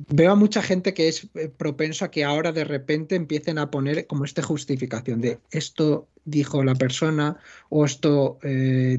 veo 0.10 0.32
a 0.32 0.36
mucha 0.36 0.62
gente 0.62 0.94
que 0.94 1.08
es 1.08 1.28
eh, 1.36 1.50
propenso 1.50 2.06
a 2.06 2.12
que 2.12 2.24
ahora 2.24 2.52
de 2.52 2.64
repente 2.64 3.16
empiecen 3.16 3.58
a 3.58 3.72
poner 3.72 4.08
como 4.08 4.26
esta 4.26 4.42
justificación 4.42 5.22
de 5.22 5.40
esto 5.52 6.08
dijo 6.26 6.64
la 6.64 6.76
persona 6.76 7.38
o 7.70 7.86
esto 7.86 8.40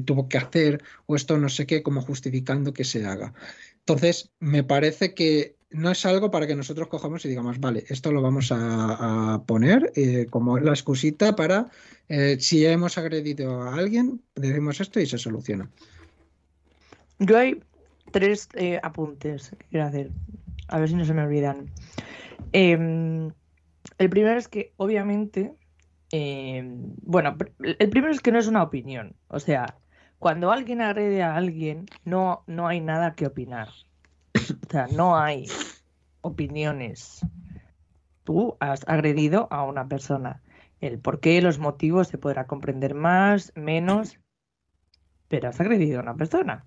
tuvo 0.05 0.29
que 0.29 0.37
hacer 0.37 0.81
o 1.07 1.15
esto 1.15 1.37
no 1.37 1.49
sé 1.49 1.65
qué, 1.65 1.83
como 1.83 2.01
justificando 2.01 2.73
que 2.73 2.85
se 2.85 3.05
haga. 3.05 3.33
Entonces, 3.79 4.31
me 4.39 4.63
parece 4.63 5.13
que 5.13 5.57
no 5.69 5.91
es 5.91 6.05
algo 6.05 6.31
para 6.31 6.47
que 6.47 6.55
nosotros 6.55 6.87
cojamos 6.87 7.25
y 7.25 7.29
digamos, 7.29 7.59
vale, 7.59 7.83
esto 7.89 8.11
lo 8.11 8.21
vamos 8.21 8.51
a, 8.51 9.43
poner 9.45 9.91
eh, 9.95 10.27
como 10.29 10.59
la 10.59 10.71
excusita 10.71 11.35
para 11.35 11.69
eh, 12.09 12.37
si 12.39 12.65
hemos 12.65 12.97
agredido 12.97 13.61
a 13.61 13.75
alguien, 13.75 14.21
decimos 14.35 14.79
esto 14.79 14.99
y 14.99 15.05
se 15.05 15.17
soluciona. 15.17 15.69
Yo 17.19 17.37
hay 17.37 17.61
tres 18.11 18.49
eh, 18.53 18.79
apuntes 18.81 19.51
que 19.51 19.65
quiero 19.69 19.85
hacer, 19.85 20.11
a 20.67 20.79
ver 20.79 20.89
si 20.89 20.95
no 20.95 21.05
se 21.05 21.13
me 21.13 21.23
olvidan. 21.23 21.71
Em, 22.51 23.31
el 23.97 24.09
primero 24.09 24.37
es 24.37 24.47
que, 24.47 24.73
obviamente, 24.77 25.53
em, 26.11 26.93
bueno, 27.01 27.37
el 27.59 27.89
primero 27.89 28.11
es 28.11 28.21
que 28.21 28.31
no 28.31 28.39
es 28.39 28.47
una 28.47 28.63
opinión, 28.63 29.15
o 29.27 29.39
sea, 29.39 29.77
cuando 30.19 30.51
alguien 30.51 30.81
agrede 30.81 31.21
a 31.21 31.35
alguien, 31.35 31.85
no, 32.03 32.43
no 32.47 32.67
hay 32.67 32.81
nada 32.81 33.13
que 33.13 33.27
opinar. 33.27 33.69
O 34.33 34.69
sea, 34.69 34.87
no 34.87 35.17
hay 35.17 35.45
opiniones. 36.21 37.25
Tú 38.23 38.57
has 38.59 38.87
agredido 38.87 39.47
a 39.51 39.63
una 39.63 39.87
persona. 39.87 40.41
El 40.81 40.99
por 40.99 41.19
qué, 41.19 41.41
los 41.41 41.59
motivos 41.59 42.07
se 42.07 42.17
podrá 42.17 42.47
comprender 42.47 42.93
más, 42.93 43.53
menos, 43.55 44.19
pero 45.27 45.49
has 45.49 45.59
agredido 45.59 45.99
a 45.99 46.03
una 46.03 46.15
persona. 46.15 46.65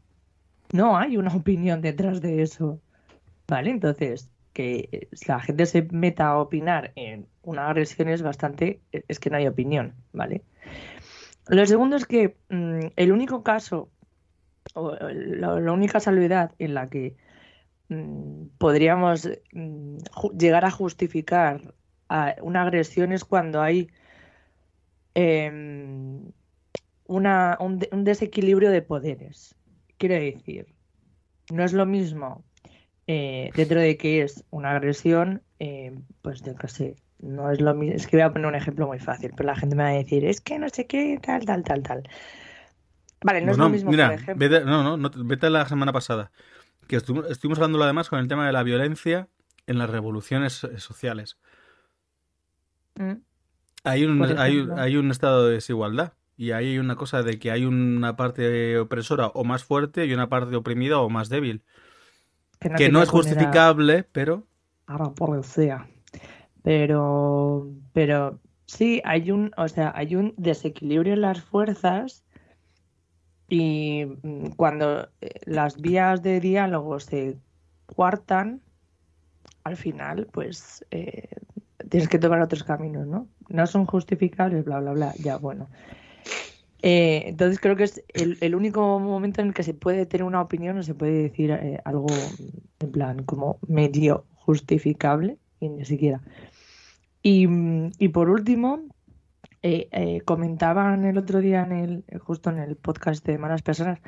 No 0.72 0.96
hay 0.96 1.16
una 1.16 1.34
opinión 1.34 1.80
detrás 1.80 2.20
de 2.20 2.42
eso. 2.42 2.80
¿Vale? 3.48 3.70
Entonces, 3.70 4.30
que 4.52 5.08
la 5.26 5.40
gente 5.40 5.66
se 5.66 5.82
meta 5.90 6.28
a 6.28 6.38
opinar 6.38 6.92
en 6.94 7.26
una 7.42 7.68
agresión 7.68 8.08
es 8.08 8.22
bastante, 8.22 8.80
es 8.92 9.18
que 9.18 9.30
no 9.30 9.36
hay 9.36 9.48
opinión, 9.48 9.94
¿vale? 10.12 10.42
Lo 11.48 11.66
segundo 11.66 11.96
es 11.96 12.06
que 12.06 12.36
mm, 12.48 12.92
el 12.94 13.10
único 13.12 13.42
caso, 13.42 13.90
o 14.74 14.92
la, 14.92 15.72
única 15.72 15.98
salvedad 15.98 16.52
en 16.58 16.74
la 16.74 16.88
que 16.88 17.16
Mm, 17.90 18.50
podríamos 18.58 19.28
mm, 19.52 19.98
llegar 20.38 20.64
a 20.64 20.70
justificar 20.70 21.74
una 22.42 22.62
agresión 22.62 23.12
es 23.12 23.24
cuando 23.24 23.60
hay 23.62 23.88
em, 25.14 26.32
una, 27.06 27.56
un, 27.60 28.04
desequilibrio 28.04 28.70
de 28.70 28.82
poderes. 28.82 29.54
Quiero 30.00 30.14
decir, 30.14 30.66
no 31.52 31.62
es 31.62 31.74
lo 31.74 31.84
mismo 31.84 32.42
eh, 33.06 33.50
dentro 33.54 33.80
de 33.80 33.98
que 33.98 34.22
es 34.22 34.44
una 34.50 34.72
agresión, 34.72 35.42
em, 35.58 36.04
pues 36.22 36.40
yo 36.42 36.56
qué 36.56 36.68
sé, 36.68 36.96
no 37.18 37.50
es 37.50 37.60
lo 37.60 37.74
mismo. 37.74 37.96
Es 37.96 38.06
que 38.06 38.16
voy 38.16 38.24
a 38.24 38.32
poner 38.32 38.48
un 38.48 38.54
ejemplo 38.54 38.86
muy 38.86 38.98
fácil, 38.98 39.32
pero 39.36 39.48
la 39.48 39.56
gente 39.56 39.76
me 39.76 39.82
va 39.82 39.90
a 39.90 39.92
decir, 39.92 40.24
es 40.24 40.40
que 40.40 40.58
no 40.58 40.70
sé 40.70 40.86
qué, 40.86 41.20
tal, 41.22 41.44
tal, 41.44 41.62
tal, 41.62 41.82
tal. 41.82 42.08
Vale, 43.22 43.42
no 43.42 43.52
es 43.52 43.58
lo 43.58 43.68
mismo, 43.68 43.90
por 43.90 44.00
ejemplo. 44.00 44.64
no, 44.64 44.82
no, 44.82 44.96
no, 44.96 45.10
vete 45.16 45.46
a 45.46 45.50
la 45.50 45.68
semana 45.68 45.92
pasada 45.92 46.32
que 46.90 46.96
estuvimos, 46.96 47.58
hablando 47.58 47.80
además 47.84 48.08
con 48.08 48.18
el 48.18 48.26
tema 48.26 48.46
de 48.46 48.52
la 48.52 48.64
violencia 48.64 49.28
en 49.68 49.78
las 49.78 49.88
revoluciones 49.90 50.64
eh, 50.64 50.80
sociales. 50.80 51.38
Mm. 52.96 53.12
Hay, 53.84 54.04
un, 54.04 54.22
hay, 54.38 54.96
un 54.96 55.10
estado 55.12 55.46
de 55.46 55.54
desigualdad 55.54 56.14
y 56.40 56.52
hay 56.52 56.78
una 56.78 56.96
cosa 56.96 57.22
de 57.22 57.38
que 57.38 57.50
hay 57.50 57.66
una 57.66 58.16
parte 58.16 58.78
opresora 58.78 59.26
o 59.26 59.44
más 59.44 59.62
fuerte 59.62 60.06
y 60.06 60.14
una 60.14 60.30
parte 60.30 60.56
oprimida 60.56 60.98
o 60.98 61.10
más 61.10 61.28
débil. 61.28 61.62
Que 62.78 62.88
no, 62.88 63.02
es 63.02 63.10
justificable, 63.10 64.04
pero... 64.10 64.46
Ahora 64.86 65.10
por 65.10 65.36
el 65.36 65.44
sea. 65.44 65.86
Pero, 66.62 67.68
pero 67.92 68.40
sí, 68.64 69.02
hay 69.04 69.30
un, 69.30 69.50
o 69.58 69.68
sea, 69.68 69.92
hay 69.94 70.16
un 70.16 70.32
desequilibrio 70.38 71.12
en 71.12 71.20
las 71.20 71.42
fuerzas 71.42 72.24
y 73.46 74.06
mm, 74.22 74.52
cuando 74.56 75.10
eh, 75.20 75.40
las 75.44 75.78
vías 75.78 76.22
de 76.22 76.40
diálogo 76.40 77.00
se 77.00 77.36
cuartan, 77.84 78.62
al 79.64 79.76
final, 79.76 80.26
pues 80.32 80.86
eh, 80.90 81.28
tienes 81.90 82.08
que 82.08 82.18
tomar 82.18 82.40
otros 82.40 82.64
caminos, 82.64 83.06
¿no? 83.06 83.28
No 83.50 83.66
son 83.66 83.84
justificables, 83.84 84.64
bla, 84.64 84.80
bla, 84.80 84.92
bla. 84.92 85.14
Ya, 85.18 85.36
bueno. 85.36 85.68
Eh, 86.82 87.24
entonces 87.26 87.60
creo 87.60 87.76
que 87.76 87.84
es 87.84 88.02
el, 88.14 88.54
único 88.54 88.98
momento 88.98 89.40
en 89.40 89.48
el 89.48 89.54
que 89.54 89.62
se 89.62 89.74
puede 89.74 90.06
tener 90.06 90.24
una 90.24 90.40
opinión 90.40 90.78
o 90.78 90.82
se 90.82 90.94
puede 90.94 91.22
decir 91.24 91.52
algo 91.84 92.06
en 92.80 92.90
plan 92.90 93.22
como 93.24 93.58
medio 93.68 94.24
justificable 94.34 95.38
y 95.60 95.68
ni 95.68 95.84
siquiera. 95.84 96.20
Y, 97.22 98.08
por 98.08 98.30
último, 98.30 98.80
eh, 99.62 99.88
eh, 99.92 100.20
comentaban 100.22 101.04
el 101.04 101.18
otro 101.18 101.40
día 101.40 101.62
en 101.62 101.72
el, 101.72 102.04
justo 102.20 102.50
en 102.50 102.58
el 102.58 102.76
podcast 102.76 103.24
de 103.26 103.36
Malas 103.36 103.62
Personas 103.62 104.00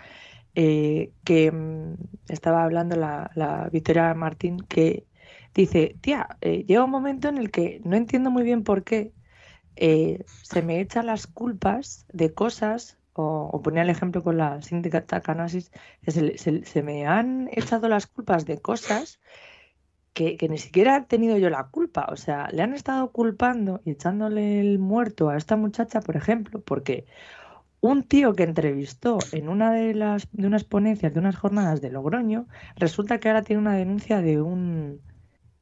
eh, 0.54 1.12
que 1.24 1.52
mm, 1.52 1.94
estaba 2.28 2.64
hablando 2.64 2.96
la, 2.96 3.68
Victoria 3.70 4.14
Martín 4.14 4.58
que 4.61 5.04
dice, 5.54 5.96
tía, 6.00 6.38
llega 6.40 6.85
un 6.85 6.90
momento 6.90 7.28
en 7.28 7.37
el 7.37 7.50
que 7.50 7.82
no 7.85 7.96
entiendo 7.96 8.30
muy 8.30 8.44
bien 8.44 8.64
por 8.64 8.82
qué 8.82 9.12
se 9.76 10.62
me 10.62 10.80
echan 10.80 11.06
las 11.06 11.26
culpas 11.26 12.06
de 12.12 12.32
cosas, 12.35 12.98
o, 13.14 13.61
ponía 13.62 13.82
el 13.82 13.90
ejemplo 13.90 14.22
con 14.22 14.38
la 14.38 14.62
sindicato 14.62 15.20
Canasis, 15.22 15.70
se, 16.06 16.64
se 16.64 16.82
me 16.82 17.06
han 17.06 17.48
echado 17.52 17.88
las 17.88 18.06
culpas 18.06 18.46
de 18.46 18.61
cosas 18.61 19.20
que, 20.12 20.46
ni 20.48 20.58
siquiera 20.58 20.96
he 20.96 21.02
tenido 21.02 21.38
yo 21.38 21.50
la 21.50 21.68
culpa. 21.68 22.06
O 22.11 22.16
sea, 22.16 22.48
le 22.52 22.62
han 22.62 22.74
estado 22.74 23.11
culpando 23.12 23.80
y 23.85 23.92
echándole 23.92 24.61
el 24.61 24.78
muerto 24.78 25.30
a 25.30 25.37
esta 25.37 25.56
muchacha, 25.56 26.00
por 26.00 26.16
ejemplo, 26.16 26.61
porque 26.61 27.06
un 27.80 28.04
tío 28.04 28.35
que 28.35 28.44
entrevistó 28.44 29.18
en 29.32 29.48
una 29.48 29.72
de 29.72 29.94
las 29.94 30.28
de 30.32 30.46
unas 30.46 30.64
ponencias 30.64 31.12
de 31.14 31.20
unas 31.20 31.37
jornadas 31.37 31.80
de 31.80 31.90
Logroño, 31.90 32.46
resulta 32.76 33.18
que 33.18 33.28
ahora 33.28 33.42
tiene 33.42 33.62
una 33.62 33.76
denuncia 33.76 34.20
de 34.22 34.40
un 34.40 35.00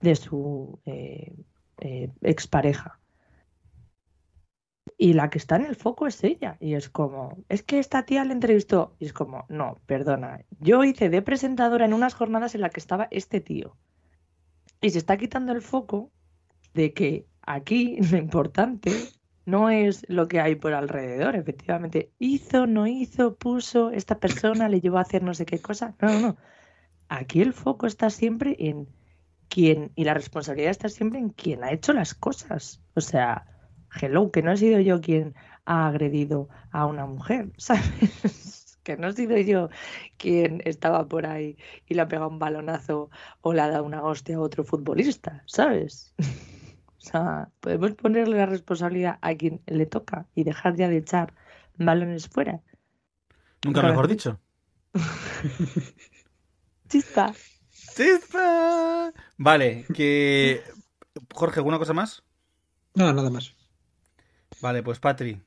de 0.01 0.17
su 0.17 0.81
eh, 0.87 1.35
eh, 1.81 2.11
expareja. 2.23 3.00
Y 5.03 5.15
la 5.15 5.31
que 5.31 5.39
está 5.39 5.57
en 5.57 5.65
el 5.65 5.77
foco 5.77 6.07
es 6.07 6.23
ella. 6.25 6.59
Y 6.61 6.75
es 6.75 6.91
como, 6.91 7.43
es 7.49 7.63
que 7.63 7.79
esta 7.79 8.05
tía 8.05 8.23
le 8.23 8.35
entrevistó. 8.35 8.97
Y 8.99 9.07
es 9.07 9.15
como, 9.15 9.47
no, 9.49 9.81
perdona. 9.87 10.45
Yo 10.59 10.85
hice 10.85 11.09
de 11.09 11.23
presentadora 11.23 11.87
en 11.87 11.95
unas 11.95 12.13
jornadas 12.13 12.55
en 12.55 12.61
las 12.61 12.71
que 12.71 12.81
estaba 12.81 13.09
este 13.11 13.41
tío. 13.41 13.79
Y 14.83 14.91
se 14.91 14.99
está 14.99 15.17
quitando 15.17 15.53
el 15.53 15.63
foco 15.63 16.11
de 16.75 16.93
que 16.93 17.27
aquí 17.41 17.97
lo 18.11 18.19
importante 18.19 18.93
no 19.47 19.71
es 19.71 20.05
lo 20.11 20.29
que 20.29 20.39
hay 20.39 20.57
por 20.57 20.75
alrededor, 20.75 21.35
efectivamente. 21.35 22.13
Hizo, 22.19 22.67
no 22.67 22.87
hizo, 22.87 23.37
puso, 23.37 23.93
esta 23.93 24.19
persona 24.19 24.69
le 24.69 24.83
llevó 24.83 24.99
a 24.99 25.03
hacer 25.03 25.23
no 25.23 25.33
sé 25.33 25.47
qué 25.47 25.63
cosa. 25.63 25.95
No, 26.03 26.09
no, 26.11 26.21
no. 26.21 26.37
Aquí 27.09 27.41
el 27.41 27.55
foco 27.55 27.87
está 27.87 28.11
siempre 28.11 28.55
en 28.59 28.87
quién, 29.49 29.93
y 29.95 30.05
la 30.05 30.13
responsabilidad 30.13 30.73
está 30.73 30.91
siempre 30.91 31.21
en 31.21 31.31
quien 31.31 31.65
ha 31.65 31.73
hecho 31.73 31.95
las 31.95 32.13
cosas. 32.13 32.83
O 32.93 33.01
sea, 33.01 33.47
hello, 34.01 34.31
que 34.31 34.43
no 34.43 34.53
he 34.53 34.57
sido 34.57 34.81
yo 34.81 35.01
quien 35.01 35.35
ha 35.65 35.89
agredido 35.89 36.49
a 36.71 36.87
una 36.87 37.07
mujer, 37.07 37.51
¿sabes? 37.57 38.61
que 38.83 38.97
no 38.97 39.09
he 39.09 39.13
sido 39.13 39.37
yo 39.39 39.69
quien 40.17 40.63
estaba 40.65 41.07
por 41.07 41.27
ahí 41.27 41.57
y 41.87 41.95
le 41.95 42.03
ha 42.03 42.09
pegado 42.09 42.29
un 42.29 42.39
balonazo 42.39 43.11
o 43.41 43.53
le 43.53 43.61
ha 43.61 43.69
dado 43.69 43.85
una 43.85 44.03
hostia 44.03 44.37
a 44.37 44.41
otro 44.41 44.65
futbolista, 44.65 45.43
¿sabes? 45.47 46.15
o 46.99 47.01
sea, 47.01 47.51
podemos 47.61 47.93
ponerle 47.93 48.39
la 48.39 48.47
responsabilidad 48.47 49.19
a 49.21 49.35
quien 49.35 49.61
le 49.67 49.87
toca 49.87 50.27
y 50.35 50.45
dejar 50.45 50.77
ya 50.77 50.89
de 50.89 50.99
echar 50.99 51.35
balones 51.77 52.29
fuera. 52.29 52.61
Nunca 53.65 53.83
mejor 53.83 54.09
dicho. 54.09 54.41
Chispa. 56.89 57.33
Chispa. 57.95 59.13
Vale, 59.37 59.85
que... 59.95 60.63
Jorge, 61.35 61.61
¿alguna 61.61 61.79
cosa 61.79 61.93
más? 61.93 62.25
No, 62.95 63.13
nada 63.13 63.31
más. 63.31 63.55
Vale, 64.63 64.83
pues 64.83 65.01
Patri, 65.01 65.41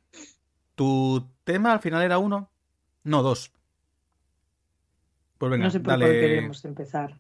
tu 0.76 1.28
tema 1.44 1.74
al 1.74 1.80
final 1.80 2.02
era 2.02 2.18
uno. 2.18 2.50
No, 3.04 3.22
dos. 3.22 3.52
Pues 5.38 5.52
venga, 5.52 5.66
no 5.66 5.72
sé 5.72 5.80
por 5.80 6.00
qué 6.00 6.06
queremos 6.06 6.64
empezar. 6.66 7.20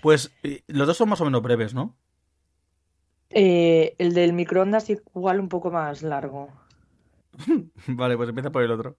Pues 0.00 0.32
los 0.66 0.86
dos 0.86 0.96
son 0.96 1.08
más 1.08 1.20
o 1.20 1.24
menos 1.24 1.42
breves, 1.42 1.74
¿no? 1.74 1.96
Eh, 3.30 3.94
el 3.98 4.14
del 4.14 4.32
microondas 4.32 4.88
igual 4.90 5.40
un 5.40 5.48
poco 5.48 5.70
más 5.70 6.02
largo. 6.02 6.48
vale, 7.88 8.16
pues 8.16 8.28
empieza 8.28 8.50
por 8.50 8.62
el 8.62 8.70
otro. 8.70 8.96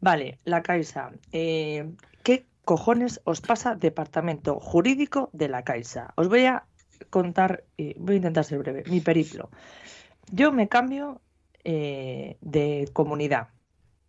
Vale, 0.00 0.38
la 0.44 0.62
Caixa. 0.62 1.12
Eh, 1.32 1.90
¿Qué 2.22 2.46
cojones 2.64 3.20
os 3.24 3.40
pasa 3.40 3.74
departamento 3.74 4.60
jurídico 4.60 5.30
de 5.32 5.48
la 5.48 5.62
Caixa? 5.62 6.12
Os 6.16 6.28
voy 6.28 6.44
a 6.44 6.64
contar, 7.10 7.64
voy 7.96 8.14
a 8.14 8.16
intentar 8.16 8.44
ser 8.44 8.58
breve, 8.58 8.84
mi 8.88 9.00
periplo. 9.00 9.50
Yo 10.32 10.52
me 10.52 10.68
cambio 10.68 11.20
eh, 11.64 12.38
de 12.40 12.88
comunidad 12.92 13.48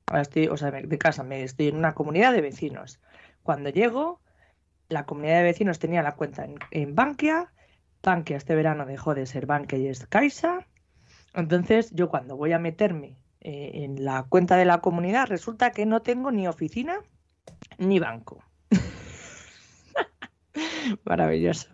ahora 0.08 0.22
estoy, 0.22 0.48
o 0.48 0.58
sea, 0.58 0.72
de 0.72 0.98
casa, 0.98 1.24
me 1.24 1.44
estoy 1.44 1.68
en 1.68 1.78
una 1.78 1.94
comunidad 1.94 2.34
de 2.34 2.42
vecinos. 2.42 3.00
Cuando 3.44 3.70
llego, 3.70 4.20
la 4.90 5.06
comunidad 5.06 5.38
de 5.38 5.44
vecinos 5.44 5.80
tenía 5.80 6.02
la 6.02 6.16
cuenta 6.16 6.48
en, 6.72 6.96
Bankia, 6.96 7.52
Bankia 8.02 8.38
este 8.38 8.56
verano 8.56 8.86
dejó 8.86 9.14
de 9.14 9.26
ser 9.26 9.46
Bankia 9.46 9.78
y 9.78 9.88
es 9.88 10.06
Caixa. 10.08 10.66
Entonces, 11.34 11.92
yo 11.92 12.10
cuando 12.10 12.38
voy 12.38 12.54
a 12.54 12.60
meterme 12.60 13.18
eh, 13.42 13.84
en 13.84 14.06
la 14.06 14.24
cuenta 14.24 14.56
de 14.56 14.66
la 14.66 14.80
comunidad, 14.80 15.28
resulta 15.28 15.72
que 15.72 15.86
no 15.86 16.02
tengo 16.02 16.32
ni 16.32 16.48
oficina 16.48 17.00
ni 17.78 18.00
banco. 18.00 18.42
Maravilloso. 21.04 21.70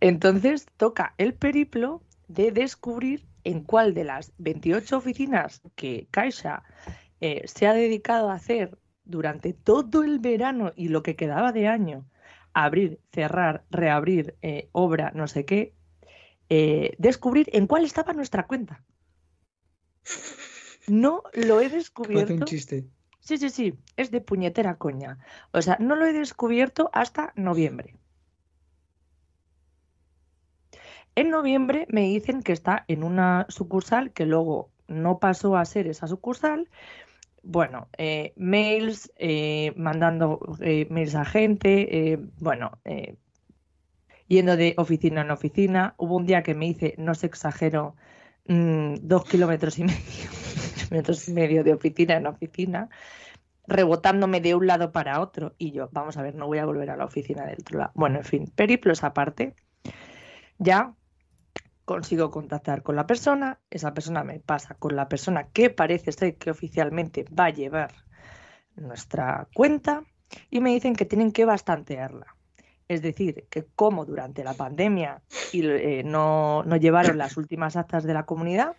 Entonces, 0.00 0.66
toca 0.76 1.14
el 1.16 1.32
periplo 1.32 2.02
de 2.28 2.52
descubrir 2.52 3.24
en 3.46 3.60
cuál 3.62 3.94
de 3.94 4.02
las 4.02 4.32
28 4.38 4.96
oficinas 4.96 5.62
que 5.76 6.08
Caixa 6.10 6.64
eh, 7.20 7.42
se 7.46 7.68
ha 7.68 7.74
dedicado 7.74 8.28
a 8.28 8.34
hacer 8.34 8.76
durante 9.04 9.52
todo 9.52 10.02
el 10.02 10.18
verano 10.18 10.72
y 10.74 10.88
lo 10.88 11.04
que 11.04 11.14
quedaba 11.14 11.52
de 11.52 11.68
año, 11.68 12.06
abrir, 12.52 12.98
cerrar, 13.12 13.64
reabrir, 13.70 14.36
eh, 14.42 14.68
obra, 14.72 15.12
no 15.14 15.28
sé 15.28 15.44
qué, 15.44 15.74
eh, 16.48 16.96
descubrir 16.98 17.48
en 17.52 17.68
cuál 17.68 17.84
estaba 17.84 18.12
nuestra 18.12 18.48
cuenta. 18.48 18.84
No 20.88 21.22
lo 21.32 21.60
he 21.60 21.68
descubierto. 21.68 22.34
un 22.34 22.44
chiste. 22.44 22.88
Sí, 23.20 23.38
sí, 23.38 23.50
sí, 23.50 23.74
es 23.96 24.10
de 24.10 24.20
puñetera 24.20 24.76
coña. 24.76 25.18
O 25.52 25.62
sea, 25.62 25.76
no 25.78 25.94
lo 25.94 26.04
he 26.06 26.12
descubierto 26.12 26.90
hasta 26.92 27.32
noviembre. 27.36 27.96
En 31.16 31.30
noviembre 31.30 31.86
me 31.90 32.02
dicen 32.02 32.42
que 32.42 32.52
está 32.52 32.84
en 32.86 33.02
una 33.02 33.46
sucursal 33.48 34.12
que 34.12 34.26
luego 34.26 34.70
no 34.86 35.18
pasó 35.18 35.56
a 35.56 35.64
ser 35.64 35.88
esa 35.88 36.06
sucursal 36.06 36.68
bueno, 37.46 37.88
eh, 37.96 38.32
mails, 38.36 39.12
eh, 39.16 39.72
mandando 39.76 40.40
eh, 40.60 40.86
mails 40.90 41.14
a 41.14 41.24
gente, 41.24 42.18
bueno, 42.38 42.72
yendo 44.26 44.56
de 44.56 44.74
oficina 44.76 45.20
en 45.20 45.30
oficina. 45.30 45.94
Hubo 45.96 46.16
un 46.16 46.26
día 46.26 46.42
que 46.42 46.54
me 46.54 46.66
hice, 46.66 46.94
no 46.98 47.14
se 47.14 47.26
exagero, 47.26 47.94
mm, 48.48 48.94
dos 49.02 49.24
kilómetros 49.26 49.78
y 49.78 49.84
medio, 49.84 50.30
y 51.28 51.32
medio 51.32 51.62
de 51.62 51.74
oficina 51.74 52.16
en 52.16 52.26
oficina, 52.26 52.88
rebotándome 53.68 54.40
de 54.40 54.56
un 54.56 54.66
lado 54.66 54.90
para 54.90 55.20
otro. 55.20 55.54
Y 55.56 55.70
yo, 55.70 55.88
vamos 55.92 56.16
a 56.16 56.22
ver, 56.22 56.34
no 56.34 56.48
voy 56.48 56.58
a 56.58 56.66
volver 56.66 56.90
a 56.90 56.96
la 56.96 57.04
oficina 57.04 57.46
del 57.46 57.60
otro 57.60 57.78
lado. 57.78 57.92
Bueno, 57.94 58.18
en 58.18 58.24
fin, 58.24 58.52
periplos 58.56 59.04
aparte. 59.04 59.54
Ya 60.58 60.94
consigo 61.86 62.30
contactar 62.32 62.82
con 62.82 62.96
la 62.96 63.06
persona, 63.06 63.60
esa 63.70 63.94
persona 63.94 64.24
me 64.24 64.40
pasa 64.40 64.74
con 64.74 64.96
la 64.96 65.08
persona 65.08 65.48
que 65.48 65.70
parece 65.70 66.12
ser 66.12 66.36
que 66.36 66.50
oficialmente 66.50 67.24
va 67.32 67.46
a 67.46 67.50
llevar 67.50 67.94
nuestra 68.74 69.48
cuenta 69.54 70.02
y 70.50 70.60
me 70.60 70.74
dicen 70.74 70.96
que 70.96 71.06
tienen 71.06 71.32
que 71.32 71.44
bastantearla. 71.44 72.26
Es 72.88 73.02
decir, 73.02 73.46
que 73.50 73.66
como 73.76 74.04
durante 74.04 74.42
la 74.42 74.54
pandemia 74.54 75.22
y, 75.52 75.64
eh, 75.64 76.02
no, 76.04 76.64
llevaron 76.76 77.18
las 77.18 77.36
últimas 77.36 77.76
actas 77.76 78.02
de 78.02 78.14
la 78.14 78.26
comunidad, 78.26 78.74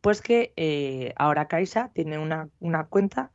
pues 0.00 0.22
que 0.22 0.54
eh, 0.56 1.12
ahora 1.16 1.48
Caixa 1.48 1.90
tiene 1.92 2.18
una, 2.18 2.48
cuenta 2.88 3.30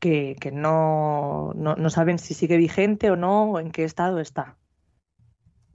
que, 0.00 0.36
no, 0.52 1.52
no 1.54 1.90
saben 1.90 2.18
si 2.18 2.34
sigue 2.34 2.56
vigente 2.56 3.12
o 3.12 3.16
no 3.16 3.44
o 3.44 3.60
en 3.60 3.70
qué 3.70 3.84
estado 3.84 4.18
está. 4.18 4.56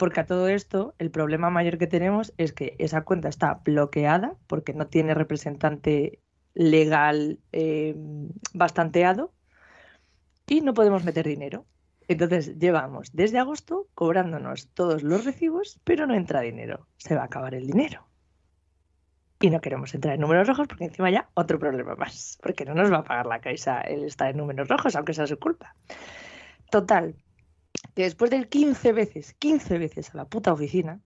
Porque 0.01 0.21
a 0.21 0.25
todo 0.25 0.47
esto, 0.47 0.95
el 0.97 1.11
problema 1.11 1.51
mayor 1.51 1.77
que 1.77 1.85
tenemos 1.85 2.33
es 2.37 2.53
que 2.53 2.75
esa 2.79 3.03
cuenta 3.03 3.29
está 3.29 3.61
bloqueada 3.63 4.35
porque 4.47 4.73
no 4.73 4.87
tiene 4.87 5.13
representante 5.13 6.17
legal 6.55 7.39
eh, 7.51 7.93
bastanteado 8.51 9.31
y 10.47 10.61
no 10.61 10.73
podemos 10.73 11.03
meter 11.03 11.27
dinero. 11.27 11.67
Entonces 12.07 12.57
llevamos 12.57 13.11
desde 13.13 13.37
agosto 13.37 13.89
cobrándonos 13.93 14.69
todos 14.73 15.03
los 15.03 15.23
recibos, 15.23 15.79
pero 15.83 16.07
no 16.07 16.15
entra 16.15 16.41
dinero. 16.41 16.87
Se 16.97 17.13
va 17.13 17.21
a 17.21 17.25
acabar 17.25 17.53
el 17.53 17.67
dinero. 17.67 18.07
Y 19.39 19.51
no 19.51 19.61
queremos 19.61 19.93
entrar 19.93 20.15
en 20.15 20.21
números 20.21 20.47
rojos 20.47 20.67
porque 20.67 20.85
encima 20.85 21.11
ya 21.11 21.29
otro 21.35 21.59
problema 21.59 21.93
más, 21.93 22.39
porque 22.41 22.65
no 22.65 22.73
nos 22.73 22.91
va 22.91 22.97
a 22.97 23.03
pagar 23.03 23.27
la 23.27 23.39
Caixa 23.39 23.81
el 23.81 24.05
estar 24.05 24.31
en 24.31 24.37
números 24.37 24.67
rojos, 24.67 24.95
aunque 24.95 25.13
sea 25.13 25.27
su 25.27 25.37
culpa. 25.37 25.75
Total, 26.71 27.13
que 27.95 28.03
después 28.03 28.31
de 28.31 28.47
15 28.47 28.93
veces, 28.93 29.33
15 29.33 29.77
veces 29.77 30.13
a 30.13 30.17
la 30.17 30.25
puta 30.25 30.53
oficina, 30.53 31.01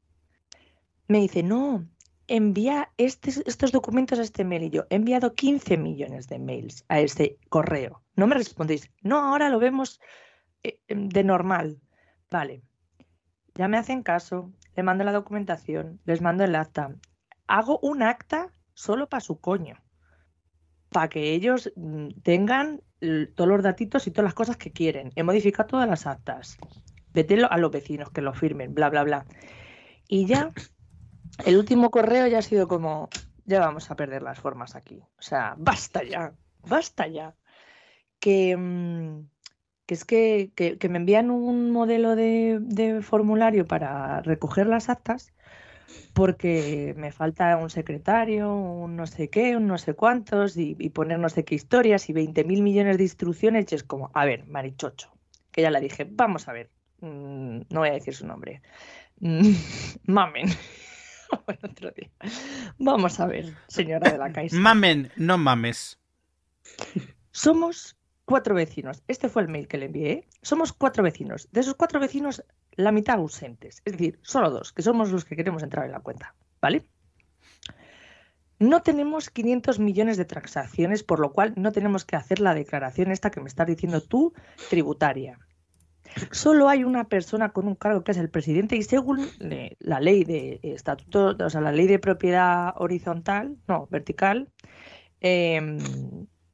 me 1.08 1.20
dice, 1.20 1.44
no, 1.44 1.88
envía 2.28 2.92
estos 2.98 3.72
documentos 3.72 4.20
a 4.20 4.24
este 4.24 4.44
mail 4.44 4.64
y 4.64 4.70
yo 4.70 4.86
he 4.90 4.96
enviado 4.96 5.34
15 5.34 5.78
millones 5.78 6.28
de 6.28 6.40
mails 6.40 6.86
a 6.88 7.00
este 7.00 7.40
correo. 7.50 8.02
No 8.16 8.28
me 8.28 8.36
respondéis, 8.36 8.92
no, 9.02 9.20
ahora 9.20 9.50
lo 9.50 9.60
vemos 9.60 10.00
eh, 10.64 10.80
em, 10.88 11.10
de 11.10 11.24
normal. 11.24 11.80
Vale, 12.32 12.64
ya 13.54 13.68
me 13.68 13.78
hacen 13.78 14.04
caso, 14.04 14.52
le 14.76 14.84
mando 14.84 15.04
la 15.04 15.12
documentación, 15.12 16.02
les 16.06 16.22
mando 16.22 16.44
el 16.44 16.56
acta, 16.56 16.96
hago 17.48 17.80
un 17.80 18.02
acta 18.02 18.52
solo 18.74 19.08
para 19.08 19.22
su 19.22 19.40
coño, 19.40 19.82
para 20.96 21.10
que 21.10 21.34
ellos 21.34 21.74
mm, 21.76 22.22
tengan 22.24 22.80
todos 23.36 23.50
los 23.50 23.62
datitos 23.62 24.08
y 24.08 24.12
todas 24.12 24.30
las 24.30 24.34
cosas 24.34 24.56
que 24.56 24.72
quieren. 24.72 25.12
He 25.18 25.24
modificado 25.24 25.68
todas 25.68 25.90
las 25.90 26.08
actas. 26.08 26.58
Vete 27.14 27.44
a 27.44 27.58
los 27.58 27.70
vecinos 27.70 28.12
que 28.12 28.22
lo 28.22 28.34
firmen, 28.34 28.74
bla, 28.74 28.90
bla, 28.90 29.04
bla. 29.04 29.26
Y 30.08 30.26
ya, 30.26 30.54
el 31.46 31.58
último 31.58 31.92
correo 31.92 32.28
ya 32.28 32.38
ha 32.38 32.42
sido 32.42 32.70
como, 32.70 33.10
ya 33.44 33.60
vamos 33.60 33.92
a 33.92 33.98
perder 33.98 34.22
las 34.22 34.40
formas 34.40 34.78
aquí. 34.78 35.02
O 35.20 35.22
sea, 35.22 35.56
basta 35.58 36.02
ya, 36.02 36.34
basta 36.64 37.08
ya. 37.08 37.36
Que, 38.18 38.56
mm, 38.56 39.28
que 39.86 39.94
es 39.96 40.06
que, 40.06 40.54
que, 40.56 40.88
me 40.88 40.98
envían 41.00 41.30
un 41.30 41.72
modelo 41.72 42.16
de, 42.16 42.60
de 42.62 43.02
formulario 43.02 43.68
para 43.68 44.22
recoger 44.22 44.68
las 44.68 44.88
actas 44.88 45.34
porque 46.14 46.94
me 46.98 47.12
falta 47.12 47.58
un 47.58 47.70
secretario, 47.70 48.54
un 48.54 48.96
no 48.96 49.08
sé 49.08 49.30
qué, 49.30 49.56
un 49.56 49.68
no 49.68 49.78
sé 49.78 49.94
cuántos, 49.94 50.58
y, 50.58 50.76
poner 50.90 51.20
no 51.20 51.30
sé 51.30 51.44
qué 51.44 51.56
historias 51.56 52.10
y 52.10 52.14
20 52.14 52.44
mil 52.44 52.62
millones 52.62 52.98
de 52.98 53.04
instrucciones, 53.04 53.72
y 53.72 53.76
es 53.76 53.84
como, 53.84 54.12
a 54.14 54.26
ver, 54.26 54.46
Marichocho, 54.48 55.12
que 55.52 55.62
ya 55.62 55.72
la 55.72 55.80
dije, 55.80 56.08
vamos 56.10 56.48
a 56.48 56.54
ver, 56.54 56.70
mm, 57.02 57.62
no 57.70 57.80
voy 57.80 57.90
a 57.90 57.94
decir 57.94 58.16
su 58.16 58.26
nombre, 58.26 58.62
mm, 59.20 59.52
mamen. 60.08 60.48
otro 61.64 61.92
día. 61.92 62.10
Vamos 62.78 63.20
a 63.20 63.28
ver, 63.28 63.54
señora 63.68 64.12
de 64.12 64.18
la 64.18 64.32
Caixa. 64.34 64.56
Mamen, 64.56 65.12
no 65.16 65.38
mames. 65.38 66.00
Somos 67.32 67.96
cuatro 68.26 68.56
vecinos. 68.56 69.04
Este 69.08 69.30
fue 69.30 69.44
el 69.44 69.48
mail 69.48 69.68
que 69.68 69.78
le 69.78 69.86
envié. 69.86 70.28
Somos 70.42 70.74
cuatro 70.74 71.04
vecinos. 71.04 71.48
De 71.52 71.62
esos 71.62 71.76
cuatro 71.76 72.00
vecinos, 72.00 72.44
la 72.74 72.92
mitad 72.92 73.16
ausentes. 73.16 73.82
Es 73.86 73.94
decir, 73.94 74.20
solo 74.24 74.50
dos, 74.50 74.74
que 74.74 74.82
somos 74.82 75.12
los 75.12 75.26
que 75.26 75.36
queremos 75.36 75.64
entrar 75.64 75.86
en 75.86 75.92
la 75.92 76.02
cuenta. 76.02 76.36
¿Vale? 76.62 76.88
No 78.58 78.82
tenemos 78.82 79.30
500 79.30 79.80
millones 79.80 80.18
de 80.18 80.26
transacciones, 80.26 81.04
por 81.04 81.20
lo 81.20 81.34
cual 81.34 81.54
no 81.58 81.72
tenemos 81.72 82.06
que 82.06 82.16
hacer 82.16 82.40
la 82.40 82.54
declaración 82.54 83.12
esta 83.12 83.30
que 83.30 83.42
me 83.42 83.48
estás 83.48 83.68
diciendo 83.68 84.02
tú, 84.02 84.34
tributaria. 84.70 85.38
Solo 86.32 86.70
hay 86.70 86.86
una 86.86 87.10
persona 87.10 87.50
con 87.50 87.68
un 87.68 87.76
cargo 87.76 88.04
que 88.04 88.14
es 88.14 88.18
el 88.18 88.30
presidente 88.30 88.78
y 88.78 88.84
según 88.84 89.28
la 89.80 90.00
ley 90.00 90.24
de 90.24 90.62
estatuto, 90.64 91.36
o 91.38 91.50
sea, 91.50 91.60
la 91.60 91.74
ley 91.74 91.88
de 91.88 92.00
propiedad 92.00 92.74
horizontal, 92.78 93.58
no, 93.68 93.88
vertical, 93.92 94.50
em, 95.20 95.78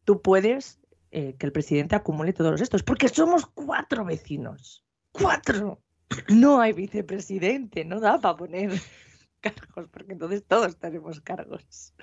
tú 0.04 0.22
puedes 0.24 0.81
eh, 1.12 1.36
que 1.38 1.45
el 1.45 1.52
presidente 1.52 1.95
acumule 1.95 2.32
todos 2.32 2.62
estos, 2.62 2.84
porque 2.84 3.10
somos 3.10 3.45
cuatro 3.45 4.06
vecinos. 4.06 4.86
¡Cuatro! 5.12 5.82
No 6.30 6.62
hay 6.62 6.71
vicepresidente, 6.71 7.84
no 7.84 8.00
da 8.00 8.19
para 8.19 8.38
poner 8.38 8.71
cargos, 9.41 9.89
porque 9.91 10.13
entonces 10.13 10.45
todos 10.45 10.78
tenemos 10.78 11.19
cargos. 11.19 11.93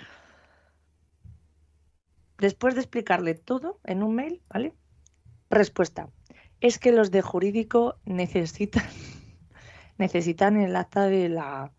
Después 2.37 2.75
de 2.75 2.83
explicarle 2.83 3.35
todo 3.35 3.81
en 3.85 4.03
un 4.03 4.15
mail, 4.15 4.43
¿vale? 4.49 4.75
Respuesta. 5.51 6.11
Es 6.61 6.79
que 6.79 6.93
los 6.93 7.11
de 7.11 7.23
jurídico 7.23 7.99
necesitan, 8.05 8.85
necesitan 9.99 10.61
el 10.61 10.77
acta 10.77 11.07
de 11.07 11.31
la, 11.31 11.73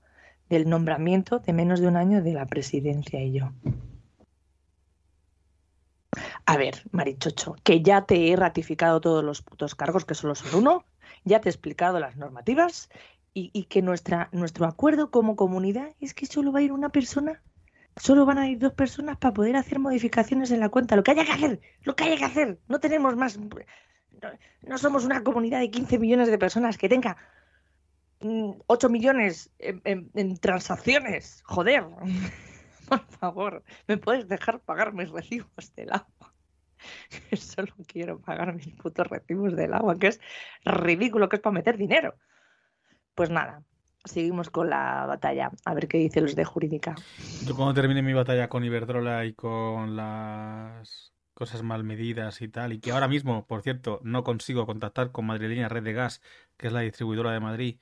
del 0.49 0.67
nombramiento 0.67 1.39
de 1.39 1.53
menos 1.53 1.79
de 1.79 1.87
un 1.87 1.95
año 1.95 2.23
de 2.23 2.33
la 2.33 2.47
presidencia 2.47 3.21
y 3.21 3.33
yo. 3.33 3.51
A 6.49 6.57
ver, 6.57 6.81
Marichocho, 6.89 7.53
que 7.63 7.83
ya 7.83 8.07
te 8.07 8.31
he 8.31 8.35
ratificado 8.35 8.99
todos 8.99 9.23
los 9.23 9.43
putos 9.43 9.75
cargos, 9.75 10.03
que 10.03 10.15
solo 10.15 10.33
son 10.33 10.61
uno, 10.61 10.83
ya 11.23 11.39
te 11.41 11.47
he 11.47 11.51
explicado 11.51 11.99
las 11.99 12.17
normativas 12.17 12.89
y, 13.35 13.65
que 13.65 13.83
nuestra, 13.83 14.29
nuestro 14.31 14.65
acuerdo 14.65 15.11
como 15.11 15.35
comunidad 15.35 15.93
es 15.99 16.15
que 16.15 16.25
solo 16.25 16.51
va 16.51 16.57
a 16.57 16.61
ir 16.63 16.71
una 16.71 16.89
persona, 16.89 17.43
solo 17.97 18.25
van 18.25 18.39
a 18.39 18.49
ir 18.49 18.57
dos 18.57 18.73
personas 18.73 19.17
para 19.17 19.35
poder 19.35 19.57
hacer 19.57 19.77
modificaciones 19.77 20.49
en 20.49 20.59
la 20.59 20.69
cuenta. 20.69 20.95
Lo 20.95 21.03
que 21.03 21.11
haya 21.11 21.23
que 21.23 21.33
hacer, 21.33 21.61
lo 21.83 21.95
que 21.95 22.05
haya 22.05 22.17
que 22.17 22.25
hacer, 22.25 22.59
no 22.67 22.79
tenemos 22.79 23.15
más. 23.15 23.37
No, 24.63 24.77
somos 24.79 25.05
una 25.05 25.23
comunidad 25.23 25.59
de 25.59 25.69
15 25.69 25.99
millones 25.99 26.29
de 26.29 26.39
personas 26.39 26.79
que 26.79 26.89
tenga 26.89 27.15
8 28.21 28.89
mm, 28.89 28.91
millones 28.91 29.51
en 29.59 30.37
transacciones. 30.37 31.43
Joder. 31.45 31.85
Por 32.89 33.05
favor, 33.05 33.63
¿me 33.87 33.97
puedes 33.97 34.27
dejar 34.27 34.61
pagar 34.61 34.93
mis 34.93 35.11
recibos 35.11 35.75
del 35.75 35.91
agua? 35.91 36.33
Solo 37.37 37.73
quiero 37.87 38.19
pagar 38.19 38.53
mis 38.53 38.69
putos 38.75 39.07
recibos 39.07 39.55
del 39.55 39.73
agua, 39.73 39.97
que 39.97 40.07
es 40.07 40.19
ridículo, 40.65 41.29
que 41.29 41.37
es 41.37 41.41
para 41.41 41.53
meter 41.53 41.77
dinero. 41.77 42.15
Pues 43.15 43.29
nada, 43.29 43.63
seguimos 44.05 44.49
con 44.49 44.69
la 44.69 45.05
batalla, 45.05 45.51
a 45.65 45.73
ver 45.73 45.87
qué 45.87 45.97
dicen 45.97 46.23
los 46.23 46.35
de 46.35 46.45
jurídica. 46.45 46.95
Yo 47.45 47.55
cuando 47.55 47.73
termine 47.73 48.01
mi 48.01 48.13
batalla 48.13 48.49
con 48.49 48.63
Iberdrola 48.63 49.25
y 49.25 49.33
con 49.33 49.95
las 49.95 51.13
cosas 51.33 51.63
mal 51.63 51.83
medidas 51.83 52.41
y 52.41 52.49
tal, 52.49 52.73
y 52.73 52.79
que 52.79 52.91
ahora 52.91 53.07
mismo, 53.07 53.45
por 53.47 53.61
cierto, 53.61 53.99
no 54.03 54.23
consigo 54.23 54.65
contactar 54.65 55.11
con 55.11 55.25
Madrileña 55.25 55.69
Red 55.69 55.83
de 55.83 55.93
Gas, 55.93 56.21
que 56.57 56.67
es 56.67 56.73
la 56.73 56.81
distribuidora 56.81 57.31
de 57.31 57.39
Madrid, 57.39 57.79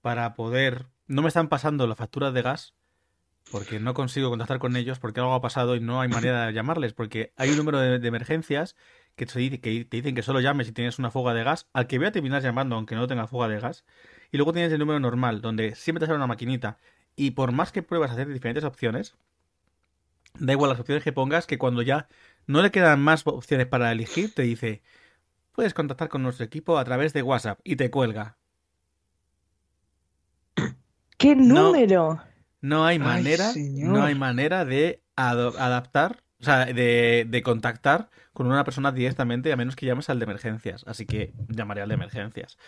para 0.00 0.34
poder... 0.34 0.86
No 1.06 1.22
me 1.22 1.28
están 1.28 1.48
pasando 1.48 1.88
las 1.88 1.98
facturas 1.98 2.32
de 2.32 2.42
gas 2.42 2.74
porque 3.50 3.80
no 3.80 3.94
consigo 3.94 4.30
contactar 4.30 4.58
con 4.58 4.76
ellos 4.76 4.98
porque 4.98 5.20
algo 5.20 5.34
ha 5.34 5.40
pasado 5.40 5.74
y 5.74 5.80
no 5.80 6.00
hay 6.00 6.08
manera 6.08 6.46
de 6.46 6.52
llamarles, 6.52 6.92
porque 6.92 7.32
hay 7.36 7.50
un 7.50 7.56
número 7.56 7.78
de, 7.80 8.06
emergencias 8.06 8.76
que 9.16 9.26
te, 9.26 9.38
dice, 9.38 9.60
que 9.60 9.84
te 9.84 9.96
dicen 9.96 10.14
que 10.14 10.22
solo 10.22 10.40
llames 10.40 10.68
si 10.68 10.72
tienes 10.72 10.98
una 10.98 11.10
fuga 11.10 11.34
de 11.34 11.44
gas, 11.44 11.68
al 11.72 11.86
que 11.86 11.98
voy 11.98 12.06
a 12.06 12.12
terminar 12.12 12.42
llamando 12.42 12.76
aunque 12.76 12.94
no 12.94 13.06
tenga 13.06 13.26
fuga 13.26 13.48
de 13.48 13.58
gas, 13.60 13.84
y 14.30 14.36
luego 14.36 14.52
tienes 14.52 14.72
el 14.72 14.78
número 14.78 15.00
normal, 15.00 15.40
donde 15.40 15.74
siempre 15.74 16.00
te 16.00 16.06
sale 16.06 16.16
una 16.16 16.26
maquinita, 16.26 16.78
y 17.16 17.32
por 17.32 17.52
más 17.52 17.72
que 17.72 17.82
pruebas 17.82 18.10
a 18.10 18.14
hacer 18.14 18.28
diferentes 18.32 18.64
opciones, 18.64 19.16
da 20.38 20.52
igual 20.52 20.70
las 20.70 20.80
opciones 20.80 21.02
que 21.02 21.12
pongas, 21.12 21.46
que 21.46 21.58
cuando 21.58 21.82
ya 21.82 22.08
no 22.46 22.62
le 22.62 22.70
quedan 22.70 23.00
más 23.00 23.26
opciones 23.26 23.66
para 23.66 23.90
elegir, 23.90 24.32
te 24.32 24.42
dice, 24.42 24.82
puedes 25.52 25.74
contactar 25.74 26.08
con 26.08 26.22
nuestro 26.22 26.46
equipo 26.46 26.78
a 26.78 26.84
través 26.84 27.12
de 27.12 27.22
WhatsApp, 27.22 27.58
y 27.64 27.76
te 27.76 27.90
cuelga. 27.90 28.36
¿Qué 31.18 31.34
número? 31.36 32.14
No 32.14 32.29
hay 32.62 32.98
manera, 32.98 33.52
no 33.56 34.02
hay 34.02 34.14
manera 34.14 34.64
de 34.64 35.02
adaptar, 35.16 36.22
o 36.40 36.44
sea, 36.44 36.66
de, 36.66 37.42
contactar 37.44 38.10
con 38.32 38.46
una 38.46 38.64
persona 38.64 38.92
directamente 38.92 39.52
a 39.52 39.56
menos 39.56 39.76
que 39.76 39.86
llames 39.86 40.10
al 40.10 40.18
de 40.18 40.24
emergencias. 40.24 40.84
Así 40.86 41.06
que 41.06 41.34
llamaré 41.48 41.82
al 41.82 41.88
de 41.88 41.94
emergencias. 41.94 42.58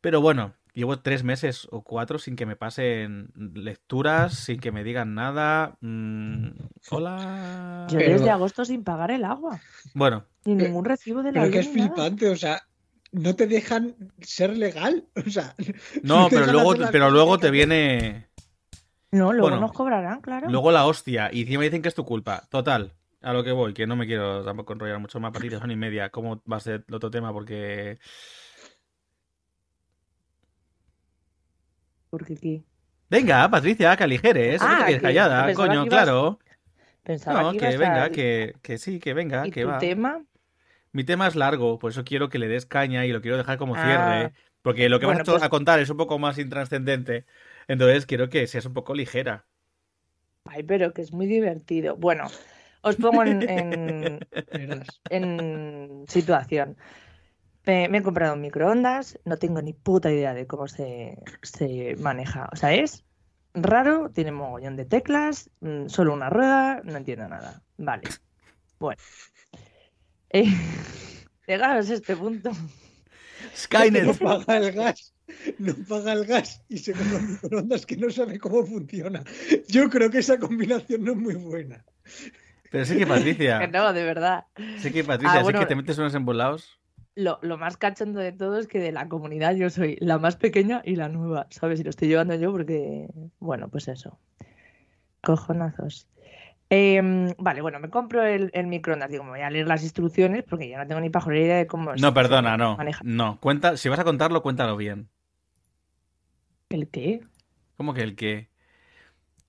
Pero 0.00 0.20
bueno, 0.20 0.54
llevo 0.74 1.00
tres 1.00 1.24
meses 1.24 1.66
o 1.70 1.82
cuatro 1.82 2.18
sin 2.18 2.36
que 2.36 2.46
me 2.46 2.56
pasen 2.56 3.32
lecturas, 3.34 4.34
sin 4.34 4.60
que 4.60 4.70
me 4.70 4.84
digan 4.84 5.14
nada. 5.14 5.76
Mm, 5.80 6.50
hola. 6.90 7.86
Yo 7.90 7.98
desde 7.98 8.30
agosto 8.30 8.64
sin 8.64 8.84
pagar 8.84 9.10
el 9.10 9.24
agua. 9.24 9.60
Bueno. 9.94 10.24
Ni 10.44 10.54
ningún 10.54 10.84
recibo 10.84 11.22
de 11.22 11.32
la 11.32 11.40
Pero 11.40 11.52
que 11.52 11.58
es 11.60 11.68
flipante, 11.68 12.30
o 12.30 12.36
sea, 12.36 12.62
no 13.10 13.34
te 13.34 13.46
dejan 13.46 13.96
ser 14.20 14.56
legal. 14.56 15.04
O 15.26 15.30
sea, 15.30 15.54
no, 16.02 16.28
pero 16.30 16.46
luego, 16.46 16.74
pero 16.92 17.10
luego 17.10 17.38
te 17.38 17.50
viene 17.50 18.27
no, 19.10 19.32
luego 19.32 19.56
nos 19.56 19.72
cobrarán, 19.72 20.20
claro. 20.20 20.48
Luego 20.50 20.70
la 20.70 20.86
hostia. 20.86 21.30
Y 21.32 21.42
encima 21.42 21.62
dicen 21.62 21.82
que 21.82 21.88
es 21.88 21.94
tu 21.94 22.04
culpa. 22.04 22.44
Total. 22.50 22.92
A 23.20 23.32
lo 23.32 23.42
que 23.42 23.52
voy, 23.52 23.74
que 23.74 23.86
no 23.86 23.96
me 23.96 24.06
quiero 24.06 24.44
tampoco 24.44 24.74
enrollar 24.74 25.00
mucho 25.00 25.18
más 25.18 25.32
partidas, 25.32 25.60
son 25.60 25.70
y 25.70 25.76
media. 25.76 26.10
¿Cómo 26.10 26.40
va 26.50 26.56
a 26.58 26.60
ser 26.60 26.84
el 26.86 26.94
otro 26.94 27.10
tema? 27.10 27.32
Porque. 27.32 27.98
Porque 32.10 32.36
qué. 32.36 32.64
Venga, 33.10 33.48
Patricia, 33.48 33.96
que 33.96 34.04
aligeres. 34.04 34.60
Ah, 34.62 34.84
que 34.86 35.00
callada, 35.00 35.52
coño, 35.54 35.86
claro. 35.86 36.38
Pensaba 37.02 37.42
no, 37.42 37.52
que, 37.52 37.76
venga, 37.78 38.10
que, 38.10 38.54
que, 38.60 38.76
sí, 38.76 39.00
que 39.00 39.14
venga, 39.14 39.46
¿Y 39.46 39.50
que 39.50 39.62
tu 39.62 39.68
va. 39.68 39.78
tema? 39.78 40.22
Mi 40.92 41.04
tema 41.04 41.26
es 41.26 41.36
largo, 41.36 41.78
por 41.78 41.90
eso 41.90 42.04
quiero 42.04 42.28
que 42.28 42.38
le 42.38 42.48
des 42.48 42.66
caña 42.66 43.06
y 43.06 43.12
lo 43.12 43.22
quiero 43.22 43.38
dejar 43.38 43.56
como 43.56 43.74
cierre. 43.74 44.24
Ah. 44.24 44.32
Porque 44.60 44.90
lo 44.90 45.00
que 45.00 45.06
vas 45.06 45.22
pues 45.24 45.42
a 45.42 45.48
contar 45.48 45.80
es 45.80 45.88
un 45.88 45.96
poco 45.96 46.18
más 46.18 46.36
intranscendente. 46.38 47.24
Entonces 47.68 48.06
quiero 48.06 48.28
que 48.30 48.46
seas 48.46 48.66
un 48.66 48.74
poco 48.74 48.94
ligera. 48.94 49.46
Ay, 50.44 50.62
pero 50.62 50.92
que 50.92 51.02
es 51.02 51.12
muy 51.12 51.26
divertido. 51.26 51.96
Bueno, 51.96 52.26
os 52.80 52.96
pongo 52.96 53.22
en, 53.22 53.46
en, 55.10 56.04
situación. 56.08 56.76
Me, 57.66 57.88
me 57.88 57.98
he 57.98 58.02
comprado 58.02 58.34
un 58.34 58.40
microondas, 58.40 59.18
no 59.26 59.36
tengo 59.36 59.60
ni 59.60 59.74
puta 59.74 60.10
idea 60.10 60.32
de 60.32 60.46
cómo 60.46 60.66
se, 60.68 61.18
se 61.42 61.96
maneja. 61.96 62.48
O 62.50 62.56
sea, 62.56 62.72
es 62.72 63.04
raro, 63.52 64.10
tiene 64.10 64.32
mogollón 64.32 64.76
de 64.76 64.86
teclas, 64.86 65.50
mm, 65.60 65.88
solo 65.88 66.14
una 66.14 66.30
rueda, 66.30 66.80
no 66.84 66.96
entiendo 66.96 67.28
nada. 67.28 67.62
Vale. 67.76 68.08
Bueno. 68.78 69.00
Eh, 70.30 70.46
llegados 71.46 71.90
a 71.90 71.94
este 71.94 72.16
punto. 72.16 72.50
No 73.52 73.56
Skynet. 73.56 74.18
paga 74.18 74.56
el 74.58 74.72
gas, 74.72 75.14
no 75.58 75.74
paga 75.88 76.12
el 76.12 76.24
gas 76.24 76.62
y 76.68 76.78
se 76.78 76.92
compra 76.92 77.18
un 77.18 77.32
microondas 77.32 77.86
que 77.86 77.96
no 77.96 78.10
sabe 78.10 78.38
cómo 78.38 78.64
funciona. 78.66 79.22
Yo 79.68 79.88
creo 79.90 80.10
que 80.10 80.18
esa 80.18 80.38
combinación 80.38 81.04
no 81.04 81.12
es 81.12 81.18
muy 81.18 81.34
buena. 81.34 81.84
Pero 82.70 82.84
sí 82.84 82.96
que 82.98 83.06
Patricia. 83.06 83.58
Que 83.60 83.68
no, 83.72 83.92
de 83.92 84.04
verdad. 84.04 84.44
Sí 84.78 84.90
que 84.92 85.04
Patricia, 85.04 85.40
Ah, 85.40 85.42
bueno. 85.42 85.58
sí 85.58 85.64
que 85.64 85.68
te 85.68 85.74
metes 85.76 85.98
unos 85.98 86.14
embolados. 86.14 86.78
Lo, 87.14 87.38
lo 87.42 87.58
más 87.58 87.76
cachondo 87.76 88.20
de 88.20 88.30
todo 88.32 88.58
es 88.58 88.68
que 88.68 88.78
de 88.78 88.92
la 88.92 89.08
comunidad 89.08 89.56
yo 89.56 89.70
soy 89.70 89.96
la 90.00 90.18
más 90.18 90.36
pequeña 90.36 90.82
y 90.84 90.94
la 90.94 91.08
nueva, 91.08 91.48
¿sabes? 91.50 91.80
Y 91.80 91.84
lo 91.84 91.90
estoy 91.90 92.06
llevando 92.08 92.34
yo 92.36 92.52
porque, 92.52 93.08
bueno, 93.40 93.68
pues 93.68 93.88
eso. 93.88 94.18
Cojonazos. 95.22 96.06
Em, 96.70 97.32
vale, 97.38 97.62
bueno, 97.62 97.80
me 97.80 97.88
compro 97.88 98.22
el, 98.24 98.50
el 98.52 98.66
microondas. 98.66 99.10
Digo, 99.10 99.24
me 99.24 99.30
voy 99.30 99.40
a 99.40 99.50
leer 99.50 99.66
las 99.66 99.82
instrucciones 99.82 100.44
porque 100.44 100.68
ya 100.68 100.78
no 100.78 100.86
tengo 100.86 101.00
ni 101.00 101.08
pajolera 101.10 101.44
idea 101.44 101.56
de 101.56 101.66
cómo 101.66 101.94
No, 101.94 102.12
perdona, 102.12 102.56
no. 102.56 102.76
maneja. 102.76 103.00
No, 103.04 103.38
cuenta, 103.40 103.76
si 103.76 103.88
vas 103.88 103.98
a 103.98 104.04
contarlo, 104.04 104.42
cuéntalo 104.42 104.76
bien. 104.76 105.08
¿El 106.70 106.88
qué? 106.88 107.20
¿Cómo 107.76 107.94
que 107.94 108.02
el 108.02 108.14
que? 108.16 108.48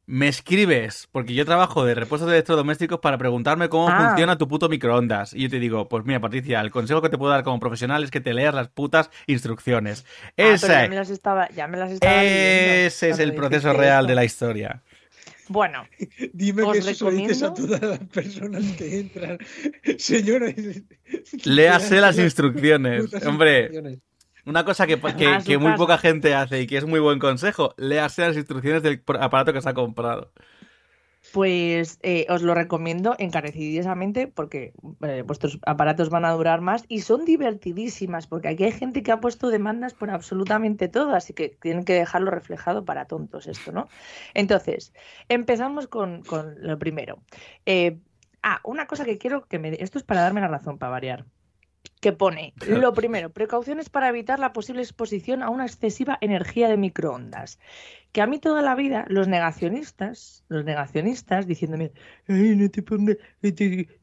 Me 0.06 0.28
escribes, 0.28 1.08
porque 1.12 1.36
yo 1.36 1.46
trabajo 1.46 1.86
de 1.86 1.94
repuestos 1.94 2.28
de 2.28 2.38
electrodomésticos 2.38 3.00
para 3.00 3.20
preguntarme 3.20 3.70
cómo 3.70 3.90
Ah. 3.90 4.08
funciona 4.10 4.40
tu 4.40 4.48
puto 4.48 4.68
microondas. 4.68 5.36
Y 5.36 5.44
yo 5.44 5.50
te 5.50 5.60
digo, 5.60 5.88
pues 5.88 6.04
mira, 6.04 6.20
Patricia, 6.20 6.62
el 6.62 6.72
consejo 6.72 7.02
que 7.04 7.10
te 7.10 7.18
puedo 7.20 7.32
dar 7.32 7.44
como 7.44 7.60
profesional 7.60 8.04
es 8.04 8.10
que 8.10 8.20
te 8.20 8.34
leas 8.34 8.56
las 8.56 8.70
putas 8.70 9.12
instrucciones. 9.28 10.06
Ah, 10.30 10.32
Ese, 10.54 10.68
ya 10.68 10.88
me 10.90 10.96
las 10.96 11.10
estaba, 11.12 11.48
ya 11.50 11.68
me 11.68 11.78
las 11.78 11.92
estaba 11.92 12.24
ese 12.24 13.10
es 13.10 13.20
el 13.20 13.36
proceso 13.36 13.72
real 13.74 14.06
esto. 14.06 14.08
de 14.08 14.16
la 14.16 14.26
historia. 14.26 14.82
Bueno, 15.50 15.84
Dime 16.34 16.64
que 16.72 16.78
eso 16.78 17.10
lo 17.10 17.18
dices 17.18 17.44
a 17.44 17.48
recomiendo- 17.50 17.78
todas 17.80 17.82
las 17.82 18.00
personas 18.10 18.64
que 18.78 19.00
entran. 19.00 19.38
Señores. 19.98 20.84
Léase 21.44 22.00
las 22.02 22.18
instrucciones. 22.18 23.14
Hombre, 23.26 23.62
instrucciones. 23.64 24.00
una 24.46 24.64
cosa 24.64 24.88
que, 24.88 25.00
que- 25.46 25.58
muy 25.58 25.74
poca 25.74 25.98
gente 25.98 26.34
hace 26.36 26.62
y 26.62 26.68
que 26.68 26.78
es 26.78 26.86
muy 26.86 27.00
buen 27.00 27.20
consejo, 27.20 27.74
léase 27.78 28.22
las 28.28 28.38
instrucciones 28.38 28.84
del 28.84 29.02
aparato 29.20 29.52
que 29.52 29.62
se 29.62 29.70
ha 29.70 29.74
comprado. 29.74 30.32
Pues 31.34 32.00
eh, 32.02 32.26
os 32.30 32.42
lo 32.42 32.56
recomiendo 32.56 33.16
encarecidísimamente 33.20 34.28
porque 34.28 34.74
eh, 35.02 35.24
vuestros 35.26 35.60
aparatos 35.66 36.10
van 36.10 36.26
a 36.26 36.32
durar 36.32 36.62
más 36.62 36.86
y 36.88 37.02
son 37.02 37.26
divertidísimas 37.26 38.26
porque 38.26 38.48
aquí 38.48 38.64
hay 38.64 38.72
gente 38.72 39.04
que 39.04 39.12
ha 39.12 39.20
puesto 39.20 39.50
demandas 39.50 39.94
por 39.94 40.10
absolutamente 40.10 40.88
todo, 40.88 41.14
así 41.14 41.34
que 41.34 41.50
tienen 41.50 41.86
que 41.86 41.94
dejarlo 41.94 42.32
reflejado 42.32 42.84
para 42.86 43.06
tontos 43.06 43.48
esto, 43.48 43.72
¿no? 43.72 43.88
Entonces, 44.34 44.94
empezamos 45.28 45.88
con, 45.88 46.24
con 46.24 46.56
lo 46.62 46.80
primero. 46.80 47.22
Eh, 47.66 48.00
ah, 48.42 48.60
una 48.64 48.88
cosa 48.88 49.06
que 49.06 49.18
quiero 49.18 49.46
que 49.46 49.60
me... 49.60 49.70
Esto 49.74 49.98
es 50.00 50.04
para 50.04 50.22
darme 50.22 50.42
la 50.42 50.48
razón, 50.48 50.78
para 50.78 50.92
variar. 50.92 51.26
Que 52.02 52.14
pone, 52.14 52.54
lo 52.66 52.94
primero, 52.94 53.30
precauciones 53.30 53.90
para 53.90 54.08
evitar 54.08 54.40
la 54.40 54.54
posible 54.54 54.82
exposición 54.82 55.44
a 55.44 55.50
una 55.50 55.66
excesiva 55.66 56.18
energía 56.22 56.70
de 56.70 56.78
microondas 56.78 57.60
que 58.12 58.22
a 58.22 58.28
mí 58.28 58.40
toda 58.40 58.62
la 58.62 58.76
vida 58.76 59.06
los 59.08 59.28
negacionistas, 59.28 60.44
los 60.48 60.66
negacionistas 60.66 61.46
diciéndome, 61.46 61.92
ay, 62.28 62.56
no 62.56 62.70
te 62.70 62.82
pongas, 62.82 63.18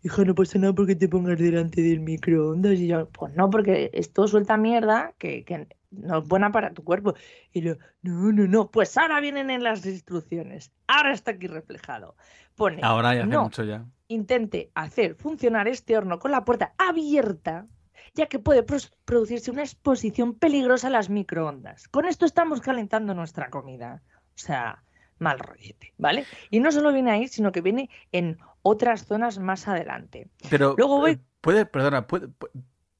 hija, 0.03 0.25
no 0.25 0.35
pasa 0.35 0.59
nada 0.59 0.73
porque 0.75 0.95
te 0.95 1.09
pongas 1.09 1.39
delante 1.39 1.83
del 1.83 2.01
microondas 2.01 2.75
y 2.75 2.87
yo, 2.89 3.09
pues 3.11 3.35
no, 3.35 3.51
porque 3.51 3.91
esto 3.93 4.29
suelta 4.29 4.57
mierda 4.57 5.13
que, 5.19 5.45
que 5.45 5.67
no 5.91 6.19
es 6.19 6.29
buena 6.29 6.53
para 6.53 6.73
tu 6.73 6.85
cuerpo. 6.85 7.15
Y 7.53 7.63
yo, 7.63 7.77
no, 8.03 8.33
no, 8.33 8.47
no, 8.47 8.71
pues 8.71 8.97
ahora 8.97 9.21
vienen 9.21 9.51
en 9.51 9.65
las 9.65 9.85
instrucciones, 9.87 10.71
ahora 10.87 11.13
está 11.13 11.33
aquí 11.33 11.49
reflejado. 11.49 12.17
Pone, 12.55 12.81
Ahora 12.83 13.15
ya 13.15 13.23
hace 13.23 13.31
no, 13.31 13.45
mucho 13.45 13.65
ya. 13.65 13.85
intente 14.09 14.71
hacer 14.75 15.15
funcionar 15.17 15.69
este 15.69 15.97
horno 15.97 16.19
con 16.19 16.31
la 16.31 16.45
puerta 16.45 16.73
abierta, 16.79 17.67
ya 18.15 18.27
que 18.27 18.39
puede 18.39 18.65
producirse 19.05 19.51
una 19.51 19.63
exposición 19.63 20.35
peligrosa 20.35 20.89
a 20.89 20.91
las 20.91 21.11
microondas. 21.11 21.89
Con 21.89 22.07
esto 22.07 22.27
estamos 22.27 22.61
calentando 22.61 23.15
nuestra 23.15 23.51
comida. 23.51 24.03
O 24.29 24.39
sea, 24.39 24.83
mal 25.19 25.39
rollete, 25.39 25.95
¿vale? 25.99 26.25
Y 26.51 26.61
no 26.61 26.71
solo 26.73 26.93
viene 26.93 27.11
ahí, 27.11 27.29
sino 27.29 27.53
que 27.53 27.63
viene 27.63 27.89
en 28.13 28.39
otras 28.63 29.07
zonas 29.07 29.39
más 29.39 29.67
adelante. 29.69 30.29
Pero, 30.51 30.75
Luego 30.77 30.99
voy- 30.99 31.13
eh, 31.13 31.21
puede, 31.41 31.65
perdona, 31.67 32.07
puede- 32.07 32.29
pu- 32.29 32.51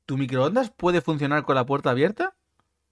¿tu 0.07 0.17
microondas 0.17 0.71
puede 0.71 1.01
funcionar 1.01 1.43
con 1.45 1.57
la 1.57 1.67
puerta 1.67 1.91
abierta? 1.91 2.35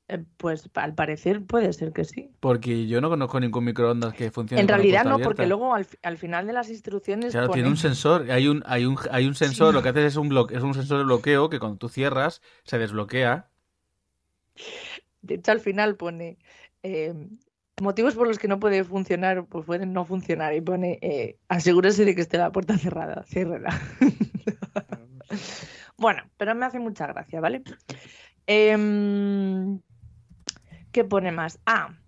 Eh, 0.08 0.22
pues 0.36 0.68
al 0.74 0.94
parecer 0.94 1.44
puede 1.44 1.72
ser 1.72 1.92
que 1.92 2.04
sí. 2.04 2.30
Porque 2.40 2.86
yo 2.86 3.00
no 3.00 3.08
conozco 3.08 3.40
ningún 3.40 3.64
microondas 3.64 4.12
que 4.12 4.30
funcione 4.30 4.60
En 4.60 4.66
con 4.66 4.72
la 4.72 4.76
realidad 4.76 5.04
no, 5.04 5.18
porque 5.18 5.46
luego 5.46 5.74
al, 5.74 5.86
al 6.02 6.18
final 6.18 6.46
de 6.46 6.52
las 6.52 6.68
instrucciones 6.68 7.32
Claro, 7.32 7.48
tiene 7.48 7.68
un 7.68 7.78
sensor, 7.78 8.30
hay 8.30 8.48
un, 8.48 8.62
hay 8.66 8.84
un, 8.84 8.98
hay 9.10 9.26
un 9.26 9.34
sensor, 9.34 9.72
lo 9.72 9.82
que 9.82 9.88
haces 9.88 10.04
es 10.04 10.16
un 10.16 10.28
bloque, 10.28 10.56
es 10.56 10.62
un 10.62 10.74
sensor 10.74 10.98
de 10.98 11.04
bloqueo 11.04 11.48
que 11.48 11.58
cuando 11.58 11.78
tú 11.78 11.88
cierras 11.88 12.42
se 12.64 12.78
desbloquea. 12.78 13.48
De 15.22 15.36
hecho, 15.36 15.52
al 15.52 15.60
final 15.60 15.96
pone 15.96 16.36
eh, 16.82 17.14
motivos 17.80 18.14
por 18.14 18.28
los 18.28 18.38
que 18.38 18.46
no 18.46 18.60
puede 18.60 18.84
funcionar, 18.84 19.46
pues 19.46 19.64
pueden 19.64 19.94
no 19.94 20.04
funcionar. 20.04 20.54
Y 20.54 20.60
pone 20.60 20.98
eh, 21.00 21.38
asegúrese 21.48 22.04
de 22.04 22.14
que 22.14 22.20
esté 22.20 22.36
la 22.36 22.52
puerta 22.52 22.76
cerrada, 22.76 23.24
ciérrela. 23.24 23.80
bueno, 25.96 26.22
pero 26.36 26.54
me 26.54 26.66
hace 26.66 26.78
mucha 26.78 27.06
gracia, 27.06 27.40
¿vale? 27.40 27.62
Em, 28.46 29.80
¿qué 30.94 31.04
pone 31.04 31.32
más? 31.32 31.58
Ah, 31.66 31.98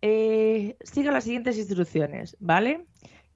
eh, 0.00 0.76
siga 0.80 1.10
las 1.10 1.24
siguientes 1.24 1.58
instrucciones, 1.58 2.36
¿vale? 2.38 2.86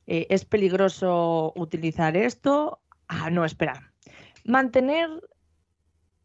Eh, 0.06 0.26
es 0.30 0.44
peligroso 0.44 1.52
utilizar 1.56 2.16
esto. 2.16 2.80
Ah, 3.08 3.28
no, 3.28 3.44
espera. 3.44 3.92
Mantener 4.44 5.10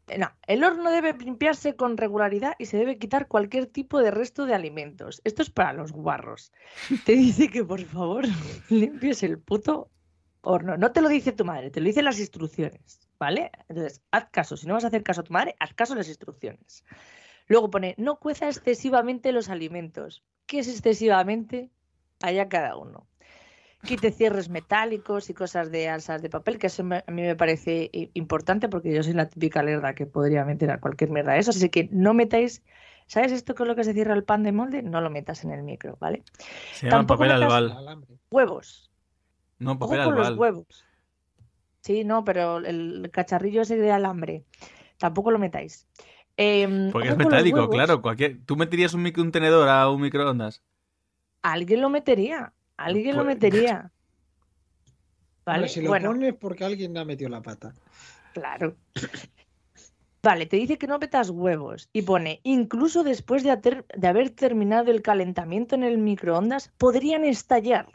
eh, 0.06 0.18
no, 0.18 0.30
el 0.46 0.62
horno 0.62 0.90
debe 0.90 1.14
limpiarse 1.14 1.74
con 1.74 1.96
regularidad 1.96 2.54
y 2.58 2.66
se 2.66 2.76
debe 2.76 2.98
quitar 2.98 3.26
cualquier 3.26 3.66
tipo 3.66 4.00
de 4.00 4.12
resto 4.12 4.46
de 4.46 4.54
alimentos. 4.54 5.20
Esto 5.24 5.42
es 5.42 5.50
para 5.50 5.72
los 5.72 5.90
guarros. 5.92 6.52
Te 7.04 7.12
dice 7.12 7.48
que 7.48 7.64
por 7.64 7.82
favor 7.84 8.24
limpies 8.68 9.24
el 9.24 9.40
puto 9.40 9.90
horno. 10.42 10.76
No 10.76 10.92
te 10.92 11.00
lo 11.00 11.08
dice 11.08 11.32
tu 11.32 11.44
madre, 11.44 11.70
te 11.70 11.80
lo 11.80 11.86
dicen 11.86 12.04
las 12.04 12.20
instrucciones, 12.20 13.00
¿vale? 13.18 13.50
Entonces, 13.68 14.00
haz 14.12 14.28
caso. 14.30 14.56
Si 14.56 14.66
no 14.68 14.74
vas 14.74 14.84
a 14.84 14.88
hacer 14.88 15.02
caso 15.02 15.22
a 15.22 15.24
tu 15.24 15.32
madre, 15.32 15.56
haz 15.58 15.74
caso 15.74 15.94
a 15.94 15.96
las 15.96 16.08
instrucciones. 16.08 16.84
Luego 17.46 17.70
pone, 17.70 17.94
no 17.98 18.16
cueza 18.16 18.48
excesivamente 18.48 19.32
los 19.32 19.48
alimentos. 19.50 20.22
¿Qué 20.46 20.60
es 20.60 20.68
excesivamente? 20.68 21.70
Allá 22.22 22.48
cada 22.48 22.76
uno. 22.76 23.06
Quite 23.82 24.12
cierres 24.12 24.48
metálicos 24.48 25.28
y 25.28 25.34
cosas 25.34 25.70
de 25.70 25.90
alzas 25.90 26.22
de 26.22 26.30
papel, 26.30 26.58
que 26.58 26.68
eso 26.68 26.82
me- 26.84 27.04
a 27.06 27.10
mí 27.10 27.20
me 27.20 27.36
parece 27.36 27.90
i- 27.92 28.10
importante 28.14 28.68
porque 28.70 28.94
yo 28.94 29.02
soy 29.02 29.12
la 29.12 29.28
típica 29.28 29.62
lerda 29.62 29.94
que 29.94 30.06
podría 30.06 30.44
meter 30.46 30.70
a 30.70 30.80
cualquier 30.80 31.10
mierda 31.10 31.34
de 31.34 31.40
eso. 31.40 31.50
Así 31.50 31.68
que 31.68 31.88
no 31.92 32.14
metáis, 32.14 32.62
¿sabes 33.06 33.30
esto 33.32 33.54
con 33.54 33.68
lo 33.68 33.76
que 33.76 33.84
se 33.84 33.92
cierra 33.92 34.14
el 34.14 34.24
pan 34.24 34.42
de 34.42 34.52
molde? 34.52 34.82
No 34.82 35.02
lo 35.02 35.10
metas 35.10 35.44
en 35.44 35.50
el 35.50 35.62
micro, 35.62 35.98
¿vale? 36.00 36.22
Se 36.72 36.86
llama 36.86 36.98
Tampoco 37.00 37.18
papel 37.18 37.32
albal. 37.32 37.72
alambre. 37.72 38.14
Huevos. 38.30 38.90
No, 39.58 39.72
Ojo 39.72 39.80
papel 39.80 40.04
con 40.04 40.14
los 40.14 40.26
albal. 40.28 40.38
huevos. 40.40 40.84
Sí, 41.80 42.04
no, 42.04 42.24
pero 42.24 42.58
el 42.58 43.10
cacharrillo 43.12 43.60
ese 43.62 43.76
de 43.76 43.92
alambre, 43.92 44.44
tampoco 44.96 45.30
lo 45.30 45.38
metáis. 45.38 45.86
Em, 46.36 46.90
Porque 46.90 47.08
es 47.10 47.16
metálico, 47.16 47.68
claro. 47.70 48.02
Cualquier... 48.02 48.38
¿Tú 48.44 48.56
meterías 48.56 48.92
un, 48.94 49.02
micro- 49.04 49.22
un 49.22 49.30
tenedor 49.32 49.68
a 49.68 49.88
un 49.88 50.00
microondas? 50.00 50.62
Alguien 51.42 51.80
lo 51.80 51.90
metería, 51.90 52.52
alguien 52.76 53.16
lo 53.16 53.24
Pues- 53.24 53.34
metería. 53.36 53.90
¿Vale? 55.46 55.68
si 55.68 55.82
lo 55.82 55.88
Bueno, 55.90 56.08
pones 56.10 56.34
porque 56.34 56.64
alguien 56.64 56.94
le 56.94 57.00
ha 57.00 57.04
metido 57.04 57.28
la 57.30 57.42
pata. 57.42 57.74
claro. 58.32 58.74
Vale, 60.22 60.46
te 60.46 60.56
dice 60.56 60.78
que 60.78 60.86
no 60.86 60.98
metas 60.98 61.28
huevos 61.28 61.90
y 61.92 62.00
pone, 62.00 62.40
incluso 62.44 63.04
después 63.04 63.42
de 63.44 63.50
haber 64.08 64.30
terminado 64.30 64.90
el 64.90 65.02
calentamiento 65.02 65.74
en 65.74 65.84
el 65.84 65.98
microondas, 65.98 66.72
podrían 66.78 67.26
estallar. 67.26 67.88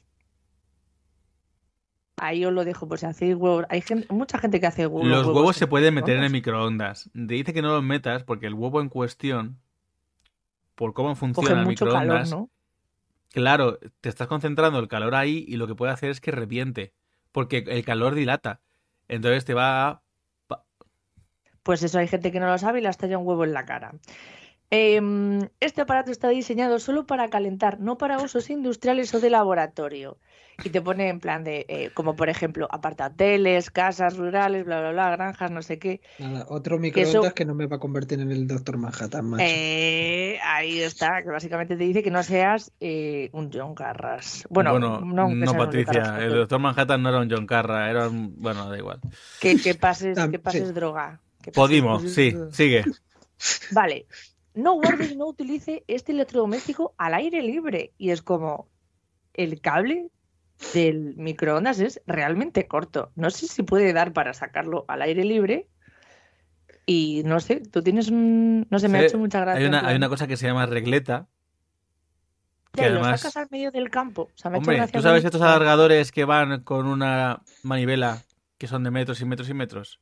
Ahí 2.21 2.45
os 2.45 2.53
lo 2.53 2.65
dejo, 2.65 2.87
pues 2.87 3.01
si 3.01 3.07
hacéis 3.07 3.35
huevos, 3.35 3.65
hay 3.69 3.81
gen- 3.81 4.05
mucha 4.09 4.37
gente 4.37 4.59
que 4.59 4.67
hace 4.67 4.87
hue- 4.87 5.03
Los 5.05 5.27
huevos 5.27 5.55
se 5.55 5.65
en 5.65 5.69
pueden 5.69 5.93
meter 5.95 6.17
en 6.17 6.23
el 6.23 6.31
microondas. 6.31 7.09
Te 7.13 7.33
dice 7.33 7.53
que 7.53 7.61
no 7.61 7.69
los 7.69 7.83
metas 7.83 8.23
porque 8.23 8.47
el 8.47 8.53
huevo 8.53 8.81
en 8.81 8.89
cuestión, 8.89 9.59
por 10.75 10.93
cómo 10.93 11.09
Coge 11.09 11.19
funciona 11.19 11.61
el 11.61 11.67
mucho 11.67 11.85
calor, 11.85 11.99
microondas, 11.99 12.29
¿no? 12.31 12.49
claro, 13.31 13.79
te 14.01 14.09
estás 14.09 14.27
concentrando 14.27 14.79
el 14.79 14.87
calor 14.87 15.15
ahí 15.15 15.45
y 15.47 15.57
lo 15.57 15.67
que 15.67 15.75
puede 15.75 15.91
hacer 15.91 16.09
es 16.09 16.21
que 16.21 16.31
reviente. 16.31 16.93
Porque 17.31 17.63
el 17.67 17.85
calor 17.85 18.15
dilata. 18.15 18.59
Entonces 19.07 19.45
te 19.45 19.53
va 19.53 19.87
a... 19.89 20.01
Pues 21.63 21.83
eso, 21.83 21.99
hay 21.99 22.07
gente 22.07 22.31
que 22.31 22.39
no 22.39 22.47
lo 22.47 22.57
sabe 22.57 22.79
y 22.79 22.81
le 22.81 22.89
estalla 22.89 23.17
un 23.17 23.27
huevo 23.27 23.43
en 23.43 23.53
la 23.53 23.65
cara. 23.65 23.93
Em, 24.71 25.39
este 25.59 25.81
aparato 25.81 26.11
está 26.11 26.29
diseñado 26.29 26.77
solo 26.79 27.05
para 27.07 27.29
calentar, 27.29 27.79
no 27.79 27.97
para 27.97 28.19
usos 28.21 28.49
industriales 28.49 29.13
o 29.15 29.19
de 29.19 29.29
laboratorio. 29.31 30.17
Y 30.63 30.71
te 30.71 30.81
pone 30.81 31.07
en 31.07 31.21
plan 31.21 31.45
de, 31.45 31.65
eh, 31.69 31.89
como 31.93 32.17
por 32.17 32.27
ejemplo, 32.27 32.67
apartateles, 32.69 33.71
casas 33.71 34.17
rurales, 34.17 34.65
bla, 34.65 34.81
bla, 34.81 34.91
bla, 34.91 35.09
granjas, 35.11 35.49
no 35.51 35.61
sé 35.61 35.79
qué. 35.79 36.01
Nada, 36.19 36.45
otro 36.49 36.77
microondas 36.77 37.33
que 37.33 37.45
no 37.45 37.55
me 37.55 37.65
va 37.65 37.77
a 37.77 37.79
convertir 37.79 38.19
en 38.19 38.29
el 38.29 38.45
Doctor 38.45 38.77
Manhattan, 38.77 39.25
macho. 39.25 39.43
Eh, 39.47 40.37
ahí 40.43 40.81
está, 40.81 41.23
que 41.23 41.29
básicamente 41.29 41.77
te 41.77 41.83
dice 41.85 42.03
que 42.03 42.11
no 42.11 42.21
seas 42.23 42.73
eh, 42.81 43.29
un 43.31 43.49
John 43.53 43.73
Carras. 43.73 44.45
Bueno, 44.49 44.71
Bueno, 44.73 44.99
no, 44.99 45.29
no, 45.29 45.53
Patricia. 45.57 45.93
Carras, 46.03 46.23
El 46.23 46.33
doctor 46.33 46.59
Manhattan 46.59 47.01
no 47.01 47.09
era 47.09 47.19
un 47.21 47.31
John 47.31 47.47
Carra, 47.47 47.89
era 47.89 48.09
un. 48.09 48.35
Bueno, 48.37 48.69
da 48.69 48.77
igual. 48.77 48.99
que, 49.39 49.55
que 49.61 49.75
pases, 49.75 50.17
Ah, 50.19 50.29
que 50.29 50.39
pases 50.39 50.67
sí. 50.67 50.73
droga. 50.73 51.21
que 51.41 51.51
pases- 51.51 51.55
Podimo, 51.55 51.99
sí, 52.01 52.35
sigue. 52.51 52.83
Vale. 53.71 54.05
No 54.59 54.73
guarde 54.73 55.05
y 55.05 55.15
no 55.15 55.27
utilice 55.27 55.83
este 55.87 56.11
electrodoméstico 56.11 56.93
al 56.97 57.13
aire 57.13 57.41
libre. 57.41 57.93
Y 57.97 58.11
es 58.11 58.21
como, 58.21 58.67
el 59.33 59.61
cable 59.61 60.09
del 60.73 61.15
microondas 61.15 61.79
es 61.79 62.01
realmente 62.05 62.67
corto. 62.67 63.11
No 63.15 63.29
sé 63.29 63.47
si 63.47 63.63
puede 63.63 63.93
dar 63.93 64.11
para 64.13 64.33
sacarlo 64.33 64.85
al 64.87 65.01
aire 65.01 65.23
libre. 65.23 65.69
Y 66.85 67.21
no 67.23 67.39
sé, 67.39 67.61
tú 67.61 67.81
tienes 67.81 68.09
un... 68.09 68.67
No 68.69 68.79
sé, 68.79 68.89
me 68.89 68.97
ha 68.99 69.03
hecho 69.03 69.17
mucha 69.17 69.39
gracia. 69.39 69.61
Hay 69.61 69.67
una, 69.67 69.79
plan, 69.79 69.91
hay 69.91 69.95
una 69.95 70.09
cosa 70.09 70.27
que 70.27 70.37
se 70.37 70.47
llama 70.47 70.65
regleta. 70.65 71.27
que 72.73 72.81
ya, 72.81 72.87
y 72.87 72.91
lo 72.91 72.99
además- 72.99 73.21
sacas 73.21 73.37
al 73.37 73.47
medio 73.51 73.71
del 73.71 73.89
campo. 73.89 74.23
O 74.23 74.37
sea, 74.37 74.51
me 74.51 74.57
Hombre, 74.57 74.87
¿tú 74.91 75.01
sabes 75.01 75.23
estos 75.23 75.41
alargadores 75.41 76.11
que 76.11 76.25
van 76.25 76.63
con 76.63 76.87
una 76.87 77.43
manivela 77.63 78.23
que 78.57 78.67
son 78.67 78.83
de 78.83 78.91
metros 78.91 79.21
y 79.21 79.25
metros 79.25 79.49
y 79.49 79.53
metros? 79.53 79.99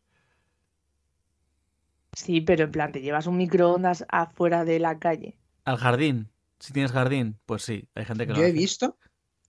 Sí, 2.17 2.41
pero 2.41 2.63
en 2.63 2.71
plan, 2.71 2.91
te 2.91 3.01
llevas 3.01 3.27
un 3.27 3.37
microondas 3.37 4.03
afuera 4.09 4.65
de 4.65 4.79
la 4.79 4.97
calle. 4.97 5.37
Al 5.65 5.77
jardín. 5.77 6.29
Si 6.59 6.73
tienes 6.73 6.91
jardín, 6.91 7.37
pues 7.45 7.61
sí, 7.61 7.87
hay 7.93 8.05
gente 8.05 8.25
que 8.25 8.31
lo 8.33 8.37
Yo 8.39 8.43
he 8.43 8.47
hace. 8.47 8.53
visto, 8.57 8.97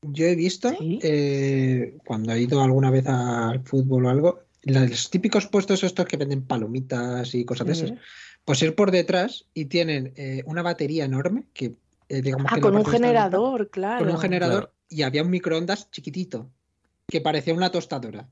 yo 0.03 0.27
he 0.27 0.35
visto, 0.35 0.69
¿Sí? 0.79 0.99
eh, 1.03 1.97
cuando 2.05 2.33
he 2.35 2.43
ido 2.43 2.63
alguna 2.63 2.91
vez 2.91 3.07
al 3.07 3.63
fútbol 3.65 4.05
o 4.05 4.11
algo, 4.11 4.41
los 4.65 5.09
típicos 5.09 5.47
puestos 5.47 5.83
estos 5.83 6.05
que 6.05 6.19
venden 6.19 6.43
palomitas 6.43 7.35
y 7.35 7.47
cosas 7.47 7.67
de 7.69 7.73
esas, 7.73 7.93
pues 8.45 8.61
ir 8.61 8.75
por 8.75 8.91
detrás 8.91 9.47
y 9.55 9.65
tienen 9.65 10.13
eh, 10.17 10.43
una 10.45 10.61
batería 10.61 11.07
enorme 11.07 11.45
que, 11.55 11.75
eh, 12.11 12.21
digamos 12.21 12.53
Ah, 12.53 12.57
que 12.57 12.61
con 12.61 12.77
un 12.77 12.85
generador, 12.85 13.71
claro. 13.71 14.05
con 14.05 14.15
un 14.15 14.21
generador 14.21 14.65
Claro. 14.65 14.75
y 14.91 15.03
había 15.05 15.23
un 15.23 15.31
microondas 15.31 15.91
chiquitito 15.91 16.51
que 17.07 17.23
parecía 17.23 17.55
una 17.55 17.71
tostadora. 17.71 18.29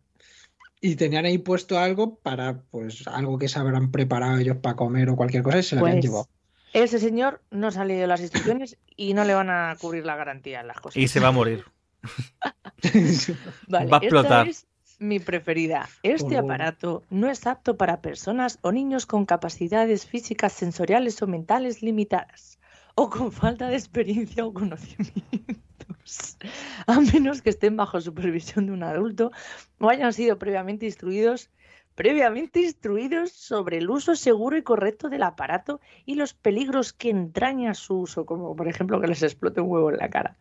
Y 0.80 0.96
tenían 0.96 1.24
ahí 1.24 1.38
puesto 1.38 1.78
algo 1.78 2.16
para, 2.16 2.60
pues, 2.70 3.06
algo 3.08 3.38
que 3.38 3.48
se 3.48 3.58
habrán 3.58 3.90
preparado 3.90 4.38
ellos 4.38 4.58
para 4.58 4.76
comer 4.76 5.08
o 5.08 5.16
cualquier 5.16 5.42
cosa 5.42 5.58
y 5.58 5.62
se 5.62 5.76
lo 5.76 5.82
habían 5.82 5.98
Pues, 5.98 6.04
llevado. 6.04 6.28
Ese 6.72 6.98
señor 6.98 7.42
no 7.50 7.70
se 7.70 7.80
ha 7.80 7.84
leído 7.84 8.06
las 8.06 8.20
instrucciones 8.20 8.76
y 8.96 9.14
no 9.14 9.24
le 9.24 9.34
van 9.34 9.48
a 9.48 9.76
cubrir 9.80 10.04
la 10.04 10.16
garantía 10.16 10.60
en 10.60 10.66
las 10.66 10.80
cosas. 10.80 10.96
Y 10.96 11.08
se 11.08 11.20
va 11.20 11.28
a 11.28 11.32
morir. 11.32 11.64
Vale, 13.68 13.90
va 13.90 13.96
a 13.96 14.00
explotar. 14.00 14.48
esta 14.48 14.66
es 14.66 14.66
mi 14.98 15.18
preferida. 15.18 15.88
Este 16.02 16.36
aparato 16.36 17.02
no 17.10 17.30
es 17.30 17.46
apto 17.46 17.76
para 17.76 18.02
personas 18.02 18.58
o 18.62 18.72
niños 18.72 19.06
con 19.06 19.24
capacidades 19.24 20.06
físicas, 20.06 20.52
sensoriales 20.52 21.20
o 21.22 21.26
mentales 21.26 21.82
limitadas 21.82 22.56
o 22.96 23.04
con 23.14 23.30
falta 23.32 23.68
de 23.68 23.76
experiencia 23.82 24.44
o 24.46 24.52
conocimientos, 24.60 26.38
a 26.86 27.00
menos 27.12 27.42
que 27.42 27.50
estén 27.50 27.76
bajo 27.76 28.00
supervisión 28.00 28.66
de 28.66 28.72
un 28.72 28.82
adulto 28.82 29.30
o 29.78 29.88
hayan 29.90 30.12
sido 30.12 30.38
previamente 30.38 30.86
instruidos 30.86 31.50
previamente 31.94 32.60
instruidos 32.60 33.32
sobre 33.32 33.78
el 33.78 33.88
uso 33.88 34.16
seguro 34.16 34.54
y 34.58 34.62
correcto 34.62 35.08
del 35.08 35.22
aparato 35.22 35.80
y 36.04 36.16
los 36.16 36.34
peligros 36.34 36.92
que 36.92 37.08
entraña 37.08 37.72
su 37.72 38.00
uso, 38.00 38.26
como 38.26 38.54
por 38.54 38.68
ejemplo 38.68 39.00
que 39.00 39.06
les 39.08 39.22
explote 39.22 39.62
un 39.62 39.70
huevo 39.70 39.90
en 39.90 39.96
la 39.96 40.10
cara. 40.10 40.36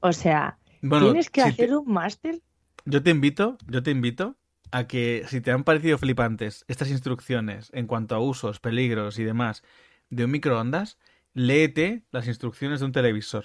O 0.00 0.12
sea, 0.12 0.58
Bueno, 0.82 1.06
tienes 1.06 1.30
que 1.30 1.42
si 1.42 1.48
hacer 1.48 1.70
te- 1.70 1.76
un 1.76 1.92
máster 1.92 2.40
yo 2.84 3.02
te 3.02 3.10
invito, 3.10 3.58
yo 3.66 3.82
te 3.82 3.90
invito 3.90 4.36
a 4.70 4.86
que 4.86 5.24
si 5.28 5.40
te 5.40 5.50
han 5.50 5.64
parecido 5.64 5.98
flipantes 5.98 6.64
estas 6.68 6.90
instrucciones 6.90 7.70
en 7.72 7.86
cuanto 7.86 8.14
a 8.14 8.20
usos, 8.20 8.60
peligros 8.60 9.18
y 9.18 9.24
demás 9.24 9.62
de 10.10 10.24
un 10.24 10.30
microondas, 10.30 10.98
léete 11.34 12.04
las 12.10 12.26
instrucciones 12.26 12.80
de 12.80 12.86
un 12.86 12.92
televisor. 12.92 13.44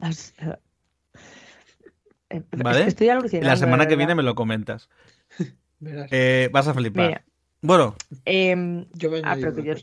Eh, 0.00 0.10
eh, 2.30 2.42
es 2.50 2.62
¿Vale? 2.62 2.82
que 2.82 2.88
estoy 2.88 3.08
alucinando. 3.08 3.48
La 3.48 3.56
semana 3.56 3.86
que 3.88 3.96
viene 3.96 4.14
me 4.14 4.22
lo 4.22 4.34
comentas. 4.34 4.88
Eh, 6.10 6.48
vas 6.50 6.66
a 6.66 6.72
flipar. 6.72 7.08
Mira, 7.08 7.24
Bueno, 7.60 7.94
em, 8.24 8.86
Yo 8.94 9.14
a 9.16 9.18
ah, 9.24 9.36
pero 9.38 9.54
que 9.54 9.64
yo- 9.64 9.74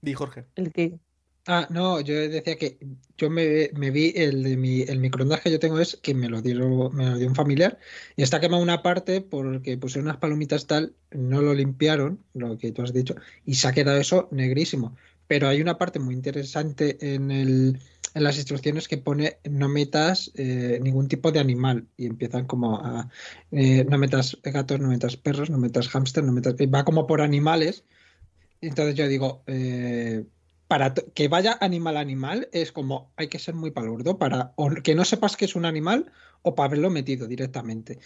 di 0.00 0.14
Jorge. 0.14 0.46
el 0.54 0.72
que 0.72 0.98
Ah, 1.46 1.66
no, 1.70 2.00
yo 2.00 2.14
decía 2.14 2.56
que 2.56 2.78
yo 3.16 3.28
me, 3.28 3.70
me 3.74 3.90
vi 3.90 4.12
el 4.16 4.42
de 4.42 4.56
mi 4.56 4.82
el 4.82 4.98
microondas 5.00 5.40
que 5.40 5.50
yo 5.50 5.58
tengo 5.58 5.78
es 5.78 5.96
que 6.02 6.14
me 6.14 6.28
lo 6.28 6.40
dieron, 6.42 6.94
me 6.94 7.06
lo 7.06 7.16
dio 7.18 7.26
un 7.28 7.34
familiar 7.34 7.78
y 8.16 8.22
está 8.22 8.38
quemado 8.40 8.62
una 8.62 8.82
parte 8.82 9.20
porque 9.20 9.76
pusieron 9.76 10.08
unas 10.08 10.18
palomitas 10.18 10.66
tal, 10.66 10.94
no 11.10 11.42
lo 11.42 11.52
limpiaron, 11.54 12.22
lo 12.34 12.56
que 12.56 12.70
tú 12.72 12.82
has 12.82 12.92
dicho, 12.94 13.14
y 13.44 13.54
se 13.56 13.66
ha 13.68 13.72
quedado 13.72 13.98
eso 13.98 14.28
negrísimo. 14.30 14.96
Pero 15.28 15.48
hay 15.48 15.60
una 15.60 15.78
parte 15.78 16.00
muy 16.00 16.14
interesante 16.14 17.14
en 17.14 17.30
el, 17.30 17.78
en 18.14 18.24
las 18.24 18.36
instrucciones 18.36 18.88
que 18.88 18.98
pone 18.98 19.38
no 19.48 19.68
metas 19.68 20.32
eh, 20.34 20.80
ningún 20.82 21.08
tipo 21.08 21.30
de 21.30 21.38
animal 21.38 21.86
y 21.96 22.06
empiezan 22.06 22.46
como 22.46 22.78
a 22.78 23.08
eh, 23.52 23.84
no 23.84 23.98
metas 23.98 24.36
gatos, 24.42 24.80
no 24.80 24.88
metas 24.88 25.16
perros, 25.16 25.50
no 25.50 25.58
metas 25.58 25.88
hámster, 25.88 26.24
no 26.24 26.32
metas 26.32 26.54
va 26.54 26.84
como 26.84 27.06
por 27.06 27.20
animales. 27.20 27.84
Entonces 28.60 28.96
yo 28.96 29.06
digo, 29.06 29.44
eh, 29.46 30.24
para 30.66 30.92
que 30.94 31.28
vaya 31.28 31.56
animal 31.60 31.96
a 31.96 32.00
animal 32.00 32.48
es 32.52 32.72
como 32.72 33.12
hay 33.16 33.28
que 33.28 33.38
ser 33.38 33.54
muy 33.54 33.70
palurdo 33.70 34.18
para 34.18 34.52
que 34.82 34.94
no 34.94 35.04
sepas 35.04 35.36
que 35.36 35.44
es 35.44 35.56
un 35.56 35.64
animal 35.64 36.12
o 36.42 36.54
para 36.54 36.66
haberlo 36.66 36.90
metido 36.90 37.26
directamente. 37.26 37.98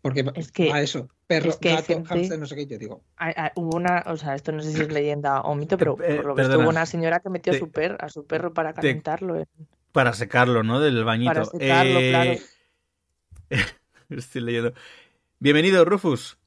Porque 0.00 0.24
Es 0.36 0.52
que- 0.52 0.70
va 0.70 0.80
eso, 0.80 1.08
perro, 1.26 1.50
es 1.50 1.56
que 1.56 1.70
gato, 1.70 1.86
gente- 1.86 2.08
hámster, 2.08 2.38
no 2.38 2.46
sé 2.46 2.54
qué, 2.54 2.66
yo 2.66 2.78
digo, 2.78 3.02
hubo 3.56 3.76
una, 3.76 4.04
o 4.06 4.16
sea, 4.16 4.34
esto 4.36 4.52
no 4.52 4.62
sé 4.62 4.72
si 4.72 4.80
es 4.80 4.92
leyenda 4.92 5.40
o 5.40 5.54
mito, 5.56 5.76
pero 5.76 5.96
Eh, 6.02 6.16
por 6.16 6.24
lo 6.26 6.34
visto 6.34 6.58
hubo 6.60 6.68
una 6.68 6.86
señora 6.86 7.18
que 7.20 7.30
metió 7.30 7.52
a 7.52 7.54
Te- 7.54 7.58
su 7.58 7.70
per, 7.70 7.96
a 8.00 8.08
su 8.08 8.24
perro 8.24 8.54
para 8.54 8.72
te- 8.72 8.80
calentarlo. 8.80 9.44
Para 9.92 10.12
secarlo, 10.12 10.62
¿no? 10.62 10.78
Del 10.80 11.02
bañito. 11.04 11.32
Para 11.32 11.44
secarlo, 11.46 11.98
Eh, 12.00 12.10
claro. 12.10 12.30
Estoy 14.10 14.40
leyendo. 14.42 14.72
Bienvenido, 15.40 15.84
Rufus. 15.84 16.38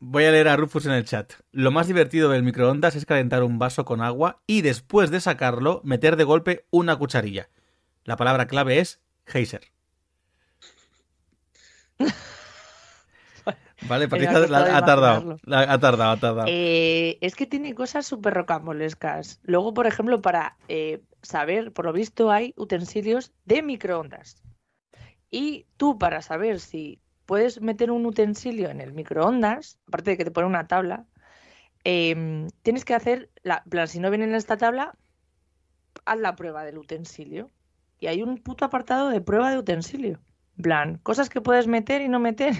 Voy 0.00 0.24
a 0.24 0.30
leer 0.30 0.48
a 0.48 0.56
Rufus 0.56 0.86
en 0.86 0.92
el 0.92 1.04
chat. 1.04 1.32
Lo 1.50 1.70
más 1.70 1.86
divertido 1.88 2.28
del 2.28 2.42
microondas 2.44 2.94
es 2.94 3.04
calentar 3.06 3.42
un 3.42 3.58
vaso 3.58 3.84
con 3.84 4.00
agua 4.02 4.42
y 4.46 4.60
después 4.62 5.10
de 5.10 5.20
sacarlo, 5.20 5.80
meter 5.82 6.16
de 6.16 6.24
golpe 6.24 6.66
una 6.70 6.96
cucharilla. 6.96 7.48
La 8.04 8.16
palabra 8.16 8.46
clave 8.46 8.78
es 8.78 9.00
geyser. 9.26 9.62
Vale, 13.82 14.08
Patricia 14.08 14.38
ha 14.38 14.84
tardado. 14.84 15.36
ha 15.46 15.78
tardado, 15.78 16.10
ha 16.10 16.16
tardado. 16.16 16.46
Eh, 16.48 17.18
es 17.20 17.34
que 17.36 17.46
tiene 17.46 17.74
cosas 17.74 18.06
súper 18.06 18.34
rocambolescas. 18.34 19.40
Luego, 19.44 19.72
por 19.72 19.86
ejemplo, 19.86 20.20
para 20.20 20.56
eh, 20.68 21.02
saber, 21.22 21.72
por 21.72 21.84
lo 21.84 21.92
visto, 21.92 22.30
hay 22.30 22.54
utensilios 22.56 23.32
de 23.44 23.62
microondas. 23.62 24.42
Y 25.30 25.66
tú, 25.76 25.98
para 25.98 26.22
saber 26.22 26.58
si 26.58 27.00
puedes 27.26 27.60
meter 27.60 27.90
un 27.90 28.06
utensilio 28.06 28.70
en 28.70 28.80
el 28.80 28.92
microondas, 28.92 29.78
aparte 29.86 30.12
de 30.12 30.16
que 30.16 30.24
te 30.24 30.30
pone 30.30 30.46
una 30.46 30.66
tabla, 30.66 31.06
em, 31.84 32.48
tienes 32.62 32.84
que 32.84 32.94
hacer, 32.94 33.30
la, 33.42 33.62
plan, 33.64 33.86
si 33.86 34.00
no 34.00 34.10
viene 34.10 34.24
en 34.24 34.34
esta 34.34 34.56
tabla, 34.56 34.94
haz 36.04 36.18
la 36.18 36.34
prueba 36.34 36.64
del 36.64 36.78
utensilio. 36.78 37.50
Y 38.00 38.06
hay 38.06 38.22
un 38.22 38.38
puto 38.38 38.64
apartado 38.64 39.08
de 39.08 39.20
prueba 39.20 39.50
de 39.50 39.58
utensilio. 39.58 40.20
En 40.56 40.62
plan, 40.62 40.98
cosas 41.02 41.28
que 41.28 41.40
puedes 41.40 41.66
meter 41.66 42.00
y 42.00 42.08
no 42.08 42.18
meter 42.18 42.54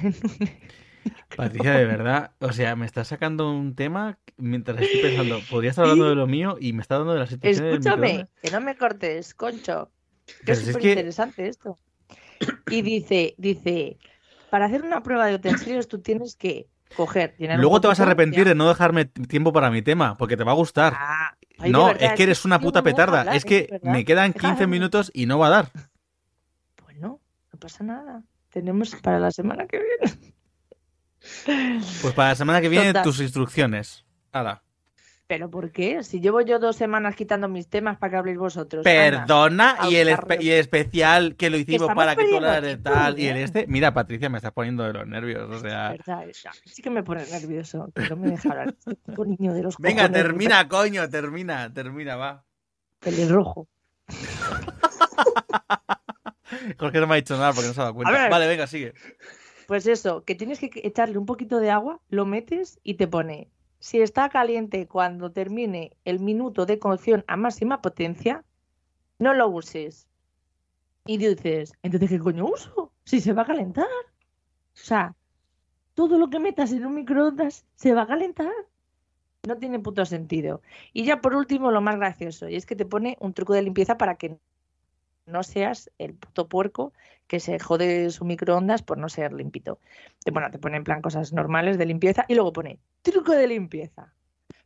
Patricia, 1.37 1.73
de 1.73 1.85
verdad, 1.85 2.33
o 2.41 2.53
sea, 2.53 2.75
me 2.77 2.87
estás 2.87 3.09
sacando 3.09 3.51
un 3.51 3.75
tema 3.75 4.19
mientras 4.37 4.81
estoy 4.81 5.01
pensando, 5.01 5.41
podría 5.51 5.71
estar 5.71 5.85
hablando 5.85 6.09
de 6.09 6.15
lo 6.15 6.27
mío 6.27 6.57
y 6.61 6.73
me 6.73 6.83
está 6.83 6.99
dando 6.99 7.13
de 7.15 7.21
la 7.21 7.27
situación 7.27 7.65
del 7.67 7.73
Escúchame, 7.75 8.29
que 8.43 8.51
no 8.51 8.61
me 8.61 8.77
cortes, 8.77 9.35
concho. 9.35 9.91
Que 10.45 10.53
es 10.53 10.61
súper 10.61 10.83
que- 10.83 10.91
interesante 10.91 11.49
esto. 11.49 11.79
Y 12.71 12.83
dice, 12.83 13.35
dice, 13.39 13.99
para 14.51 14.67
hacer 14.67 14.83
una 14.83 15.03
prueba 15.03 15.27
de 15.27 15.35
utensilios 15.37 15.89
tú 15.89 16.01
tienes 16.01 16.37
que 16.37 16.69
coger, 16.97 17.35
Luego 17.39 17.81
te 17.81 17.89
vas 17.89 18.01
a 18.01 18.03
arrepentir 18.05 18.45
de 18.47 18.55
no 18.55 18.69
dejarme 18.69 19.05
tiempo 19.05 19.53
para 19.53 19.71
mi 19.71 19.83
tema, 19.83 20.17
porque 20.17 20.37
te 20.37 20.45
va 20.45 20.53
a 20.53 20.57
gustar. 20.57 20.95
Ah, 20.97 21.37
ay, 21.59 21.71
no, 21.71 21.87
verdad, 21.87 22.03
es 22.03 22.13
que 22.15 22.23
eres 22.25 22.45
una 22.45 22.61
puta 22.61 22.81
no 22.81 22.85
petarda. 22.85 23.21
hablar, 23.21 23.37
es 23.37 23.45
que 23.45 23.69
verdad. 23.71 23.93
me 23.93 24.05
quedan 24.05 24.33
Deja 24.33 24.39
de 24.39 24.41
15 24.41 24.53
hablar. 24.65 24.69
minutos 24.69 25.11
y 25.15 25.27
no 25.27 25.39
va 25.39 25.47
a 25.49 25.51
dar. 25.51 25.71
Bueno, 26.83 27.21
no 27.53 27.59
pasa 27.59 27.85
nada. 27.85 28.23
Tenemos 28.51 28.95
para 28.97 29.19
la 29.21 29.31
semana 29.31 29.67
que 29.67 29.79
viene. 29.79 30.35
Pues 32.03 32.15
para 32.15 32.31
la 32.31 32.35
semana 32.35 32.61
que 32.61 32.69
viene 32.69 32.89
Total. 32.89 33.03
tus 33.05 33.21
instrucciones. 33.21 34.05
Hala. 34.33 34.63
¿Pero 35.27 35.51
por 35.51 35.71
qué? 35.73 36.03
Si 36.05 36.21
llevo 36.21 36.41
yo 36.41 36.59
dos 36.59 36.75
semanas 36.77 37.15
quitando 37.15 37.49
mis 37.49 37.69
temas 37.69 37.99
para 37.99 38.13
que 38.13 38.17
habléis 38.17 38.39
vosotros. 38.39 38.83
Perdona, 38.83 39.73
Ana, 39.73 39.91
y, 39.91 39.97
el 39.97 40.09
espe- 40.09 40.41
y 40.41 40.51
el 40.51 40.61
especial 40.61 41.37
que 41.37 41.51
lo 41.51 41.59
hicimos 41.59 41.93
para 41.95 42.17
que 42.17 42.25
tú 42.25 42.37
hablaras 42.37 42.63
de 42.63 42.79
tal 42.79 43.19
y 43.19 43.27
el 43.27 43.37
este. 43.37 43.67
Mira, 43.69 43.93
Patricia, 43.93 44.31
me 44.31 44.39
está 44.39 44.53
poniendo 44.53 44.85
de 44.85 44.95
los 44.95 45.07
nervios. 45.07 45.51
O 45.55 45.61
sea. 45.61 45.91
Verdad, 45.91 46.25
ya, 46.43 46.51
sí 46.65 46.81
que 46.81 46.89
me 46.89 47.03
pone 47.03 47.27
nervioso, 47.31 47.93
que 47.95 48.09
no 48.09 48.17
me 48.17 48.31
deja 48.31 48.49
hablar. 48.51 48.75
Este 48.87 49.13
niño 49.27 49.53
de 49.53 49.65
los 49.65 49.77
Venga, 49.77 50.05
cojones, 50.05 50.23
termina, 50.23 50.67
coño, 50.67 51.09
termina, 51.11 51.71
termina, 51.75 52.17
va. 52.17 52.43
Pelirrojo. 53.01 53.69
Jorge 56.79 57.01
no 57.01 57.07
me 57.07 57.15
ha 57.15 57.17
dicho 57.17 57.37
nada 57.37 57.53
porque 57.53 57.69
no 57.69 57.75
se 57.75 57.81
ha 57.81 57.85
dado 57.85 57.95
cuenta. 57.95 58.29
Vale, 58.29 58.47
venga, 58.47 58.67
sigue. 58.67 58.95
Pues 59.69 59.87
eso, 59.87 60.25
que 60.25 60.35
tienes 60.35 60.61
que 60.61 60.71
echarle 60.83 61.19
un 61.19 61.27
poquito 61.27 61.61
de 61.61 61.71
agua, 61.71 62.01
lo 62.09 62.25
metes 62.25 62.81
y 62.85 62.95
te 62.95 63.07
pone, 63.07 63.51
si 63.81 64.01
está 64.01 64.31
caliente 64.31 64.89
cuando 64.89 65.31
termine 65.31 65.93
el 66.07 66.21
minuto 66.21 66.65
de 66.65 66.79
cocción 66.79 67.23
a 67.27 67.37
máxima 67.37 67.83
potencia, 67.83 68.47
no 69.19 69.35
lo 69.35 69.47
uses. 69.49 70.09
Y 71.05 71.19
dices, 71.19 71.75
entonces 71.83 72.09
¿qué 72.09 72.19
coño 72.19 72.47
uso? 72.47 72.93
Si 73.05 73.21
se 73.21 73.35
va 73.35 73.43
a 73.43 73.47
calentar. 73.47 73.85
O 73.85 74.71
sea, 74.73 75.15
todo 75.93 76.17
lo 76.17 76.31
que 76.31 76.41
metas 76.41 76.73
en 76.73 76.87
un 76.87 76.95
microondas 76.95 77.67
se 77.75 77.93
va 77.93 78.05
a 78.05 78.07
calentar. 78.07 78.51
No 79.47 79.59
tiene 79.59 79.81
puto 79.81 80.07
sentido. 80.07 80.63
Y 80.95 81.05
ya 81.05 81.21
por 81.21 81.35
último, 81.35 81.71
lo 81.73 81.83
más 81.83 81.97
gracioso, 81.97 82.49
y 82.49 82.57
es 82.57 82.65
que 82.65 82.75
te 82.75 82.87
pone 82.87 83.19
un 83.21 83.35
truco 83.35 83.53
de 83.53 83.61
limpieza 83.61 83.99
para 83.99 84.17
que 84.17 84.39
no 85.29 85.43
seas 85.43 85.91
el 85.99 86.15
puto 86.15 86.49
puerco 86.49 86.93
que 87.27 87.41
se 87.41 87.59
jode 87.59 88.11
su 88.11 88.25
microondas 88.25 88.83
por 88.83 88.99
no 88.99 89.09
ser 89.09 89.33
limpito. 89.33 89.79
Bueno, 90.33 90.51
te 90.51 90.59
pone 90.59 90.77
en 90.77 90.85
plan 90.85 91.03
cosas 91.03 91.33
normales 91.33 91.79
de 91.79 91.87
limpieza 91.87 92.25
y 92.29 92.35
luego 92.35 92.53
pone 92.53 92.81
truco 93.03 93.33
de 93.33 93.47
limpieza. 93.47 94.15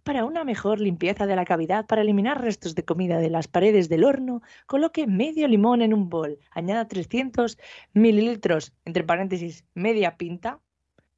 Para 0.05 0.25
una 0.25 0.43
mejor 0.43 0.81
limpieza 0.81 1.27
de 1.27 1.37
la 1.37 1.45
cavidad, 1.45 1.87
para 1.87 2.03
eliminar 2.03 2.41
restos 2.41 2.75
de 2.75 2.85
comida 2.85 3.19
de 3.19 3.31
las 3.31 3.47
paredes 3.47 3.89
del 3.89 4.05
horno, 4.05 4.43
coloque 4.67 5.07
medio 5.07 5.47
limón 5.47 5.81
en 5.81 5.95
un 5.95 6.09
bol, 6.09 6.39
añada 6.51 6.89
300 6.89 7.59
mililitros, 7.93 8.73
entre 8.85 9.05
paréntesis, 9.05 9.65
media 9.75 10.17
pinta 10.17 10.59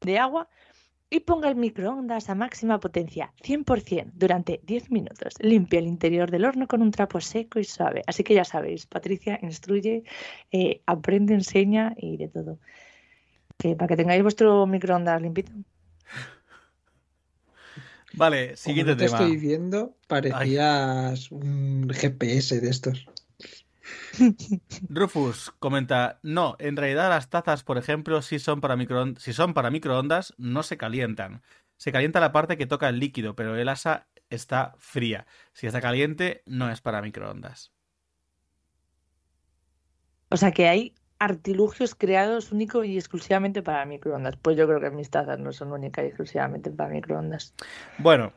de 0.01 0.19
agua 0.19 0.49
y 1.11 1.21
ponga 1.21 1.49
el 1.49 1.57
microondas 1.57 2.29
a 2.29 2.35
máxima 2.35 2.81
potencia, 2.81 3.33
100%, 3.43 4.13
durante 4.15 4.61
10 4.65 4.91
minutos. 4.91 5.35
Limpia 5.39 5.79
el 5.79 5.87
interior 5.87 6.31
del 6.31 6.45
horno 6.45 6.67
con 6.67 6.83
un 6.83 6.91
trapo 6.91 7.21
seco 7.21 7.59
y 7.59 7.65
suave. 7.65 8.03
Así 8.07 8.25
que 8.25 8.35
ya 8.35 8.45
sabéis, 8.45 8.87
Patricia 8.87 9.39
instruye, 9.43 10.03
eh, 10.51 10.83
aprende, 10.87 11.35
enseña 11.35 11.95
y 11.97 12.17
de 12.17 12.29
todo. 12.29 12.59
Que 13.59 13.77
para 13.77 13.89
que 13.89 13.97
tengáis 13.97 14.23
vuestro 14.23 14.67
microondas 14.67 15.23
limpito. 15.23 15.53
Vale, 18.17 18.47
Como 18.47 18.57
siguiente 18.57 18.93
no 18.93 18.97
te 18.97 19.05
tema. 19.07 19.19
estoy 19.19 19.37
viendo, 19.37 19.97
parecías 20.07 21.31
un 21.33 21.89
GPS 21.91 22.61
de 22.61 22.71
estos. 22.71 23.07
Rufus 24.89 25.53
comenta, 25.59 26.19
no, 26.23 26.57
en 26.59 26.77
realidad 26.77 27.11
las 27.11 27.31
tazas, 27.31 27.65
por 27.65 27.79
ejemplo, 27.79 28.23
si 28.23 28.39
son 28.39 28.61
para 28.61 28.77
microondas, 28.77 29.23
si 29.23 29.33
son 29.33 29.55
para 29.55 29.71
microondas, 29.71 30.35
no 30.39 30.63
se 30.63 30.77
calientan. 30.77 31.43
Se 31.77 31.93
calienta 31.93 32.21
la 32.21 32.33
parte 32.33 32.57
que 32.57 32.67
toca 32.67 32.89
el 32.89 32.99
líquido, 32.99 33.35
pero 33.35 33.57
el 33.57 33.69
asa 33.69 34.07
está 34.31 34.75
fría. 34.79 35.27
Si 35.53 35.67
está 35.67 35.81
caliente, 35.81 36.43
no 36.47 36.71
es 36.71 36.81
para 36.81 37.03
microondas. 37.03 37.73
O 40.31 40.37
sea 40.37 40.53
que 40.53 40.69
hay 40.69 40.95
artilugios 41.19 41.95
creados 41.95 42.53
único 42.53 42.85
y 42.85 42.97
exclusivamente 42.97 43.63
para 43.63 43.85
microondas. 43.85 44.37
Pues 44.37 44.57
yo 44.57 44.67
creo 44.67 44.81
que 44.81 44.91
mis 44.91 45.11
tazas 45.11 45.39
no 45.39 45.53
son 45.53 45.73
únicas 45.73 46.05
y 46.05 46.09
exclusivamente 46.09 46.71
para 46.71 46.91
microondas. 46.91 47.55
Bueno, 47.99 48.33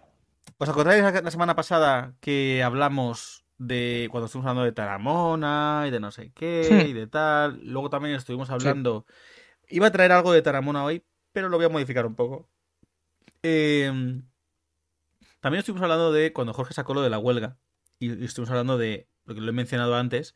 ¿os 0.58 0.70
acordáis 0.70 1.02
la 1.02 1.32
semana 1.32 1.56
pasada 1.56 2.14
que 2.20 2.64
hablamos 2.64 3.47
de 3.58 4.08
cuando 4.12 4.26
estuvimos 4.28 4.50
hablando 4.50 4.66
de 4.66 4.72
Taramona 4.72 5.86
y 5.88 5.92
de 5.92 6.00
no 6.00 6.12
sé 6.12 6.32
qué 6.34 6.64
Sí. 6.64 6.90
y 6.90 6.94
de 6.94 7.08
tal? 7.08 7.60
Luego 7.64 7.90
también 7.90 8.16
estuvimos 8.16 8.50
hablando. 8.50 9.06
Iba 9.70 9.88
a 9.88 9.92
traer 9.92 10.12
algo 10.12 10.32
de 10.32 10.42
Taramona 10.42 10.84
hoy, 10.84 11.04
pero 11.32 11.50
lo 11.50 11.58
voy 11.58 11.66
a 11.66 11.70
modificar 11.70 12.06
un 12.06 12.16
poco. 12.16 12.50
Eh, 13.44 13.92
también 15.40 15.60
estuvimos 15.60 15.84
hablando 15.84 16.12
de 16.12 16.34
cuando 16.34 16.54
Jorge 16.54 16.74
sacó 16.74 16.94
lo 16.94 17.02
de 17.02 17.10
la 17.10 17.20
huelga. 17.20 17.58
Y, 18.00 18.14
y 18.14 18.26
estuvimos 18.26 18.52
hablando 18.52 18.78
de 18.78 19.08
lo 19.26 19.36
que 19.36 19.42
lo 19.42 19.50
he 19.50 19.54
mencionado 19.54 19.96
antes, 19.96 20.36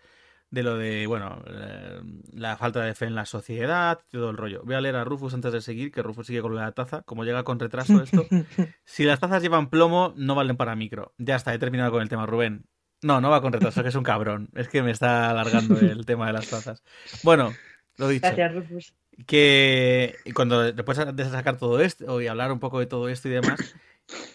de 0.49 0.63
lo 0.63 0.77
de, 0.77 1.07
bueno, 1.07 1.41
eh, 1.47 2.01
la 2.33 2.57
falta 2.57 2.81
de 2.83 2.93
fe 2.93 3.05
en 3.05 3.15
la 3.15 3.25
sociedad, 3.25 3.99
todo 4.11 4.29
el 4.31 4.37
rollo. 4.37 4.61
Voy 4.65 4.75
a 4.75 4.81
leer 4.81 4.95
a 4.97 5.03
Rufus 5.03 5.33
antes 5.33 5.53
de 5.53 5.61
seguir, 5.61 5.91
que 5.91 6.01
Rufus 6.01 6.27
sigue 6.27 6.41
con 6.41 6.55
la 6.55 6.71
taza. 6.73 7.03
Como 7.03 7.23
llega 7.23 7.43
con 7.43 7.59
retraso 7.59 8.01
esto. 8.01 8.25
Si 8.83 9.05
las 9.05 9.19
tazas 9.19 9.41
llevan 9.41 9.69
plomo, 9.69 10.13
no 10.17 10.35
valen 10.35 10.57
para 10.57 10.75
micro. 10.75 11.13
Ya 11.17 11.35
está, 11.35 11.53
he 11.53 11.59
terminado 11.59 11.91
con 11.91 12.01
el 12.01 12.09
tema, 12.09 12.25
Rubén. 12.25 12.65
No, 13.03 13.19
no 13.19 13.29
va 13.29 13.41
con 13.41 13.53
retraso, 13.53 13.81
que 13.81 13.89
es 13.89 13.95
un 13.95 14.03
cabrón. 14.03 14.49
Es 14.55 14.67
que 14.67 14.83
me 14.83 14.91
está 14.91 15.29
alargando 15.29 15.79
el 15.79 16.05
tema 16.05 16.27
de 16.27 16.33
las 16.33 16.49
tazas. 16.49 16.83
Bueno, 17.23 17.53
lo 17.97 18.07
dicho. 18.07 18.27
Gracias, 18.27 18.53
Rufus. 18.53 18.93
Que 19.25 20.15
cuando 20.33 20.71
después 20.71 20.97
de 21.15 21.25
sacar 21.25 21.57
todo 21.57 21.79
esto 21.81 22.21
y 22.21 22.27
hablar 22.27 22.51
un 22.51 22.59
poco 22.59 22.79
de 22.79 22.85
todo 22.85 23.09
esto 23.09 23.27
y 23.27 23.31
demás, 23.31 23.75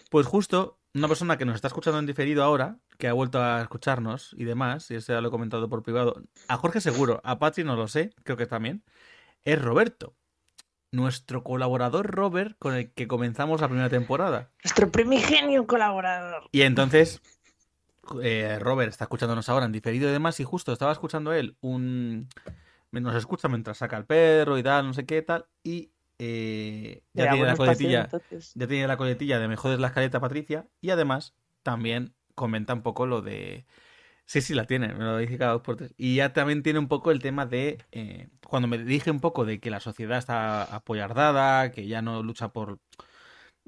pues 0.09 0.25
justo 0.27 0.79
una 0.93 1.07
persona 1.07 1.37
que 1.37 1.45
nos 1.45 1.55
está 1.55 1.67
escuchando 1.67 1.99
en 1.99 2.05
diferido 2.05 2.43
ahora, 2.43 2.77
que 2.97 3.07
ha 3.07 3.13
vuelto 3.13 3.41
a 3.41 3.61
escucharnos 3.61 4.33
y 4.37 4.45
demás, 4.45 4.89
y 4.91 4.95
eso 4.95 5.13
ya 5.13 5.21
lo 5.21 5.27
he 5.27 5.31
comentado 5.31 5.69
por 5.69 5.83
privado, 5.83 6.21
a 6.47 6.57
Jorge 6.57 6.81
seguro, 6.81 7.21
a 7.23 7.39
Patri 7.39 7.63
no 7.63 7.75
lo 7.75 7.87
sé, 7.87 8.11
creo 8.23 8.37
que 8.37 8.45
también, 8.45 8.83
es 9.45 9.61
Roberto. 9.61 10.15
Nuestro 10.89 11.43
colaborador 11.43 12.07
Robert 12.07 12.55
con 12.57 12.73
el 12.73 12.93
que 12.93 13.07
comenzamos 13.07 13.59
la 13.59 13.67
primera 13.67 13.89
temporada. 13.89 14.51
Nuestro 14.63 14.89
primigenio 14.89 15.67
colaborador. 15.67 16.47
Y 16.53 16.61
entonces, 16.61 17.21
eh, 18.21 18.59
Robert 18.59 18.89
está 18.89 19.05
escuchándonos 19.05 19.49
ahora 19.49 19.65
en 19.65 19.71
diferido 19.71 20.09
y 20.09 20.11
demás, 20.11 20.39
y 20.39 20.43
justo 20.43 20.73
estaba 20.73 20.91
escuchando 20.91 21.33
él 21.33 21.57
un... 21.61 22.29
Nos 22.91 23.15
escucha 23.15 23.47
mientras 23.47 23.77
saca 23.77 23.97
el 23.97 24.05
perro 24.05 24.57
y 24.57 24.63
tal, 24.63 24.87
no 24.87 24.93
sé 24.93 25.05
qué 25.05 25.21
tal, 25.21 25.45
y 25.61 25.91
eh, 26.17 27.03
ya 27.13 27.29
tiene 27.29 27.45
la 27.45 27.55
coletilla, 27.55 28.09
ya 28.55 28.67
tiene 28.67 28.87
la 28.87 28.97
coletilla 28.97 29.39
de 29.39 29.47
me 29.47 29.55
jodes 29.55 29.79
la 29.79 29.87
escaleta 29.87 30.19
Patricia, 30.19 30.67
y 30.81 30.89
además 30.89 31.35
también 31.63 32.15
comenta 32.33 32.73
un 32.73 32.81
poco 32.81 33.05
lo 33.05 33.21
de... 33.21 33.65
Sí, 34.25 34.41
sí, 34.41 34.53
la 34.53 34.65
tiene, 34.65 34.93
me 34.93 35.03
lo 35.05 35.17
dije 35.17 35.37
cada 35.37 35.53
dos 35.53 35.61
por 35.61 35.77
tres. 35.77 35.93
Y 35.95 36.15
ya 36.15 36.33
también 36.33 36.63
tiene 36.63 36.79
un 36.79 36.87
poco 36.87 37.11
el 37.11 37.21
tema 37.21 37.45
de... 37.45 37.77
eh, 37.91 38.29
cuando 38.45 38.67
me 38.67 38.77
dije 38.77 39.11
un 39.11 39.19
poco 39.19 39.45
de 39.45 39.59
que 39.59 39.69
la 39.69 39.79
sociedad 39.79 40.17
está 40.17 40.63
apoyardada, 40.63 41.71
que 41.71 41.87
ya 41.87 42.01
no 42.01 42.23
lucha 42.23 42.49
por... 42.49 42.79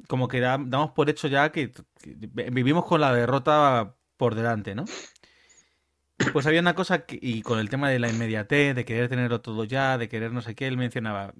Como 0.07 0.27
que 0.27 0.39
da- 0.39 0.59
damos 0.59 0.91
por 0.91 1.09
hecho 1.09 1.27
ya 1.27 1.51
que, 1.51 1.71
que 2.01 2.15
vivimos 2.51 2.85
con 2.85 3.01
la 3.01 3.13
derrota 3.13 3.95
por 4.19 4.35
delante, 4.35 4.75
¿no? 4.75 4.83
Pues 6.33 6.45
había 6.45 6.59
una 6.59 6.75
cosa 6.75 7.05
que, 7.05 7.17
y 7.21 7.41
con 7.41 7.57
el 7.57 7.69
tema 7.69 7.89
de 7.89 7.99
la 7.99 8.09
inmediatez, 8.09 8.75
de 8.75 8.83
querer 8.83 9.07
tenerlo 9.07 9.39
todo 9.39 9.63
ya, 9.63 9.97
de 9.97 10.09
querer 10.09 10.33
no 10.33 10.41
sé 10.41 10.55
qué, 10.55 10.67
él 10.67 10.75
mencionaba. 10.75 11.33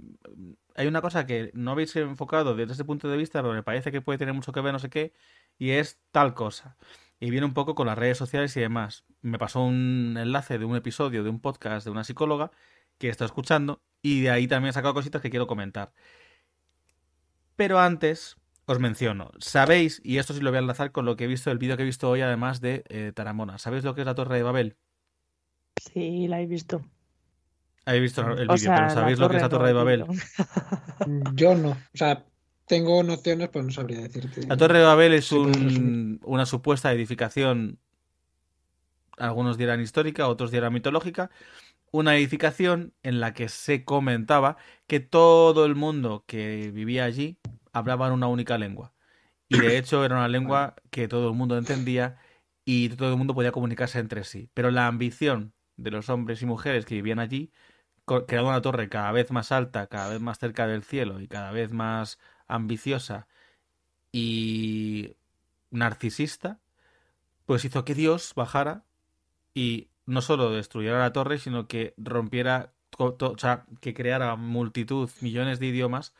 Hay 0.75 0.87
una 0.87 1.01
cosa 1.01 1.25
que 1.25 1.51
no 1.53 1.71
habéis 1.71 1.93
enfocado 1.97 2.55
desde 2.55 2.71
ese 2.71 2.85
punto 2.85 3.09
de 3.09 3.17
vista, 3.17 3.41
pero 3.41 3.53
me 3.53 3.63
parece 3.63 3.91
que 3.91 4.01
puede 4.01 4.17
tener 4.17 4.33
mucho 4.33 4.53
que 4.53 4.61
ver, 4.61 4.71
no 4.71 4.79
sé 4.79 4.89
qué, 4.89 5.13
y 5.57 5.71
es 5.71 5.99
tal 6.11 6.33
cosa. 6.33 6.77
Y 7.19 7.29
viene 7.31 7.45
un 7.45 7.53
poco 7.53 7.75
con 7.75 7.85
las 7.85 7.97
redes 7.97 8.17
sociales 8.17 8.55
y 8.55 8.61
demás. 8.61 9.03
Me 9.21 9.37
pasó 9.37 9.61
un 9.61 10.15
enlace 10.17 10.57
de 10.57 10.63
un 10.63 10.77
episodio 10.77 11.21
de 11.25 11.29
un 11.29 11.41
podcast 11.41 11.83
de 11.83 11.91
una 11.91 12.05
psicóloga 12.05 12.51
que 12.97 13.09
está 13.09 13.25
escuchando, 13.25 13.81
y 14.01 14.21
de 14.21 14.29
ahí 14.31 14.47
también 14.47 14.69
he 14.69 14.73
sacado 14.73 14.93
cositas 14.93 15.21
que 15.21 15.29
quiero 15.29 15.47
comentar. 15.47 15.91
Pero 17.57 17.77
antes, 17.79 18.37
os 18.71 18.79
menciono, 18.79 19.31
sabéis, 19.39 20.01
y 20.03 20.17
esto 20.17 20.33
sí 20.33 20.41
lo 20.41 20.51
voy 20.51 20.57
a 20.57 20.61
enlazar 20.61 20.91
con 20.91 21.05
lo 21.05 21.15
que 21.15 21.23
he 21.25 21.27
visto, 21.27 21.51
el 21.51 21.57
vídeo 21.57 21.75
que 21.77 21.83
he 21.83 21.85
visto 21.85 22.09
hoy, 22.09 22.21
además 22.21 22.61
de 22.61 22.83
eh, 22.89 23.11
Taramona. 23.13 23.57
¿Sabéis 23.57 23.83
lo 23.83 23.95
que 23.95 24.01
es 24.01 24.07
la 24.07 24.15
Torre 24.15 24.37
de 24.37 24.43
Babel? 24.43 24.77
Sí, 25.93 26.27
la 26.27 26.41
he 26.41 26.45
visto. 26.45 26.81
Habéis 27.85 28.03
visto 28.03 28.21
el 28.21 28.47
vídeo, 28.47 28.53
O 28.53 28.57
sea, 28.57 28.75
pero 28.75 28.89
¿sabéis 28.91 29.19
lo 29.19 29.29
que 29.29 29.37
es 29.37 29.41
la 29.41 29.49
Torre 29.49 29.67
de 29.67 29.73
Babel? 29.73 30.05
Yo 31.33 31.55
no. 31.55 31.71
O 31.71 31.77
sea, 31.97 32.25
tengo 32.67 33.01
nociones, 33.03 33.49
pero 33.49 33.65
no 33.65 33.71
sabría 33.71 34.01
decirte. 34.01 34.45
La 34.47 34.57
Torre 34.57 34.79
de 34.79 34.85
Babel 34.85 35.13
es 35.13 35.31
un- 35.31 36.19
una 36.23 36.45
supuesta 36.45 36.91
edificación, 36.93 37.79
algunos 39.17 39.57
dirán 39.57 39.81
histórica, 39.81 40.27
otros 40.27 40.51
dirán 40.51 40.73
mitológica, 40.73 41.31
una 41.91 42.15
edificación 42.15 42.93
en 43.01 43.19
la 43.19 43.33
que 43.33 43.49
se 43.49 43.83
comentaba 43.83 44.57
que 44.87 44.99
todo 44.99 45.65
el 45.65 45.75
mundo 45.75 46.23
que 46.27 46.71
vivía 46.71 47.05
allí 47.05 47.37
hablaba 47.73 48.07
en 48.07 48.13
una 48.13 48.27
única 48.27 48.57
lengua. 48.57 48.93
Y 49.47 49.59
de 49.59 49.77
hecho 49.77 50.05
era 50.05 50.15
una 50.15 50.27
lengua 50.27 50.75
que 50.91 51.07
todo 51.07 51.29
el 51.29 51.35
mundo 51.35 51.57
entendía 51.57 52.17
y 52.65 52.89
todo 52.89 53.09
el 53.09 53.17
mundo 53.17 53.33
podía 53.33 53.51
comunicarse 53.51 53.99
entre 53.99 54.23
sí. 54.23 54.49
Pero 54.53 54.69
la 54.69 54.87
ambición 54.87 55.53
de 55.75 55.91
los 55.91 56.09
hombres 56.09 56.41
y 56.41 56.45
mujeres 56.45 56.85
que 56.85 56.95
vivían 56.95 57.19
allí, 57.19 57.51
creando 58.27 58.49
una 58.49 58.61
torre 58.61 58.89
cada 58.89 59.11
vez 59.11 59.31
más 59.31 59.51
alta, 59.51 59.87
cada 59.87 60.09
vez 60.09 60.21
más 60.21 60.39
cerca 60.39 60.67
del 60.67 60.83
cielo 60.83 61.19
y 61.19 61.27
cada 61.27 61.51
vez 61.51 61.71
más 61.71 62.19
ambiciosa 62.47 63.27
y 64.11 65.15
narcisista, 65.71 66.59
pues 67.45 67.65
hizo 67.65 67.85
que 67.85 67.95
Dios 67.95 68.33
bajara 68.35 68.85
y 69.53 69.89
no 70.05 70.21
solo 70.21 70.51
destruyera 70.51 70.99
la 70.99 71.13
torre, 71.13 71.39
sino 71.39 71.67
que 71.67 71.93
rompiera, 71.97 72.73
o 72.97 73.37
sea, 73.37 73.65
que 73.81 73.93
creara 73.93 74.35
multitud, 74.35 75.09
millones 75.21 75.59
de 75.59 75.67
idiomas 75.67 76.13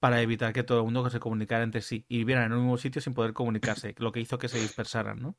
para 0.00 0.20
evitar 0.22 0.52
que 0.52 0.62
todo 0.62 0.78
el 0.78 0.84
mundo 0.84 1.08
se 1.10 1.20
comunicara 1.20 1.62
entre 1.62 1.82
sí 1.82 2.06
y 2.08 2.18
vivieran 2.18 2.46
en 2.46 2.52
un 2.54 2.60
mismo 2.60 2.78
sitio 2.78 3.02
sin 3.02 3.14
poder 3.14 3.34
comunicarse, 3.34 3.94
lo 3.98 4.10
que 4.10 4.20
hizo 4.20 4.38
que 4.38 4.48
se 4.48 4.58
dispersaran, 4.58 5.20
¿no? 5.20 5.36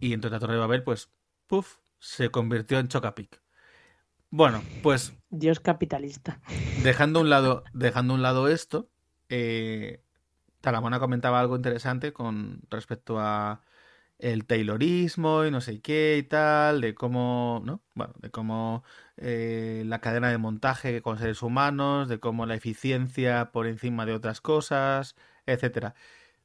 Y 0.00 0.14
entonces 0.14 0.32
la 0.32 0.40
Torre 0.40 0.54
de 0.54 0.60
Babel, 0.60 0.82
pues, 0.82 1.10
puff, 1.46 1.76
se 1.98 2.30
convirtió 2.30 2.78
en 2.78 2.88
Chocapic. 2.88 3.40
Bueno, 4.30 4.62
pues. 4.82 5.14
Dios 5.30 5.60
capitalista. 5.60 6.40
Dejando 6.82 7.20
un 7.20 7.30
lado, 7.30 7.62
dejando 7.72 8.14
un 8.14 8.22
lado 8.22 8.48
esto, 8.48 8.90
eh, 9.28 10.02
Talamona 10.60 10.98
comentaba 10.98 11.38
algo 11.38 11.54
interesante 11.54 12.12
con 12.12 12.62
respecto 12.70 13.20
a 13.20 13.62
el 14.18 14.46
Taylorismo 14.46 15.44
y 15.44 15.50
no 15.50 15.60
sé 15.60 15.80
qué 15.80 16.16
y 16.18 16.22
tal, 16.22 16.80
de 16.80 16.94
cómo, 16.94 17.62
¿no? 17.64 17.82
Bueno, 17.94 18.14
de 18.20 18.30
cómo 18.30 18.84
eh, 19.16 19.82
la 19.86 20.00
cadena 20.00 20.30
de 20.30 20.38
montaje 20.38 21.02
con 21.02 21.18
seres 21.18 21.42
humanos, 21.42 22.08
de 22.08 22.18
cómo 22.20 22.46
la 22.46 22.54
eficiencia 22.54 23.52
por 23.52 23.66
encima 23.66 24.06
de 24.06 24.14
otras 24.14 24.40
cosas, 24.40 25.16
etcétera. 25.46 25.94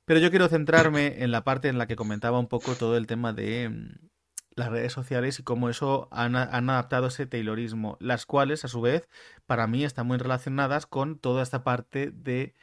Pero 0.05 0.19
yo 0.19 0.29
quiero 0.31 0.49
centrarme 0.49 1.23
en 1.23 1.31
la 1.31 1.43
parte 1.43 1.69
en 1.69 1.77
la 1.77 1.87
que 1.87 1.95
comentaba 1.95 2.39
un 2.39 2.47
poco 2.47 2.75
todo 2.75 2.97
el 2.97 3.07
tema 3.07 3.33
de 3.33 3.69
mm, 3.69 4.09
las 4.55 4.69
redes 4.69 4.93
sociales 4.93 5.39
y 5.39 5.43
cómo 5.43 5.69
eso 5.69 6.09
han, 6.11 6.35
han, 6.35 6.69
adaptado 6.69 7.07
ese 7.07 7.25
Taylorismo, 7.27 7.97
las 8.01 8.25
cuales, 8.25 8.65
a 8.65 8.67
su 8.67 8.81
vez, 8.81 9.07
para 9.47 9.67
mí 9.67 9.83
están 9.85 10.07
muy 10.07 10.17
relacionadas 10.17 10.85
con 10.85 11.19
toda 11.19 11.43
esta 11.43 11.63
parte 11.63 12.11
de 12.11 12.55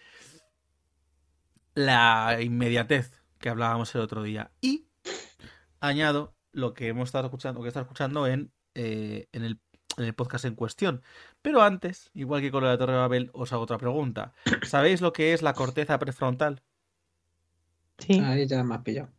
la 1.75 2.39
inmediatez 2.41 3.23
que 3.39 3.49
hablábamos 3.49 3.95
el 3.95 4.01
otro 4.01 4.23
día. 4.23 4.51
Y 4.61 4.86
añado 5.81 6.35
lo 6.53 6.75
que 6.75 6.89
hemos 6.89 7.09
estado 7.09 7.27
escuchando, 7.27 7.63
que 7.63 7.69
estado 7.69 7.85
escuchando 7.85 8.27
en, 8.27 8.53
eh, 8.75 9.29
en, 9.33 9.45
el, 9.45 9.61
en, 9.99 10.05
el, 10.05 10.15
podcast 10.15 10.45
en 10.45 10.55
cuestión. 10.55 11.03
Pero 11.43 11.63
antes, 11.63 12.11
igual 12.15 12.41
que 12.41 12.51
con 12.51 12.65
la 12.65 12.79
Torre 12.79 12.95
de 12.95 12.99
Babel, 12.99 13.31
os 13.33 13.53
hago 13.53 13.63
otra 13.63 13.79
pregunta. 13.79 14.33
¿Sabéis 14.63 15.01
lo 15.01 15.13
que 15.13 15.33
es 15.33 15.43
la 15.43 15.55
corteza 15.55 15.99
prefrontal? 15.99 16.63
Sí. 17.99 18.21
Ahí 18.21 18.47
ya 18.47 18.63
me 18.63 18.75
ha 18.75 18.83
pillado. 18.83 19.11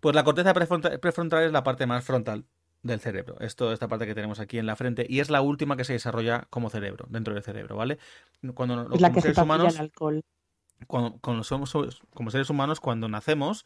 Pues 0.00 0.14
la 0.14 0.24
corteza 0.24 0.54
prefrontal, 0.54 0.98
prefrontal 0.98 1.44
es 1.44 1.52
la 1.52 1.62
parte 1.62 1.86
más 1.86 2.04
frontal 2.04 2.46
del 2.82 3.00
cerebro. 3.00 3.38
Esto, 3.40 3.72
esta 3.72 3.88
parte 3.88 4.06
que 4.06 4.14
tenemos 4.14 4.40
aquí 4.40 4.58
en 4.58 4.66
la 4.66 4.76
frente, 4.76 5.06
y 5.08 5.20
es 5.20 5.28
la 5.28 5.42
última 5.42 5.76
que 5.76 5.84
se 5.84 5.92
desarrolla 5.92 6.46
como 6.48 6.70
cerebro, 6.70 7.06
dentro 7.10 7.34
del 7.34 7.42
cerebro, 7.42 7.76
¿vale? 7.76 7.98
Cuando 8.54 8.88
la 8.88 9.12
que 9.12 9.20
seres 9.20 9.36
se 9.36 9.42
humanos, 9.42 9.74
el 9.74 9.80
alcohol 9.80 10.24
cuando, 10.86 11.18
cuando 11.18 11.44
somos 11.44 11.72
como 12.14 12.30
seres 12.30 12.50
humanos, 12.50 12.80
cuando 12.80 13.08
nacemos, 13.08 13.64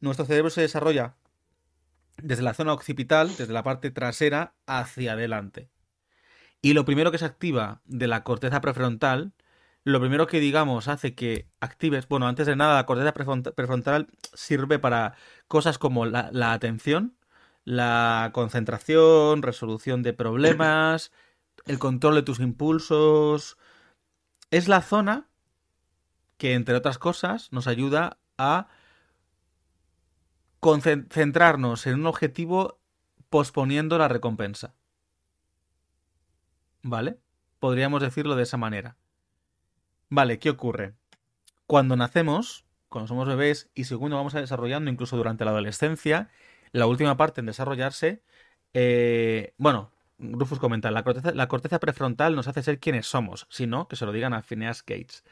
nuestro 0.00 0.26
cerebro 0.26 0.50
se 0.50 0.60
desarrolla 0.60 1.14
desde 2.18 2.42
la 2.42 2.54
zona 2.54 2.72
occipital, 2.72 3.28
desde 3.36 3.52
la 3.52 3.62
parte 3.62 3.90
trasera, 3.90 4.54
hacia 4.66 5.12
adelante. 5.12 5.68
Y 6.62 6.72
lo 6.72 6.84
primero 6.84 7.12
que 7.12 7.18
se 7.18 7.24
activa 7.24 7.80
de 7.84 8.06
la 8.06 8.24
corteza 8.24 8.60
prefrontal, 8.60 9.32
lo 9.84 10.00
primero 10.00 10.26
que 10.26 10.40
digamos 10.40 10.88
hace 10.88 11.14
que 11.14 11.48
actives, 11.60 12.08
bueno, 12.08 12.26
antes 12.26 12.46
de 12.46 12.56
nada, 12.56 12.74
la 12.74 12.86
corteza 12.86 13.12
prefrontal 13.12 14.08
sirve 14.34 14.78
para 14.78 15.14
cosas 15.46 15.78
como 15.78 16.06
la, 16.06 16.30
la 16.32 16.52
atención, 16.52 17.16
la 17.64 18.30
concentración, 18.32 19.42
resolución 19.42 20.02
de 20.02 20.12
problemas, 20.12 21.12
el 21.66 21.78
control 21.78 22.14
de 22.16 22.22
tus 22.22 22.40
impulsos. 22.40 23.58
Es 24.50 24.68
la 24.68 24.82
zona 24.82 25.28
que, 26.36 26.54
entre 26.54 26.74
otras 26.74 26.98
cosas, 26.98 27.52
nos 27.52 27.66
ayuda 27.66 28.18
a 28.38 28.68
concentrarnos 30.60 31.86
en 31.86 31.94
un 31.94 32.06
objetivo 32.06 32.78
posponiendo 33.30 33.98
la 33.98 34.08
recompensa. 34.08 34.74
¿Vale? 36.82 37.18
Podríamos 37.58 38.00
decirlo 38.02 38.36
de 38.36 38.44
esa 38.44 38.56
manera. 38.56 38.96
Vale, 40.08 40.38
¿qué 40.38 40.50
ocurre? 40.50 40.94
Cuando 41.66 41.96
nacemos, 41.96 42.64
cuando 42.88 43.08
somos 43.08 43.26
bebés 43.26 43.70
y 43.74 43.84
según 43.84 44.10
nos 44.10 44.18
vamos 44.18 44.32
desarrollando, 44.34 44.90
incluso 44.90 45.16
durante 45.16 45.44
la 45.44 45.50
adolescencia, 45.50 46.30
la 46.72 46.86
última 46.86 47.16
parte 47.16 47.40
en 47.40 47.46
desarrollarse, 47.46 48.22
eh, 48.74 49.54
bueno, 49.58 49.90
Rufus 50.18 50.58
comenta, 50.58 50.90
la 50.90 51.02
corteza, 51.02 51.32
la 51.32 51.48
corteza 51.48 51.80
prefrontal 51.80 52.36
nos 52.36 52.48
hace 52.48 52.62
ser 52.62 52.78
quienes 52.78 53.06
somos, 53.06 53.46
si 53.50 53.66
no, 53.66 53.88
que 53.88 53.96
se 53.96 54.06
lo 54.06 54.12
digan 54.12 54.32
a 54.34 54.42
Phineas 54.42 54.84
Gates. 54.86 55.24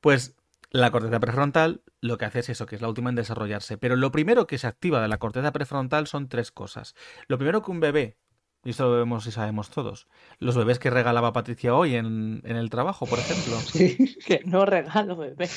Pues 0.00 0.36
la 0.74 0.90
corteza 0.90 1.18
prefrontal 1.20 1.82
lo 2.00 2.18
que 2.18 2.24
hace 2.24 2.40
es 2.40 2.48
eso, 2.48 2.66
que 2.66 2.74
es 2.74 2.82
la 2.82 2.88
última 2.88 3.08
en 3.08 3.14
desarrollarse. 3.14 3.78
Pero 3.78 3.94
lo 3.94 4.10
primero 4.10 4.48
que 4.48 4.58
se 4.58 4.66
activa 4.66 5.00
de 5.00 5.06
la 5.06 5.18
corteza 5.18 5.52
prefrontal 5.52 6.08
son 6.08 6.28
tres 6.28 6.50
cosas. 6.50 6.96
Lo 7.28 7.38
primero 7.38 7.62
que 7.62 7.70
un 7.70 7.78
bebé, 7.78 8.18
y 8.64 8.70
esto 8.70 8.90
lo 8.90 8.96
vemos 8.96 9.24
y 9.28 9.30
sabemos 9.30 9.70
todos, 9.70 10.08
los 10.40 10.56
bebés 10.56 10.80
que 10.80 10.90
regalaba 10.90 11.32
Patricia 11.32 11.76
hoy 11.76 11.94
en, 11.94 12.42
en 12.44 12.56
el 12.56 12.70
trabajo, 12.70 13.06
por 13.06 13.20
ejemplo. 13.20 13.56
Sí. 13.72 14.16
Que 14.26 14.40
no 14.46 14.66
regalo 14.66 15.16
bebé. 15.16 15.44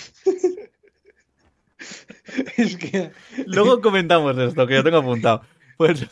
es 2.57 2.77
que... 2.77 3.11
Luego 3.47 3.81
comentamos 3.81 4.37
esto, 4.37 4.67
que 4.67 4.75
yo 4.75 4.83
tengo 4.83 4.99
apuntado. 4.99 5.41
Pues 5.77 6.07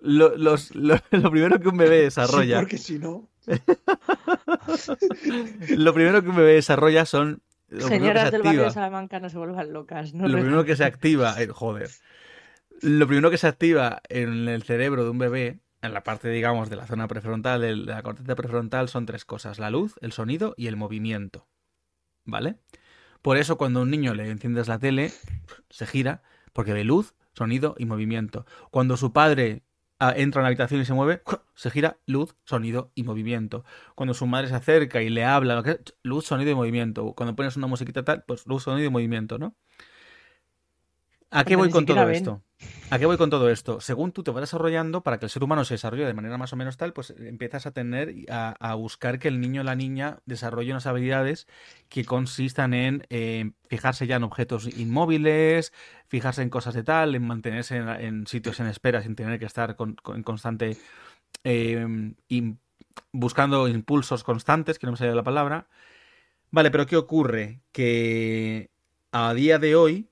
lo, 0.00 0.36
los, 0.36 0.74
lo, 0.74 0.96
lo 1.12 1.30
primero 1.30 1.60
que 1.60 1.68
un 1.68 1.76
bebé 1.76 2.02
desarrolla... 2.02 2.56
Sí, 2.56 2.62
porque 2.62 2.78
si 2.78 2.98
no... 2.98 3.30
lo 5.68 5.94
primero 5.94 6.20
que 6.20 6.30
un 6.30 6.36
bebé 6.36 6.54
desarrolla 6.54 7.06
son 7.06 7.42
Señoras 7.70 8.30
del 8.30 8.42
barrio 8.42 8.64
de 8.64 8.70
Salamanca 8.70 9.20
no 9.20 9.28
se 9.28 9.38
vuelvan 9.38 9.72
locas. 9.72 10.14
No 10.14 10.26
lo 10.26 10.38
primero 10.38 10.64
que 10.64 10.76
se 10.76 10.84
activa, 10.84 11.40
eh, 11.40 11.48
joder. 11.48 11.90
Lo 12.80 13.06
primero 13.06 13.30
que 13.30 13.38
se 13.38 13.46
activa 13.46 14.00
en 14.08 14.48
el 14.48 14.62
cerebro 14.62 15.04
de 15.04 15.10
un 15.10 15.18
bebé, 15.18 15.60
en 15.82 15.92
la 15.92 16.02
parte, 16.02 16.28
digamos, 16.30 16.70
de 16.70 16.76
la 16.76 16.86
zona 16.86 17.08
prefrontal, 17.08 17.60
de 17.60 17.76
la 17.76 18.02
corteza 18.02 18.34
prefrontal, 18.34 18.88
son 18.88 19.06
tres 19.06 19.24
cosas: 19.24 19.58
la 19.58 19.70
luz, 19.70 19.96
el 20.00 20.12
sonido 20.12 20.54
y 20.56 20.68
el 20.68 20.76
movimiento. 20.76 21.46
¿Vale? 22.24 22.56
Por 23.22 23.36
eso, 23.36 23.58
cuando 23.58 23.80
a 23.80 23.82
un 23.82 23.90
niño 23.90 24.14
le 24.14 24.30
enciendes 24.30 24.68
la 24.68 24.78
tele, 24.78 25.12
se 25.70 25.86
gira, 25.86 26.22
porque 26.52 26.72
ve 26.72 26.84
luz, 26.84 27.14
sonido 27.34 27.74
y 27.78 27.86
movimiento. 27.86 28.46
Cuando 28.70 28.96
su 28.96 29.12
padre 29.12 29.62
entra 30.00 30.40
en 30.40 30.42
la 30.44 30.48
habitación 30.48 30.80
y 30.80 30.84
se 30.84 30.94
mueve, 30.94 31.22
se 31.54 31.70
gira 31.70 31.98
luz, 32.06 32.36
sonido 32.44 32.92
y 32.94 33.02
movimiento. 33.02 33.64
Cuando 33.94 34.14
su 34.14 34.26
madre 34.26 34.48
se 34.48 34.54
acerca 34.54 35.02
y 35.02 35.08
le 35.08 35.24
habla, 35.24 35.62
luz, 36.02 36.26
sonido 36.26 36.50
y 36.50 36.54
movimiento. 36.54 37.14
Cuando 37.14 37.34
pones 37.34 37.56
una 37.56 37.66
musiquita 37.66 38.04
tal, 38.04 38.24
pues 38.26 38.46
luz, 38.46 38.62
sonido 38.62 38.86
y 38.86 38.90
movimiento, 38.90 39.38
¿no? 39.38 39.56
¿A 41.30 41.44
qué 41.44 41.56
voy 41.56 41.70
con 41.70 41.84
todo 41.84 42.08
esto? 42.08 42.42
¿A 42.90 42.98
qué 42.98 43.04
voy 43.04 43.18
con 43.18 43.28
todo 43.28 43.50
esto? 43.50 43.80
Según 43.80 44.12
tú 44.12 44.22
te 44.22 44.30
vas 44.30 44.40
desarrollando, 44.40 45.02
para 45.02 45.18
que 45.18 45.26
el 45.26 45.30
ser 45.30 45.44
humano 45.44 45.64
se 45.64 45.74
desarrolle 45.74 46.06
de 46.06 46.14
manera 46.14 46.38
más 46.38 46.54
o 46.54 46.56
menos 46.56 46.78
tal, 46.78 46.94
pues 46.94 47.10
empiezas 47.18 47.66
a 47.66 47.70
tener, 47.72 48.14
a, 48.30 48.56
a 48.58 48.74
buscar 48.76 49.18
que 49.18 49.28
el 49.28 49.40
niño 49.40 49.60
o 49.60 49.64
la 49.64 49.74
niña 49.74 50.20
desarrolle 50.24 50.70
unas 50.70 50.86
habilidades 50.86 51.46
que 51.90 52.06
consistan 52.06 52.72
en 52.72 53.06
eh, 53.10 53.50
fijarse 53.68 54.06
ya 54.06 54.16
en 54.16 54.24
objetos 54.24 54.66
inmóviles, 54.78 55.74
fijarse 56.06 56.40
en 56.40 56.48
cosas 56.48 56.72
de 56.72 56.82
tal, 56.82 57.14
en 57.14 57.26
mantenerse 57.26 57.76
en, 57.76 58.26
sitios 58.26 58.58
en 58.58 58.66
espera 58.68 59.02
sin 59.02 59.14
tener 59.14 59.38
que 59.38 59.44
estar 59.44 59.76
en 59.78 60.22
constante 60.22 60.78
in, 61.44 62.58
buscando 63.12 63.68
impulsos 63.68 64.24
constantes, 64.24 64.78
que 64.78 64.86
no 64.86 64.92
me 64.92 64.98
sale 64.98 65.14
la 65.14 65.22
palabra. 65.22 65.68
Vale, 66.50 66.70
pero 66.70 66.86
¿qué 66.86 66.96
ocurre? 66.96 67.60
Que 67.70 68.70
a 69.12 69.34
día 69.34 69.58
de 69.58 69.76
hoy, 69.76 70.08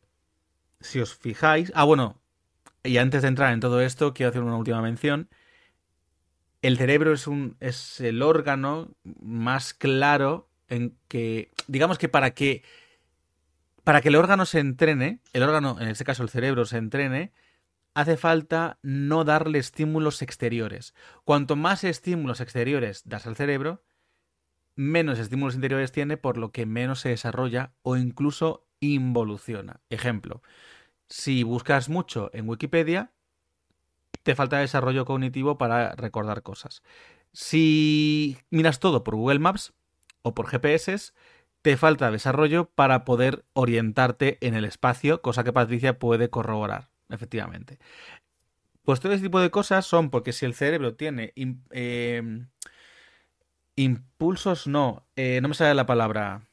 si 0.81 1.01
os 1.01 1.15
fijáis. 1.15 1.73
Ah, 1.75 1.85
bueno, 1.85 2.21
y 2.87 2.99
antes 2.99 3.23
de 3.23 3.29
entrar 3.29 3.53
en 3.53 3.61
todo 3.61 3.81
esto, 3.81 4.15
quiero 4.15 4.31
hacer 4.31 4.43
una 4.43 4.57
última 4.57 4.83
mención. 4.83 5.29
El 6.63 6.79
cerebro 6.79 7.13
es, 7.13 7.27
un, 7.27 7.57
es 7.61 8.01
el 8.01 8.23
órgano 8.23 8.89
más 9.21 9.75
claro 9.75 10.49
en 10.69 10.97
que, 11.09 11.51
digamos 11.69 11.99
que 11.99 12.09
para 12.09 12.33
que, 12.33 12.63
para 13.85 14.01
que 14.01 14.09
el 14.09 14.17
órgano 14.17 14.47
se 14.47 14.59
entrene, 14.59 15.21
el 15.33 15.43
órgano, 15.43 15.77
en 15.81 15.89
este 15.89 16.05
caso 16.05 16.23
el 16.23 16.29
cerebro, 16.29 16.65
se 16.65 16.79
entrene, 16.79 17.33
hace 17.95 18.17
falta 18.17 18.79
no 18.83 19.25
darle 19.25 19.59
estímulos 19.59 20.23
exteriores. 20.23 20.95
Cuanto 21.25 21.57
más 21.57 21.85
estímulos 21.85 22.41
exteriores 22.41 23.03
das 23.07 23.27
al 23.27 23.37
cerebro, 23.37 23.85
menos 24.75 25.19
estímulos 25.19 25.55
interiores 25.55 25.93
tiene, 25.93 26.17
por 26.17 26.37
lo 26.37 26.53
que 26.53 26.67
menos 26.67 27.01
se 27.01 27.11
desarrolla 27.11 27.73
o 27.83 27.97
incluso 27.97 28.67
involuciona. 28.81 29.81
Ejemplo, 29.89 30.43
si 31.09 31.43
buscas 31.43 31.89
mucho 31.89 32.31
en 32.33 32.49
Wikipedia, 32.49 33.13
te 34.23 34.35
falta 34.35 34.59
desarrollo 34.59 35.05
cognitivo 35.05 35.57
para 35.57 35.95
recordar 35.95 36.43
cosas. 36.43 36.83
Si 37.33 38.39
miras 38.51 38.81
todo 38.81 39.05
por 39.05 39.15
Google 39.15 39.39
Maps 39.39 39.73
o 40.23 40.35
por 40.35 40.49
GPS, 40.49 41.13
te 41.63 41.77
falta 41.77 42.11
desarrollo 42.11 42.71
para 42.75 43.05
poder 43.05 43.45
orientarte 43.53 44.39
en 44.41 44.55
el 44.55 44.65
espacio, 44.65 45.23
cosa 45.23 45.45
que 45.45 45.53
Patricia 45.53 45.99
puede 45.99 46.31
corroborar, 46.31 46.89
efectivamente. 47.09 47.79
Pues 48.85 49.01
todo 49.01 49.13
ese 49.13 49.25
tipo 49.25 49.41
de 49.41 49.51
cosas 49.51 49.85
son 49.85 50.11
porque 50.11 50.33
si 50.33 50.47
el 50.47 50.55
cerebro 50.55 50.95
tiene 50.95 51.33
eh, 51.71 52.47
impulsos, 53.75 54.67
no, 54.67 55.07
eh, 55.17 55.41
no 55.43 55.49
me 55.49 55.55
sale 55.55 55.75
la 55.75 55.87
palabra. 55.87 56.46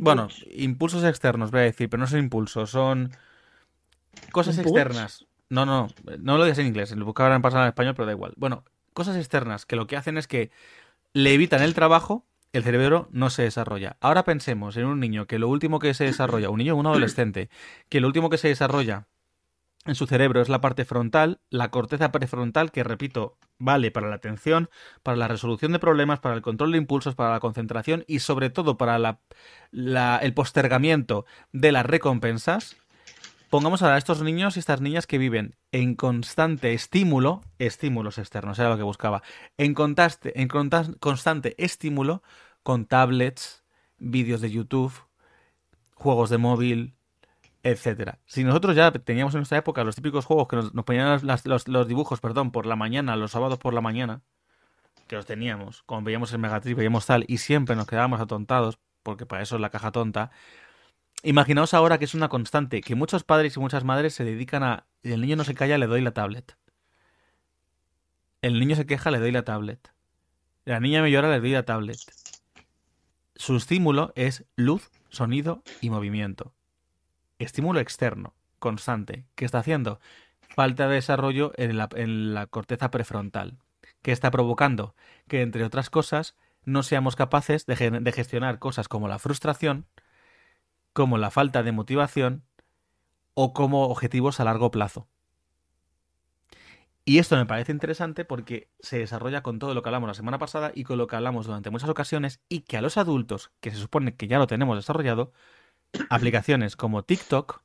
Bueno, 0.00 0.28
impulsos 0.50 1.04
externos, 1.04 1.50
voy 1.50 1.60
a 1.60 1.64
decir, 1.64 1.88
pero 1.88 2.00
no 2.00 2.06
son 2.06 2.20
impulsos, 2.20 2.70
son 2.70 3.10
cosas 4.32 4.58
externas. 4.58 5.26
No, 5.50 5.66
no, 5.66 5.88
no 6.18 6.38
lo 6.38 6.44
digas 6.44 6.58
en 6.58 6.66
inglés, 6.66 6.90
el 6.92 7.04
buscador 7.04 7.32
en 7.32 7.42
pasado 7.42 7.64
en 7.64 7.68
español, 7.68 7.94
pero 7.94 8.06
da 8.06 8.12
igual. 8.12 8.32
Bueno, 8.36 8.64
cosas 8.92 9.16
externas 9.16 9.66
que 9.66 9.76
lo 9.76 9.86
que 9.86 9.96
hacen 9.96 10.16
es 10.16 10.26
que 10.26 10.50
le 11.12 11.34
evitan 11.34 11.62
el 11.62 11.74
trabajo, 11.74 12.24
el 12.52 12.64
cerebro 12.64 13.08
no 13.12 13.30
se 13.30 13.42
desarrolla. 13.42 13.96
Ahora 14.00 14.24
pensemos 14.24 14.76
en 14.76 14.86
un 14.86 15.00
niño 15.00 15.26
que 15.26 15.38
lo 15.38 15.48
último 15.48 15.78
que 15.78 15.92
se 15.92 16.04
desarrolla, 16.04 16.50
un 16.50 16.58
niño 16.58 16.74
o 16.74 16.78
un 16.78 16.86
adolescente, 16.86 17.50
que 17.88 18.00
lo 18.00 18.06
último 18.06 18.30
que 18.30 18.38
se 18.38 18.48
desarrolla 18.48 19.06
en 19.86 19.94
su 19.94 20.06
cerebro 20.06 20.40
es 20.40 20.48
la 20.48 20.60
parte 20.60 20.84
frontal, 20.84 21.40
la 21.50 21.70
corteza 21.70 22.10
prefrontal, 22.10 22.72
que 22.72 22.84
repito, 22.84 23.36
vale 23.58 23.90
para 23.90 24.08
la 24.08 24.16
atención, 24.16 24.70
para 25.02 25.16
la 25.16 25.28
resolución 25.28 25.72
de 25.72 25.78
problemas, 25.78 26.20
para 26.20 26.34
el 26.34 26.42
control 26.42 26.72
de 26.72 26.78
impulsos, 26.78 27.14
para 27.14 27.32
la 27.32 27.40
concentración 27.40 28.04
y 28.06 28.20
sobre 28.20 28.50
todo 28.50 28.76
para 28.78 28.98
la, 28.98 29.20
el 30.22 30.34
postergamiento 30.34 31.26
de 31.52 31.72
las 31.72 31.84
recompensas. 31.84 32.76
Pongamos 33.50 33.82
ahora 33.82 33.96
a 33.96 33.98
estos 33.98 34.22
niños 34.22 34.56
y 34.56 34.60
estas 34.60 34.80
niñas 34.80 35.06
que 35.06 35.18
viven 35.18 35.54
en 35.70 35.94
constante 35.94 36.72
estímulo, 36.72 37.42
estímulos 37.58 38.18
externos, 38.18 38.58
era 38.58 38.70
lo 38.70 38.76
que 38.76 38.82
buscaba, 38.82 39.22
en, 39.58 39.74
contaste, 39.74 40.40
en 40.40 40.48
constante 40.48 41.54
estímulo 41.62 42.22
con 42.62 42.86
tablets, 42.86 43.64
vídeos 43.98 44.40
de 44.40 44.50
YouTube, 44.50 44.92
juegos 45.94 46.30
de 46.30 46.38
móvil, 46.38 46.94
etcétera. 47.64 48.18
Si 48.26 48.44
nosotros 48.44 48.76
ya 48.76 48.92
teníamos 48.92 49.34
en 49.34 49.38
nuestra 49.38 49.58
época 49.58 49.82
los 49.84 49.96
típicos 49.96 50.26
juegos 50.26 50.48
que 50.48 50.56
nos, 50.56 50.70
ponían 50.84 51.18
los, 51.24 51.88
dibujos, 51.88 52.20
perdón, 52.20 52.52
por 52.52 52.66
la 52.66 52.76
mañana, 52.76 53.16
los 53.16 53.32
sábados 53.32 53.58
por 53.58 53.72
la 53.72 53.80
mañana, 53.80 54.20
que 55.08 55.16
los 55.16 55.24
teníamos, 55.24 55.82
como 55.84 56.02
veíamos 56.02 56.30
el 56.32 56.38
Megatrip, 56.40 56.76
veíamos 56.76 57.06
tal, 57.06 57.24
y 57.26 57.38
siempre 57.38 57.74
nos 57.74 57.86
quedábamos 57.86 58.20
atontados, 58.20 58.78
porque 59.02 59.24
para 59.24 59.42
eso 59.42 59.54
es 59.56 59.62
la 59.62 59.70
caja 59.70 59.92
tonta. 59.92 60.30
Imaginaos 61.22 61.72
ahora 61.72 61.98
que 61.98 62.04
es 62.04 62.14
una 62.14 62.28
constante, 62.28 62.82
que 62.82 62.94
muchos 62.94 63.24
padres 63.24 63.56
y 63.56 63.60
muchas 63.60 63.82
madres 63.82 64.14
se 64.14 64.24
dedican 64.24 64.62
a. 64.62 64.86
El 65.02 65.22
niño 65.22 65.36
no 65.36 65.44
se 65.44 65.54
calla, 65.54 65.78
le 65.78 65.86
doy 65.86 66.02
la 66.02 66.12
tablet. 66.12 66.56
El 68.42 68.60
niño 68.60 68.76
se 68.76 68.84
queja, 68.84 69.10
le 69.10 69.18
doy 69.18 69.32
la 69.32 69.42
tablet. 69.42 69.90
La 70.66 70.80
niña 70.80 71.00
me 71.00 71.10
llora, 71.10 71.30
le 71.30 71.40
doy 71.40 71.52
la 71.52 71.64
tablet. 71.64 71.98
Su 73.36 73.56
estímulo 73.56 74.12
es 74.16 74.44
luz, 74.54 74.90
sonido 75.08 75.62
y 75.80 75.88
movimiento 75.88 76.52
estímulo 77.38 77.80
externo, 77.80 78.34
constante. 78.58 79.24
¿Qué 79.34 79.44
está 79.44 79.58
haciendo? 79.58 80.00
Falta 80.40 80.88
de 80.88 80.96
desarrollo 80.96 81.52
en 81.56 81.76
la, 82.34 82.46
corteza 82.46 82.90
prefrontal. 82.90 83.58
¿Qué 84.02 84.12
está 84.12 84.30
provocando? 84.30 84.94
Que, 85.28 85.42
entre 85.42 85.64
otras 85.64 85.90
cosas, 85.90 86.36
no 86.64 86.82
seamos 86.82 87.16
capaces 87.16 87.66
de, 87.66 87.74
de 88.00 88.12
gestionar 88.12 88.58
cosas 88.58 88.88
como 88.88 89.08
la 89.08 89.18
frustración, 89.18 89.86
como 90.92 91.18
la 91.18 91.30
falta 91.30 91.62
de 91.62 91.72
motivación 91.72 92.44
o 93.34 93.52
como 93.52 93.88
objetivos 93.88 94.40
a 94.40 94.44
largo 94.44 94.70
plazo. 94.70 95.08
Y 97.06 97.18
esto 97.18 97.36
me 97.36 97.44
parece 97.44 97.70
interesante 97.70 98.24
porque 98.24 98.70
se 98.80 98.98
desarrolla 98.98 99.42
con 99.42 99.58
todo 99.58 99.74
lo 99.74 99.82
que 99.82 99.90
hablamos 99.90 100.08
la 100.08 100.14
semana 100.14 100.38
pasada 100.38 100.72
y 100.74 100.84
con 100.84 100.96
lo 100.96 101.06
que 101.06 101.16
hablamos 101.16 101.46
durante 101.46 101.68
muchas 101.68 101.90
ocasiones 101.90 102.40
y 102.48 102.60
que 102.60 102.78
a 102.78 102.80
los 102.80 102.96
adultos, 102.96 103.52
que 103.60 103.70
se 103.70 103.76
supone 103.76 104.16
que 104.16 104.26
ya 104.26 104.38
lo 104.38 104.46
tenemos 104.46 104.76
desarrollado, 104.76 105.32
aplicaciones 106.10 106.76
como 106.76 107.02
TikTok, 107.02 107.62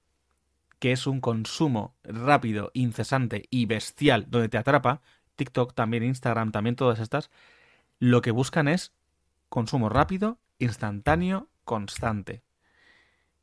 que 0.79 0.91
es 0.91 1.07
un 1.07 1.21
consumo 1.21 1.95
rápido, 2.03 2.71
incesante 2.73 3.43
y 3.49 3.65
bestial 3.65 4.25
donde 4.29 4.49
te 4.49 4.57
atrapa, 4.57 5.01
TikTok, 5.35 5.73
también 5.73 6.03
Instagram, 6.03 6.51
también 6.51 6.75
todas 6.75 6.99
estas, 6.99 7.29
lo 7.99 8.21
que 8.21 8.31
buscan 8.31 8.67
es 8.67 8.93
consumo 9.49 9.89
rápido, 9.89 10.37
instantáneo, 10.59 11.49
constante. 11.65 12.43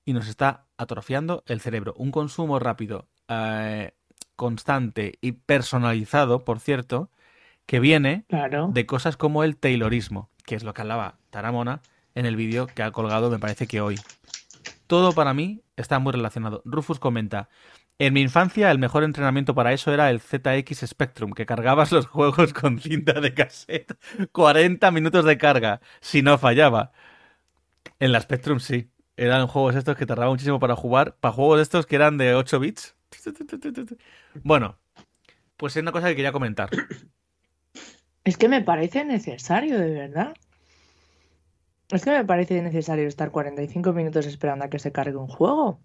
Y 0.04 0.12
nos 0.12 0.28
está 0.28 0.66
atrofiando 0.76 1.42
el 1.46 1.60
cerebro. 1.60 1.94
Un 1.96 2.10
consumo 2.10 2.58
rápido, 2.58 3.08
eh, 3.28 3.92
constante 4.36 5.18
y 5.20 5.32
personalizado, 5.32 6.44
por 6.44 6.60
cierto, 6.60 7.10
que 7.66 7.80
viene 7.80 8.24
de 8.68 8.86
cosas 8.86 9.16
como 9.16 9.42
el 9.42 9.56
Taylorismo, 9.56 10.30
que 10.44 10.54
es 10.54 10.62
lo 10.62 10.72
que 10.72 10.82
hablaba 10.82 11.18
Taramona 11.30 11.82
en 12.14 12.24
el 12.24 12.36
vídeo 12.36 12.66
que 12.66 12.82
ha 12.82 12.92
colgado, 12.92 13.30
me 13.30 13.38
parece 13.38 13.66
que 13.66 13.80
hoy. 13.80 13.96
Todo 14.86 15.12
para 15.12 15.34
mí 15.34 15.62
está 15.76 15.98
muy 15.98 16.12
relacionado. 16.12 16.62
Rufus 16.64 16.98
comenta, 16.98 17.48
en 17.98 18.12
mi 18.12 18.20
infancia 18.20 18.70
el 18.70 18.78
mejor 18.78 19.04
entrenamiento 19.04 19.54
para 19.54 19.72
eso 19.72 19.92
era 19.92 20.10
el 20.10 20.20
ZX 20.20 20.86
Spectrum, 20.86 21.32
que 21.32 21.46
cargabas 21.46 21.92
los 21.92 22.06
juegos 22.06 22.52
con 22.52 22.78
cinta 22.78 23.20
de 23.20 23.32
cassette. 23.32 23.96
40 24.32 24.90
minutos 24.90 25.24
de 25.24 25.38
carga, 25.38 25.80
si 26.00 26.22
no 26.22 26.36
fallaba. 26.38 26.92
En 27.98 28.12
la 28.12 28.20
Spectrum 28.20 28.60
sí. 28.60 28.90
Eran 29.16 29.46
juegos 29.46 29.74
estos 29.76 29.96
que 29.96 30.04
tardaban 30.04 30.32
muchísimo 30.32 30.60
para 30.60 30.76
jugar. 30.76 31.16
Para 31.16 31.32
juegos 31.32 31.60
estos 31.60 31.86
que 31.86 31.96
eran 31.96 32.18
de 32.18 32.34
8 32.34 32.60
bits. 32.60 32.94
Bueno, 34.42 34.78
pues 35.56 35.74
es 35.74 35.82
una 35.82 35.92
cosa 35.92 36.08
que 36.08 36.16
quería 36.16 36.32
comentar. 36.32 36.68
Es 38.24 38.36
que 38.36 38.48
me 38.48 38.60
parece 38.60 39.04
necesario, 39.04 39.78
de 39.78 39.90
verdad. 39.90 40.34
Es 41.90 42.04
que 42.04 42.10
me 42.10 42.24
parece 42.24 42.60
necesario 42.62 43.06
estar 43.06 43.30
45 43.30 43.92
minutos 43.92 44.26
esperando 44.26 44.64
a 44.64 44.70
que 44.70 44.78
se 44.78 44.92
cargue 44.92 45.16
un 45.16 45.28
juego. 45.28 45.78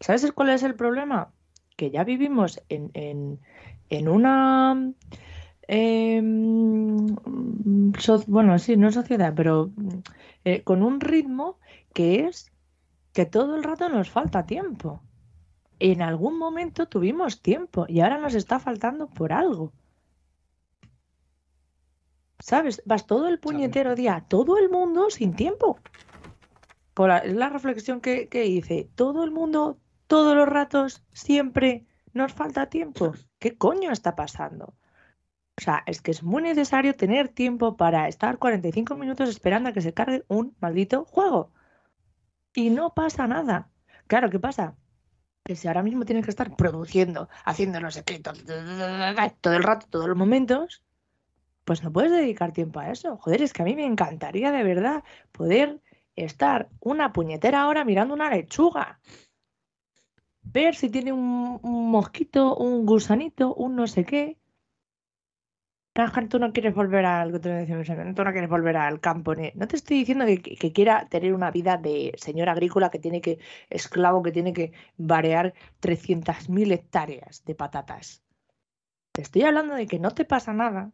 ¿Sabes 0.00 0.32
cuál 0.32 0.50
es 0.50 0.62
el 0.64 0.74
problema? 0.74 1.32
Que 1.76 1.90
ya 1.90 2.04
vivimos 2.04 2.60
en, 2.68 2.90
en, 3.90 4.08
una... 4.08 4.92
Em, 5.68 7.06
bueno, 8.26 8.58
sí, 8.58 8.76
no 8.76 8.90
sociedad, 8.90 9.32
pero 9.34 9.70
eh, 10.44 10.62
con 10.62 10.82
un 10.82 11.00
ritmo 11.00 11.58
que 11.94 12.26
es 12.26 12.52
que 13.12 13.24
todo 13.24 13.54
el 13.56 13.62
rato 13.62 13.88
nos 13.88 14.10
falta 14.10 14.46
tiempo. 14.46 15.00
En 15.78 16.02
algún 16.02 16.38
momento 16.38 16.86
tuvimos 16.86 17.40
tiempo 17.40 17.86
y 17.88 18.00
ahora 18.00 18.18
nos 18.18 18.34
está 18.34 18.58
faltando 18.58 19.06
por 19.06 19.32
algo. 19.32 19.72
¿Sabes? 22.38 22.82
Vas 22.84 23.06
todo 23.06 23.28
el 23.28 23.38
puñetero 23.38 23.94
día, 23.94 24.24
todo 24.28 24.58
el 24.58 24.68
mundo 24.68 25.10
sin 25.10 25.34
tiempo. 25.34 25.78
es 27.24 27.34
la 27.34 27.48
reflexión 27.48 28.00
que, 28.00 28.28
que 28.28 28.46
hice. 28.46 28.88
Todo 28.94 29.24
el 29.24 29.30
mundo, 29.30 29.78
todos 30.06 30.36
los 30.36 30.48
ratos, 30.48 31.04
siempre 31.12 31.86
nos 32.12 32.32
falta 32.32 32.66
tiempo. 32.66 33.12
¿Qué 33.38 33.56
coño 33.56 33.90
está 33.92 34.14
pasando? 34.16 34.74
O 35.56 35.60
sea, 35.62 35.84
es 35.86 36.00
que 36.00 36.10
es 36.10 36.22
muy 36.22 36.42
necesario 36.42 36.96
tener 36.96 37.28
tiempo 37.28 37.76
para 37.76 38.08
estar 38.08 38.38
45 38.38 38.96
minutos 38.96 39.28
esperando 39.28 39.68
a 39.68 39.72
que 39.72 39.82
se 39.82 39.94
cargue 39.94 40.24
un 40.28 40.56
maldito 40.60 41.04
juego. 41.04 41.52
Y 42.52 42.70
no 42.70 42.94
pasa 42.94 43.26
nada. 43.26 43.70
Claro, 44.06 44.30
¿qué 44.30 44.40
pasa? 44.40 44.76
Que 45.44 45.54
si 45.54 45.68
ahora 45.68 45.82
mismo 45.82 46.04
tienes 46.04 46.24
que 46.24 46.30
estar 46.30 46.56
produciendo, 46.56 47.28
haciendo 47.44 47.90
sé 47.90 48.02
qué, 48.02 48.18
todo 48.18 49.54
el 49.54 49.62
rato, 49.62 49.86
todos 49.90 50.08
los 50.08 50.16
momentos, 50.16 50.82
pues 51.64 51.82
no 51.82 51.92
puedes 51.92 52.12
dedicar 52.12 52.52
tiempo 52.52 52.80
a 52.80 52.90
eso. 52.90 53.16
Joder, 53.16 53.42
es 53.42 53.52
que 53.52 53.62
a 53.62 53.64
mí 53.64 53.74
me 53.74 53.86
encantaría 53.86 54.52
de 54.52 54.62
verdad 54.62 55.02
poder 55.32 55.80
estar 56.14 56.68
una 56.80 57.12
puñetera 57.12 57.66
hora 57.66 57.84
mirando 57.84 58.14
una 58.14 58.30
lechuga. 58.30 59.00
Ver 60.42 60.74
si 60.74 60.90
tiene 60.90 61.12
un, 61.12 61.60
mosquito, 61.90 62.54
un 62.56 62.86
gusanito, 62.86 63.54
un 63.54 63.76
no 63.76 63.86
sé 63.86 64.04
qué. 64.04 64.36
tú 66.28 66.38
no 66.38 66.52
quieres 66.52 66.74
volver 66.74 67.06
al 67.06 67.40
tú 67.40 67.48
no 67.48 68.32
quieres 68.32 68.50
volver 68.50 68.76
al 68.76 69.00
campo. 69.00 69.34
No 69.54 69.66
te 69.66 69.76
estoy 69.76 69.98
diciendo 69.98 70.26
que, 70.26 70.40
que, 70.42 70.72
quiera 70.72 71.08
tener 71.08 71.32
una 71.32 71.50
vida 71.50 71.78
de 71.78 72.12
señor 72.18 72.50
agrícola 72.50 72.90
que 72.90 72.98
tiene 72.98 73.20
que, 73.22 73.38
esclavo 73.70 74.22
que 74.22 74.32
tiene 74.32 74.52
que 74.52 74.72
variar 74.98 75.54
300.000 75.80 76.72
hectáreas 76.72 77.42
de 77.44 77.54
patatas. 77.54 78.22
Te 79.12 79.22
estoy 79.22 79.42
hablando 79.42 79.74
de 79.74 79.86
que 79.86 79.98
no 79.98 80.10
te 80.10 80.24
pasa 80.24 80.52
nada 80.52 80.92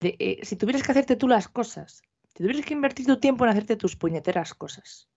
eh, 0.00 0.40
si 0.42 0.56
tuvieras 0.56 0.82
que 0.82 0.92
hacerte 0.92 1.16
tú 1.16 1.28
las 1.28 1.48
cosas, 1.48 2.02
si 2.28 2.42
tuvieras 2.42 2.64
que 2.64 2.74
invertir 2.74 3.06
tu 3.06 3.18
tiempo 3.18 3.44
en 3.44 3.50
hacerte 3.50 3.76
tus 3.76 3.96
puñeteras 3.96 4.54
cosas, 4.54 5.08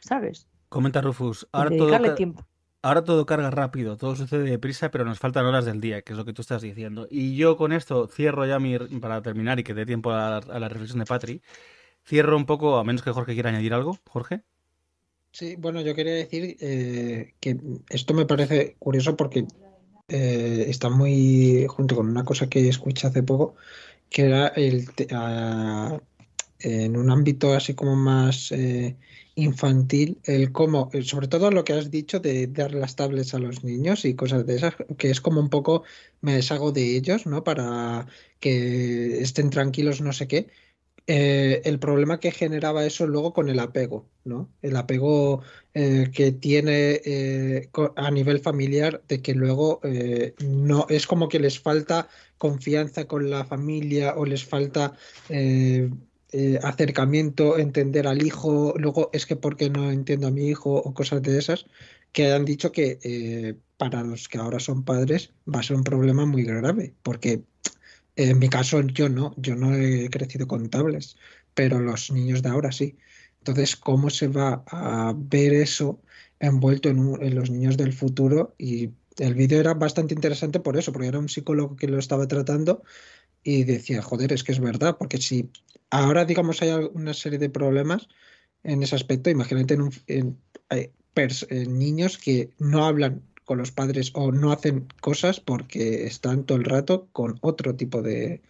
¿sabes? 0.00 0.48
Comenta 0.68 1.00
Rufus, 1.00 1.46
ahora 1.52 1.70
todo, 1.76 2.14
tiempo. 2.14 2.46
ahora 2.82 3.04
todo 3.04 3.24
carga 3.24 3.50
rápido, 3.50 3.96
todo 3.96 4.16
sucede 4.16 4.50
deprisa, 4.50 4.90
pero 4.90 5.04
nos 5.04 5.18
faltan 5.18 5.46
horas 5.46 5.64
del 5.64 5.80
día, 5.80 6.02
que 6.02 6.12
es 6.12 6.18
lo 6.18 6.24
que 6.24 6.32
tú 6.32 6.42
estás 6.42 6.62
diciendo. 6.62 7.06
Y 7.10 7.36
yo 7.36 7.56
con 7.56 7.72
esto 7.72 8.08
cierro 8.08 8.46
ya 8.46 8.58
mi, 8.58 8.78
para 8.78 9.22
terminar 9.22 9.58
y 9.60 9.64
que 9.64 9.74
dé 9.74 9.86
tiempo 9.86 10.10
a, 10.10 10.40
la 10.40 10.68
reflexión 10.68 10.98
de 10.98 11.06
Patri, 11.06 11.42
cierro 12.04 12.36
un 12.36 12.46
poco, 12.46 12.76
a 12.78 12.84
menos 12.84 13.02
que 13.02 13.12
Jorge 13.12 13.34
quiera 13.34 13.50
añadir 13.50 13.74
algo, 13.74 13.98
Jorge. 14.08 14.42
Sí, 15.30 15.54
bueno, 15.56 15.82
yo 15.82 15.94
quería 15.94 16.14
decir 16.14 16.56
eh, 16.60 17.34
que 17.40 17.58
esto 17.90 18.14
me 18.14 18.26
parece 18.26 18.74
curioso 18.78 19.16
porque 19.16 19.46
eh, 20.08 20.66
está 20.68 20.88
muy 20.88 21.66
junto 21.68 21.94
con 21.96 22.08
una 22.08 22.24
cosa 22.24 22.48
que 22.48 22.68
escuché 22.68 23.06
hace 23.06 23.22
poco, 23.22 23.54
que 24.10 24.22
era 24.22 24.48
el, 24.48 24.88
en 26.60 26.96
un 26.96 27.10
ámbito 27.10 27.54
así 27.54 27.74
como 27.74 27.96
más 27.96 28.50
eh, 28.52 28.96
infantil, 29.34 30.20
el 30.24 30.52
cómo, 30.52 30.90
eh, 30.92 31.02
sobre 31.02 31.28
todo 31.28 31.50
lo 31.50 31.64
que 31.64 31.74
has 31.74 31.90
dicho 31.90 32.20
de 32.20 32.46
dar 32.46 32.74
las 32.74 32.96
tablets 32.96 33.34
a 33.34 33.38
los 33.38 33.64
niños 33.64 34.04
y 34.04 34.14
cosas 34.14 34.46
de 34.46 34.56
esas, 34.56 34.74
que 34.98 35.10
es 35.10 35.20
como 35.20 35.40
un 35.40 35.50
poco 35.50 35.84
me 36.22 36.34
deshago 36.34 36.72
de 36.72 36.96
ellos, 36.96 37.26
¿no? 37.26 37.44
Para 37.44 38.06
que 38.40 39.20
estén 39.20 39.50
tranquilos, 39.50 40.00
no 40.00 40.12
sé 40.12 40.26
qué. 40.28 40.48
Eh, 41.08 41.62
el 41.64 41.78
problema 41.78 42.18
que 42.18 42.32
generaba 42.32 42.84
eso 42.84 43.06
luego 43.06 43.32
con 43.32 43.48
el 43.48 43.60
apego, 43.60 44.08
¿no? 44.24 44.50
El 44.60 44.74
apego 44.74 45.40
eh, 45.72 46.10
que 46.12 46.32
tiene 46.32 47.00
eh, 47.04 47.70
a 47.94 48.10
nivel 48.10 48.40
familiar 48.40 49.00
de 49.06 49.22
que 49.22 49.32
luego 49.34 49.80
no 50.44 50.86
es 50.88 51.06
como 51.06 51.28
que 51.28 51.38
les 51.38 51.60
falta 51.60 52.08
confianza 52.38 53.04
con 53.06 53.30
la 53.30 53.44
familia 53.44 54.14
o 54.16 54.26
les 54.26 54.44
falta 54.44 54.96
acercamiento, 56.62 57.56
entender 57.56 58.08
al 58.08 58.26
hijo, 58.26 58.74
luego 58.76 59.10
es 59.12 59.26
que 59.26 59.36
porque 59.36 59.70
no 59.70 59.92
entiendo 59.92 60.26
a 60.26 60.32
mi 60.32 60.48
hijo 60.48 60.74
o 60.74 60.92
cosas 60.92 61.22
de 61.22 61.38
esas, 61.38 61.66
que 62.10 62.32
han 62.32 62.44
dicho 62.44 62.72
que 62.72 63.56
para 63.76 64.02
los 64.02 64.28
que 64.28 64.38
ahora 64.38 64.58
son 64.58 64.84
padres 64.84 65.30
va 65.48 65.60
a 65.60 65.62
ser 65.62 65.76
un 65.76 65.84
problema 65.84 66.26
muy 66.26 66.42
grave, 66.42 66.94
porque 67.02 67.44
en 68.16 68.38
mi 68.38 68.48
caso 68.48 68.80
yo 68.82 69.08
no, 69.08 69.34
yo 69.38 69.56
no 69.56 69.74
he 69.74 70.08
crecido 70.10 70.46
con 70.46 70.68
tablets, 70.70 71.16
pero 71.54 71.80
los 71.80 72.10
niños 72.10 72.42
de 72.42 72.48
ahora 72.50 72.72
sí. 72.72 72.98
Entonces, 73.38 73.76
¿cómo 73.76 74.10
se 74.10 74.28
va 74.28 74.64
a 74.68 75.14
ver 75.16 75.52
eso 75.54 76.02
envuelto 76.40 76.88
en, 76.88 76.98
un- 76.98 77.22
en 77.22 77.34
los 77.34 77.50
niños 77.50 77.76
del 77.76 77.92
futuro? 77.92 78.54
Y 78.58 78.90
el 79.18 79.34
vídeo 79.34 79.60
era 79.60 79.74
bastante 79.74 80.14
interesante 80.14 80.60
por 80.60 80.76
eso, 80.76 80.92
porque 80.92 81.08
era 81.08 81.18
un 81.18 81.28
psicólogo 81.28 81.76
que 81.76 81.88
lo 81.88 81.98
estaba 81.98 82.26
tratando 82.28 82.82
y 83.42 83.64
decía, 83.64 84.02
joder, 84.02 84.32
es 84.32 84.44
que 84.44 84.52
es 84.52 84.60
verdad, 84.60 84.96
porque 84.98 85.18
si 85.18 85.50
ahora, 85.90 86.24
digamos, 86.24 86.62
hay 86.62 86.70
una 86.94 87.14
serie 87.14 87.38
de 87.38 87.50
problemas 87.50 88.08
en 88.64 88.82
ese 88.82 88.96
aspecto, 88.96 89.30
imagínate 89.30 89.74
en, 89.74 89.82
un- 89.82 89.94
en- 90.06 90.42
en 91.50 91.78
niños 91.78 92.18
que 92.18 92.50
no 92.58 92.84
hablan 92.86 93.22
con 93.46 93.58
los 93.58 93.72
padres 93.72 94.12
o 94.14 94.32
no 94.32 94.52
hacen 94.52 94.88
cosas 95.00 95.40
porque 95.40 96.06
están 96.06 96.44
todo 96.44 96.58
el 96.58 96.64
rato 96.66 97.08
con 97.12 97.38
otro 97.42 97.76
tipo 97.76 98.02
de, 98.02 98.42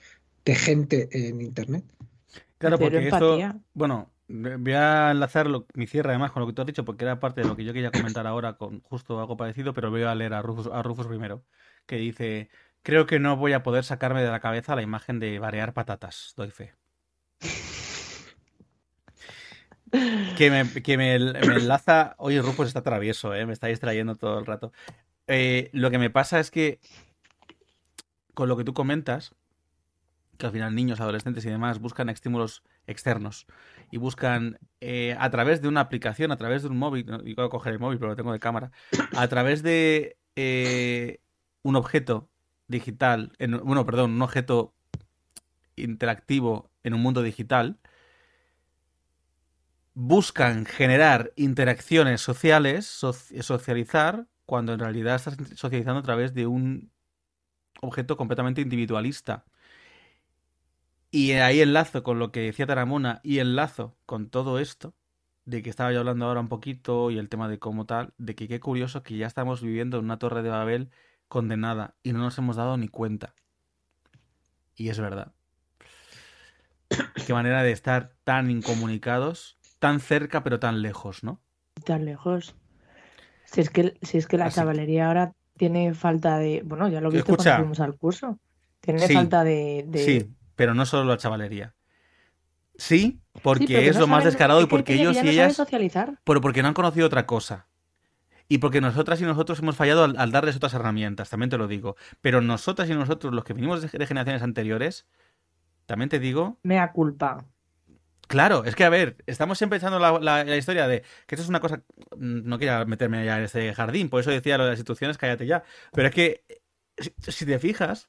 de 0.44 0.56
gente 0.56 1.08
en 1.28 1.42
internet. 1.42 1.84
Claro, 2.58 2.78
porque 2.78 3.08
esto, 3.08 3.34
empatía. 3.34 3.60
bueno, 3.74 4.14
voy 4.28 4.72
a 4.72 5.10
enlazar 5.10 5.46
lo- 5.46 5.66
mi 5.74 5.86
cierre 5.86 6.10
además 6.10 6.32
con 6.32 6.40
lo 6.40 6.46
que 6.46 6.52
tú 6.54 6.62
has 6.62 6.66
dicho, 6.66 6.84
porque 6.84 7.04
era 7.04 7.20
parte 7.20 7.40
de 7.42 7.46
lo 7.46 7.56
que 7.56 7.64
yo 7.64 7.72
quería 7.72 7.92
comentar 7.92 8.26
ahora 8.26 8.56
con 8.56 8.80
justo 8.82 9.20
algo 9.20 9.36
parecido, 9.36 9.74
pero 9.74 9.90
voy 9.90 10.02
a 10.02 10.14
leer 10.14 10.34
a 10.34 10.42
Rufus, 10.42 10.66
a 10.72 10.82
Rufus 10.82 11.06
primero, 11.06 11.44
que 11.86 11.96
dice, 11.96 12.50
creo 12.82 13.06
que 13.06 13.18
no 13.18 13.36
voy 13.36 13.52
a 13.52 13.62
poder 13.62 13.84
sacarme 13.84 14.22
de 14.22 14.30
la 14.30 14.40
cabeza 14.40 14.74
la 14.74 14.82
imagen 14.82 15.18
de 15.20 15.38
variar 15.38 15.74
patatas, 15.74 16.32
doy 16.36 16.50
fe. 16.50 16.74
Que 20.36 20.50
me, 20.50 20.82
que 20.82 20.96
me, 20.98 21.18
me 21.18 21.54
enlaza, 21.56 22.14
oye, 22.18 22.42
Rufus 22.42 22.66
está 22.68 22.82
travieso, 22.82 23.34
¿eh? 23.34 23.46
me 23.46 23.52
está 23.52 23.68
distrayendo 23.68 24.16
todo 24.16 24.38
el 24.38 24.46
rato. 24.46 24.72
Eh, 25.28 25.70
lo 25.72 25.90
que 25.90 25.98
me 25.98 26.10
pasa 26.10 26.40
es 26.40 26.50
que 26.50 26.80
con 28.34 28.48
lo 28.48 28.56
que 28.56 28.64
tú 28.64 28.74
comentas, 28.74 29.34
que 30.38 30.46
al 30.46 30.52
final 30.52 30.74
niños, 30.74 31.00
adolescentes 31.00 31.44
y 31.46 31.48
demás 31.50 31.78
buscan 31.78 32.08
estímulos 32.10 32.62
externos 32.86 33.46
y 33.90 33.96
buscan 33.96 34.58
eh, 34.80 35.16
a 35.18 35.30
través 35.30 35.62
de 35.62 35.68
una 35.68 35.80
aplicación, 35.80 36.30
a 36.32 36.36
través 36.36 36.62
de 36.62 36.68
un 36.68 36.76
móvil, 36.76 37.06
no 37.06 37.18
digo 37.18 37.48
coger 37.48 37.72
el 37.74 37.78
móvil, 37.78 37.98
pero 37.98 38.10
lo 38.10 38.16
tengo 38.16 38.32
de 38.32 38.40
cámara, 38.40 38.70
a 39.16 39.28
través 39.28 39.62
de 39.62 40.18
eh, 40.36 41.20
un 41.62 41.76
objeto 41.76 42.28
digital, 42.68 43.32
en- 43.38 43.58
bueno, 43.64 43.86
perdón, 43.86 44.10
un 44.12 44.22
objeto 44.22 44.74
interactivo 45.76 46.70
en 46.82 46.94
un 46.94 47.00
mundo 47.02 47.22
digital, 47.22 47.78
buscan 49.96 50.66
generar 50.66 51.32
interacciones 51.36 52.20
sociales, 52.20 53.02
soci- 53.02 53.40
socializar, 53.42 54.26
cuando 54.44 54.74
en 54.74 54.80
realidad 54.80 55.16
estás 55.16 55.36
socializando 55.56 56.00
a 56.00 56.02
través 56.02 56.34
de 56.34 56.46
un 56.46 56.92
objeto 57.80 58.16
completamente 58.18 58.60
individualista. 58.60 59.46
Y 61.10 61.32
ahí 61.32 61.62
enlazo 61.62 62.02
con 62.02 62.18
lo 62.18 62.30
que 62.30 62.40
decía 62.40 62.66
Taramona 62.66 63.20
y 63.24 63.38
enlazo 63.38 63.96
con 64.04 64.28
todo 64.28 64.58
esto, 64.58 64.94
de 65.46 65.62
que 65.62 65.70
estaba 65.70 65.92
yo 65.92 66.00
hablando 66.00 66.26
ahora 66.26 66.40
un 66.40 66.48
poquito 66.50 67.10
y 67.10 67.18
el 67.18 67.30
tema 67.30 67.48
de 67.48 67.58
cómo 67.58 67.86
tal, 67.86 68.12
de 68.18 68.34
que 68.34 68.48
qué 68.48 68.60
curioso 68.60 69.02
que 69.02 69.16
ya 69.16 69.26
estamos 69.26 69.62
viviendo 69.62 69.98
en 69.98 70.04
una 70.04 70.18
torre 70.18 70.42
de 70.42 70.50
Babel 70.50 70.90
condenada 71.28 71.96
y 72.02 72.12
no 72.12 72.18
nos 72.18 72.36
hemos 72.38 72.56
dado 72.56 72.76
ni 72.76 72.88
cuenta. 72.88 73.34
Y 74.76 74.90
es 74.90 75.00
verdad. 75.00 75.32
Qué 77.26 77.32
manera 77.32 77.62
de 77.62 77.72
estar 77.72 78.14
tan 78.24 78.50
incomunicados, 78.50 79.58
tan 79.86 80.00
cerca 80.00 80.42
pero 80.42 80.58
tan 80.58 80.82
lejos, 80.82 81.22
¿no? 81.24 81.40
Tan 81.84 82.04
lejos. 82.04 82.54
Si 83.44 83.60
es 83.60 83.70
que, 83.70 83.96
si 84.02 84.18
es 84.18 84.26
que 84.26 84.36
la 84.38 84.46
Así- 84.46 84.56
chavalería 84.56 85.06
ahora 85.08 85.32
tiene 85.56 85.94
falta 85.94 86.38
de. 86.38 86.62
Bueno, 86.64 86.88
ya 86.88 87.00
lo 87.00 87.10
viste 87.10 87.30
Escucha. 87.30 87.50
cuando 87.56 87.62
fuimos 87.64 87.80
al 87.80 87.96
curso. 87.96 88.38
Tiene 88.80 89.00
Sí, 89.06 89.14
falta 89.14 89.44
de. 89.44 89.84
de- 89.88 90.04
Sí, 90.04 90.30
pero 90.56 90.74
no 90.74 90.84
solo 90.86 91.04
la 91.04 91.16
chavalería. 91.16 91.74
Sí, 92.76 93.20
porque 93.42 93.66
Sí, 93.68 93.74
es 93.76 93.94
no 93.94 94.00
lo 94.02 94.06
más 94.08 94.24
descarado 94.24 94.60
y 94.60 94.66
porque 94.66 94.94
ellos 94.94 95.16
y 95.16 95.22
no 95.22 95.30
ellas 95.30 95.54
socializar. 95.56 96.18
pero 96.24 96.40
porque 96.40 96.60
no 96.62 96.68
han 96.68 96.74
conocido 96.74 97.06
otra 97.06 97.24
cosa. 97.26 97.68
Y 98.48 98.58
porque 98.58 98.80
nosotras 98.80 99.20
y 99.20 99.24
nosotros 99.24 99.58
hemos 99.60 99.76
fallado 99.76 100.04
al, 100.04 100.16
al 100.18 100.30
darles 100.30 100.56
otras 100.56 100.74
herramientas, 100.74 101.30
también 101.30 101.50
te 101.50 101.58
lo 101.58 101.66
digo. 101.68 101.96
Pero 102.20 102.40
nosotras 102.42 102.88
y 102.90 102.94
nosotros, 102.94 103.32
los 103.34 103.44
que 103.44 103.54
venimos 103.54 103.80
de, 103.82 103.88
de 103.98 104.06
generaciones 104.06 104.42
anteriores, 104.42 105.06
también 105.86 106.08
te 106.10 106.18
digo, 106.18 106.58
Mea 106.62 106.92
culpa. 106.92 107.44
Claro, 108.26 108.64
es 108.64 108.74
que 108.76 108.84
a 108.84 108.88
ver, 108.90 109.16
estamos 109.26 109.58
siempre 109.58 109.78
echando 109.78 109.98
la, 109.98 110.18
la- 110.20 110.44
la 110.44 110.56
historia 110.56 110.86
de 110.88 111.02
que 111.26 111.34
esto 111.34 111.42
es 111.42 111.48
una 111.48 111.60
cosa, 111.60 111.82
mm, 112.16 112.48
no 112.48 112.58
quiero 112.58 112.86
meterme 112.86 113.24
ya 113.24 113.38
en 113.38 113.44
este 113.44 113.72
jardín, 113.74 114.08
por 114.10 114.20
eso 114.20 114.30
decía 114.30 114.58
lo 114.58 114.64
de 114.64 114.70
las 114.70 114.78
instituciones, 114.78 115.18
cállate 115.18 115.46
ya. 115.46 115.64
Pero 115.92 116.08
es 116.08 116.14
que, 116.14 116.44
si, 116.98 117.12
si 117.32 117.46
te 117.46 117.58
fijas, 117.58 118.08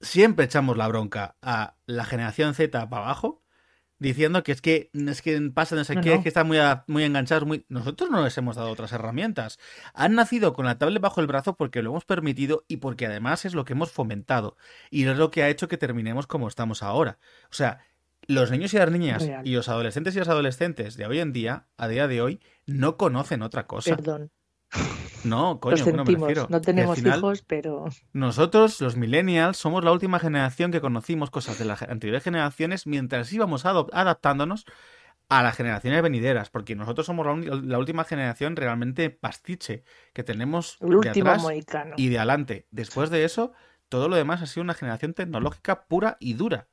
siempre 0.00 0.44
echamos 0.46 0.76
la 0.76 0.88
bronca 0.88 1.36
a 1.42 1.76
la 1.86 2.04
generación 2.04 2.54
Z 2.54 2.88
para 2.88 3.04
abajo, 3.04 3.42
diciendo 3.98 4.42
que 4.42 4.52
es 4.52 4.62
que 4.62 4.90
es 4.94 5.20
que 5.20 5.38
pasa 5.54 5.76
no 5.76 5.84
sé 5.84 5.94
No, 5.94 6.00
qué, 6.00 6.08
no. 6.10 6.14
es 6.16 6.22
que 6.22 6.28
están 6.28 6.46
muy, 6.46 6.56
a- 6.58 6.84
muy 6.86 7.04
enganchados, 7.04 7.46
muy... 7.46 7.66
Nosotros 7.68 8.08
no 8.10 8.22
les 8.24 8.36
hemos 8.38 8.56
dado 8.56 8.70
otras 8.70 8.92
herramientas. 8.92 9.58
Han 9.92 10.14
nacido 10.14 10.54
con 10.54 10.64
la 10.64 10.78
tablet 10.78 11.02
bajo 11.02 11.20
el 11.20 11.26
brazo 11.26 11.54
porque 11.56 11.82
lo 11.82 11.90
hemos 11.90 12.06
permitido 12.06 12.64
y 12.66 12.78
porque 12.78 13.06
además 13.06 13.44
es 13.44 13.52
lo 13.54 13.66
que 13.66 13.74
hemos 13.74 13.92
fomentado. 13.92 14.56
Y 14.90 15.06
es 15.06 15.18
lo 15.18 15.30
que 15.30 15.42
ha 15.42 15.50
hecho 15.50 15.68
que 15.68 15.76
terminemos 15.76 16.26
como 16.26 16.48
estamos 16.48 16.82
ahora. 16.82 17.18
O 17.50 17.54
sea, 17.54 17.80
los 18.30 18.50
niños 18.50 18.72
y 18.74 18.78
las 18.78 18.90
niñas 18.90 19.26
Real. 19.26 19.46
y 19.46 19.54
los 19.54 19.68
adolescentes 19.68 20.14
y 20.14 20.18
las 20.18 20.28
adolescentes 20.28 20.96
de 20.96 21.06
hoy 21.06 21.20
en 21.20 21.32
día, 21.32 21.66
a 21.76 21.88
día 21.88 22.08
de 22.08 22.22
hoy, 22.22 22.40
no 22.66 22.96
conocen 22.96 23.42
otra 23.42 23.66
cosa. 23.66 23.96
Perdón. 23.96 24.30
No, 25.24 25.60
coño, 25.60 25.82
bueno, 25.84 26.04
me 26.04 26.14
refiero. 26.16 26.46
No 26.48 26.60
tenemos 26.60 26.96
final- 26.98 27.18
hijos, 27.18 27.42
pero. 27.42 27.86
nosotros, 28.12 28.80
los 28.80 28.96
millennials, 28.96 29.56
somos 29.56 29.84
la 29.84 29.92
última 29.92 30.18
generación 30.18 30.70
que 30.70 30.80
conocimos 30.80 31.30
cosas 31.30 31.58
de 31.58 31.64
las 31.64 31.82
anteriores 31.82 32.22
generaciones 32.22 32.86
mientras 32.86 33.32
íbamos 33.32 33.66
adaptándonos 33.66 34.64
a 35.28 35.42
las 35.42 35.56
generaciones 35.56 36.02
venideras, 36.02 36.50
porque 36.50 36.74
nosotros 36.74 37.06
somos 37.06 37.26
la, 37.46 37.78
última 37.78 38.04
generación 38.04 38.56
realmente 38.56 39.10
pastiche 39.10 39.84
que 40.12 40.24
tenemos 40.24 40.76
El 40.80 40.90
de 40.90 40.96
último 40.96 41.30
atrás 41.30 41.42
mohicano. 41.42 41.94
y 41.96 42.08
de 42.08 42.18
adelante. 42.18 42.66
Después 42.70 43.10
de 43.10 43.24
eso, 43.24 43.52
todo 43.88 44.08
lo 44.08 44.16
demás 44.16 44.42
ha 44.42 44.46
sido 44.46 44.64
una 44.64 44.74
generación 44.74 45.14
tecnológica 45.14 45.84
pura 45.84 46.16
y 46.18 46.34
dura. 46.34 46.66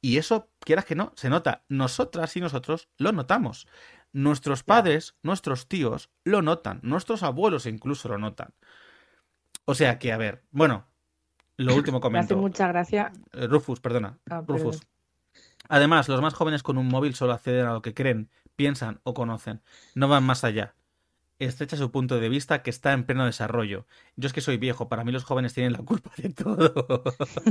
Y 0.00 0.16
eso, 0.16 0.50
quieras 0.60 0.84
que 0.84 0.94
no, 0.94 1.12
se 1.16 1.28
nota. 1.28 1.64
Nosotras 1.68 2.36
y 2.36 2.40
nosotros 2.40 2.88
lo 2.96 3.12
notamos. 3.12 3.66
Nuestros 4.12 4.62
padres, 4.62 5.14
nuestros 5.22 5.68
tíos 5.68 6.10
lo 6.24 6.42
notan. 6.42 6.80
Nuestros 6.82 7.22
abuelos 7.22 7.66
incluso 7.66 8.08
lo 8.08 8.18
notan. 8.18 8.54
O 9.64 9.74
sea 9.74 9.98
que, 9.98 10.12
a 10.12 10.16
ver, 10.16 10.42
bueno, 10.50 10.86
lo 11.56 11.74
último 11.74 12.00
Me 12.00 12.18
hace 12.18 12.28
comento. 12.28 12.36
mucha 12.36 12.68
gracia. 12.68 13.12
Eh, 13.32 13.46
Rufus, 13.46 13.80
perdona. 13.80 14.18
Ah, 14.30 14.42
Rufus. 14.46 14.80
Además, 15.68 16.08
los 16.08 16.20
más 16.20 16.34
jóvenes 16.34 16.62
con 16.62 16.78
un 16.78 16.88
móvil 16.88 17.14
solo 17.14 17.32
acceden 17.34 17.66
a 17.66 17.74
lo 17.74 17.82
que 17.82 17.94
creen, 17.94 18.30
piensan 18.56 19.00
o 19.04 19.14
conocen. 19.14 19.62
No 19.94 20.08
van 20.08 20.24
más 20.24 20.42
allá. 20.42 20.74
Estrecha 21.40 21.76
su 21.78 21.90
punto 21.90 22.20
de 22.20 22.28
vista 22.28 22.62
que 22.62 22.68
está 22.68 22.92
en 22.92 23.04
pleno 23.04 23.24
desarrollo. 23.24 23.86
Yo 24.16 24.26
es 24.26 24.34
que 24.34 24.42
soy 24.42 24.58
viejo, 24.58 24.90
para 24.90 25.04
mí 25.04 25.10
los 25.10 25.24
jóvenes 25.24 25.54
tienen 25.54 25.72
la 25.72 25.78
culpa 25.78 26.10
de 26.18 26.28
todo. 26.28 27.02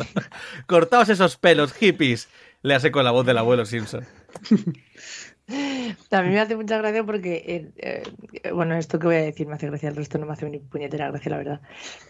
Cortaos 0.68 1.10
esos 1.10 1.38
pelos, 1.38 1.74
hippies. 1.74 2.30
Le 2.62 2.76
hace 2.76 2.92
con 2.92 3.04
la 3.04 3.10
voz 3.10 3.26
del 3.26 3.40
abuelo 3.40 3.66
Simpson. 3.66 4.06
Mí 4.52 5.96
me 6.12 6.40
hace 6.40 6.56
mucha 6.56 6.78
gracia 6.78 7.04
porque, 7.04 7.44
eh, 7.48 8.04
eh, 8.44 8.52
bueno, 8.52 8.76
esto 8.76 9.00
que 9.00 9.08
voy 9.08 9.16
a 9.16 9.22
decir 9.22 9.48
me 9.48 9.56
hace 9.56 9.66
gracia, 9.66 9.90
el 9.90 9.96
resto 9.96 10.20
no 10.20 10.28
me 10.28 10.34
hace 10.34 10.48
ni 10.48 10.60
puñetera 10.60 11.10
gracia, 11.10 11.32
la 11.32 11.38
verdad. 11.38 11.62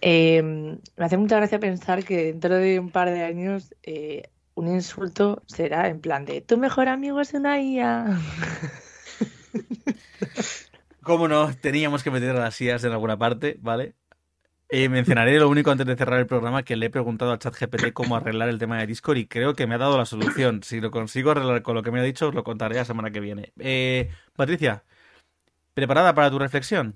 Eh, 0.02 0.42
me 0.42 1.06
hace 1.06 1.16
mucha 1.16 1.38
gracia 1.38 1.60
pensar 1.60 2.04
que 2.04 2.26
dentro 2.26 2.56
de 2.56 2.78
un 2.80 2.92
par 2.92 3.10
de 3.10 3.24
años 3.24 3.74
un 4.56 4.68
insulto 4.68 5.44
será 5.46 5.88
en 5.88 6.02
plan 6.02 6.26
de 6.26 6.42
tu 6.42 6.58
mejor 6.58 6.90
amigo 6.90 7.22
es 7.22 7.34
una 7.34 7.62
IA. 7.62 8.20
Cómo 11.04 11.28
no, 11.28 11.54
teníamos 11.56 12.04
que 12.04 12.12
meter 12.12 12.32
a 12.32 12.40
las 12.40 12.60
IAs 12.60 12.84
en 12.84 12.92
alguna 12.92 13.18
parte, 13.18 13.58
¿vale? 13.62 13.94
Eh, 14.72 14.88
mencionaré 14.88 15.40
lo 15.40 15.50
único 15.50 15.72
antes 15.72 15.88
de 15.88 15.96
cerrar 15.96 16.20
el 16.20 16.28
programa 16.28 16.62
que 16.62 16.76
le 16.76 16.86
he 16.88 16.90
preguntado 16.92 17.32
al 17.32 17.40
chat 17.40 17.56
GPT 17.60 17.92
cómo 17.92 18.16
arreglar 18.16 18.50
el 18.50 18.60
tema 18.60 18.78
de 18.78 18.86
Discord 18.86 19.18
y 19.18 19.26
creo 19.26 19.56
que 19.56 19.66
me 19.66 19.76
ha 19.76 19.80
dado 19.80 19.98
la 19.98 20.06
solución. 20.06 20.62
Si 20.64 20.80
lo 20.80 20.92
consigo 20.92 21.32
arreglar 21.32 21.64
con 21.64 21.74
lo 21.74 21.82
que 21.82 21.90
me 21.90 22.00
ha 22.00 22.04
dicho, 22.04 22.28
os 22.28 22.36
lo 22.36 22.44
contaré 22.44 22.76
la 22.76 22.86
semana 22.86 23.10
que 23.10 23.20
viene. 23.20 23.52
Eh, 23.58 24.12
Patricia, 24.36 24.84
¿preparada 25.74 26.14
para 26.14 26.30
tu 26.30 26.38
reflexión? 26.38 26.96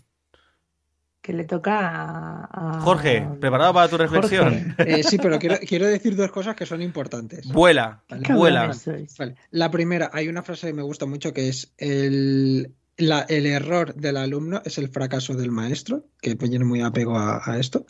que 1.23 1.31
le 1.31 1.45
toca 1.45 2.49
a... 2.51 2.81
Jorge, 2.81 3.25
¿preparado 3.39 3.73
para 3.73 3.87
tu 3.87 3.97
reflexión? 3.97 4.75
Eh, 4.77 5.03
sí, 5.03 5.17
pero 5.17 5.39
quiero, 5.39 5.55
quiero 5.65 5.87
decir 5.87 6.17
dos 6.17 6.29
cosas 6.31 6.53
que 6.53 6.65
son 6.65 6.81
importantes. 6.81 7.47
Vuela, 7.47 8.03
Vale. 8.09 8.33
Vuela. 8.33 8.71
Vale. 9.17 9.35
La 9.51 9.71
primera, 9.71 10.09
hay 10.11 10.27
una 10.27 10.43
frase 10.43 10.67
que 10.67 10.73
me 10.73 10.81
gusta 10.81 11.05
mucho 11.05 11.31
que 11.31 11.47
es 11.47 11.73
el, 11.77 12.73
la- 12.97 13.25
el 13.29 13.45
error 13.45 13.95
del 13.95 14.17
alumno 14.17 14.61
es 14.65 14.77
el 14.77 14.89
fracaso 14.89 15.33
del 15.35 15.51
maestro, 15.51 16.05
que 16.21 16.35
me 16.35 16.47
viene 16.49 16.65
muy 16.65 16.81
apego 16.81 17.17
a, 17.17 17.41
a 17.43 17.59
esto. 17.59 17.85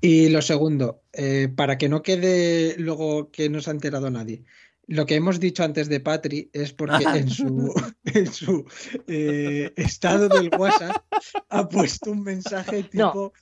Y 0.00 0.28
lo 0.30 0.42
segundo, 0.42 1.02
eh, 1.12 1.48
para 1.54 1.78
que 1.78 1.88
no 1.88 2.02
quede 2.02 2.74
luego 2.78 3.30
que 3.30 3.48
no 3.48 3.60
se 3.60 3.70
ha 3.70 3.72
enterado 3.72 4.10
nadie, 4.10 4.42
lo 4.88 5.06
que 5.06 5.14
hemos 5.14 5.38
dicho 5.38 5.62
antes 5.62 5.88
de 5.88 6.00
Patri 6.00 6.50
es 6.52 6.72
porque 6.72 7.04
en 7.04 7.30
su, 7.30 7.72
en 8.04 8.32
su 8.32 8.64
eh, 9.06 9.72
estado 9.76 10.28
del 10.28 10.50
WhatsApp 10.58 10.96
ha 11.48 11.68
puesto 11.68 12.10
un 12.10 12.22
mensaje 12.24 12.88
No. 12.92 13.10
tipo... 13.12 13.32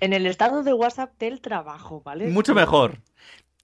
En 0.00 0.12
el 0.12 0.26
estado 0.26 0.62
de 0.62 0.74
WhatsApp 0.74 1.18
del 1.18 1.40
trabajo, 1.40 2.02
¿vale? 2.04 2.28
Mucho 2.28 2.54
mejor. 2.54 3.00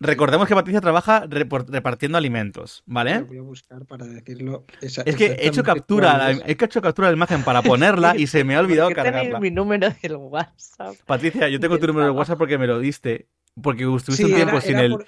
Recordemos 0.00 0.46
que 0.46 0.54
Patricia 0.54 0.80
trabaja 0.80 1.26
repartiendo 1.28 2.18
alimentos, 2.18 2.82
Lo 2.86 2.94
¿vale? 2.94 3.20
voy 3.20 3.38
a 3.38 3.42
buscar 3.42 3.84
para 3.86 4.04
decirlo. 4.06 4.64
esa- 4.82 5.02
Es 5.02 5.16
que 5.16 5.26
he 5.26 5.48
hecho 5.48 5.62
captura, 5.62 6.30
he 6.32 6.52
hecho 6.52 6.82
captura 6.82 7.08
de 7.08 7.12
la 7.12 7.16
imagen 7.16 7.42
para 7.44 7.62
ponerla 7.62 8.14
y 8.16 8.26
se 8.26 8.44
me 8.44 8.56
ha 8.56 8.60
olvidado 8.60 8.88
¿Por 8.88 8.96
qué 8.96 9.02
tenéis 9.02 9.14
cargarla. 9.22 9.40
mi 9.40 9.50
número 9.50 9.88
del 10.02 10.16
WhatsApp? 10.16 10.94
Patricia, 11.06 11.48
yo 11.48 11.58
tengo 11.60 11.78
tu 11.78 11.86
número 11.86 12.06
de. 12.06 12.10
WhatsApp 12.12 12.38
porque 12.38 12.58
me 12.58 12.66
lo 12.66 12.78
diste. 12.78 13.28
Porque 13.62 13.84
estuviste 13.84 14.12
Sí, 14.16 14.24
un 14.24 14.34
tiempo 14.34 14.52
era- 14.56 14.60
sin 14.60 14.72
era 14.76 14.82
el. 14.82 14.92
por- 14.92 15.06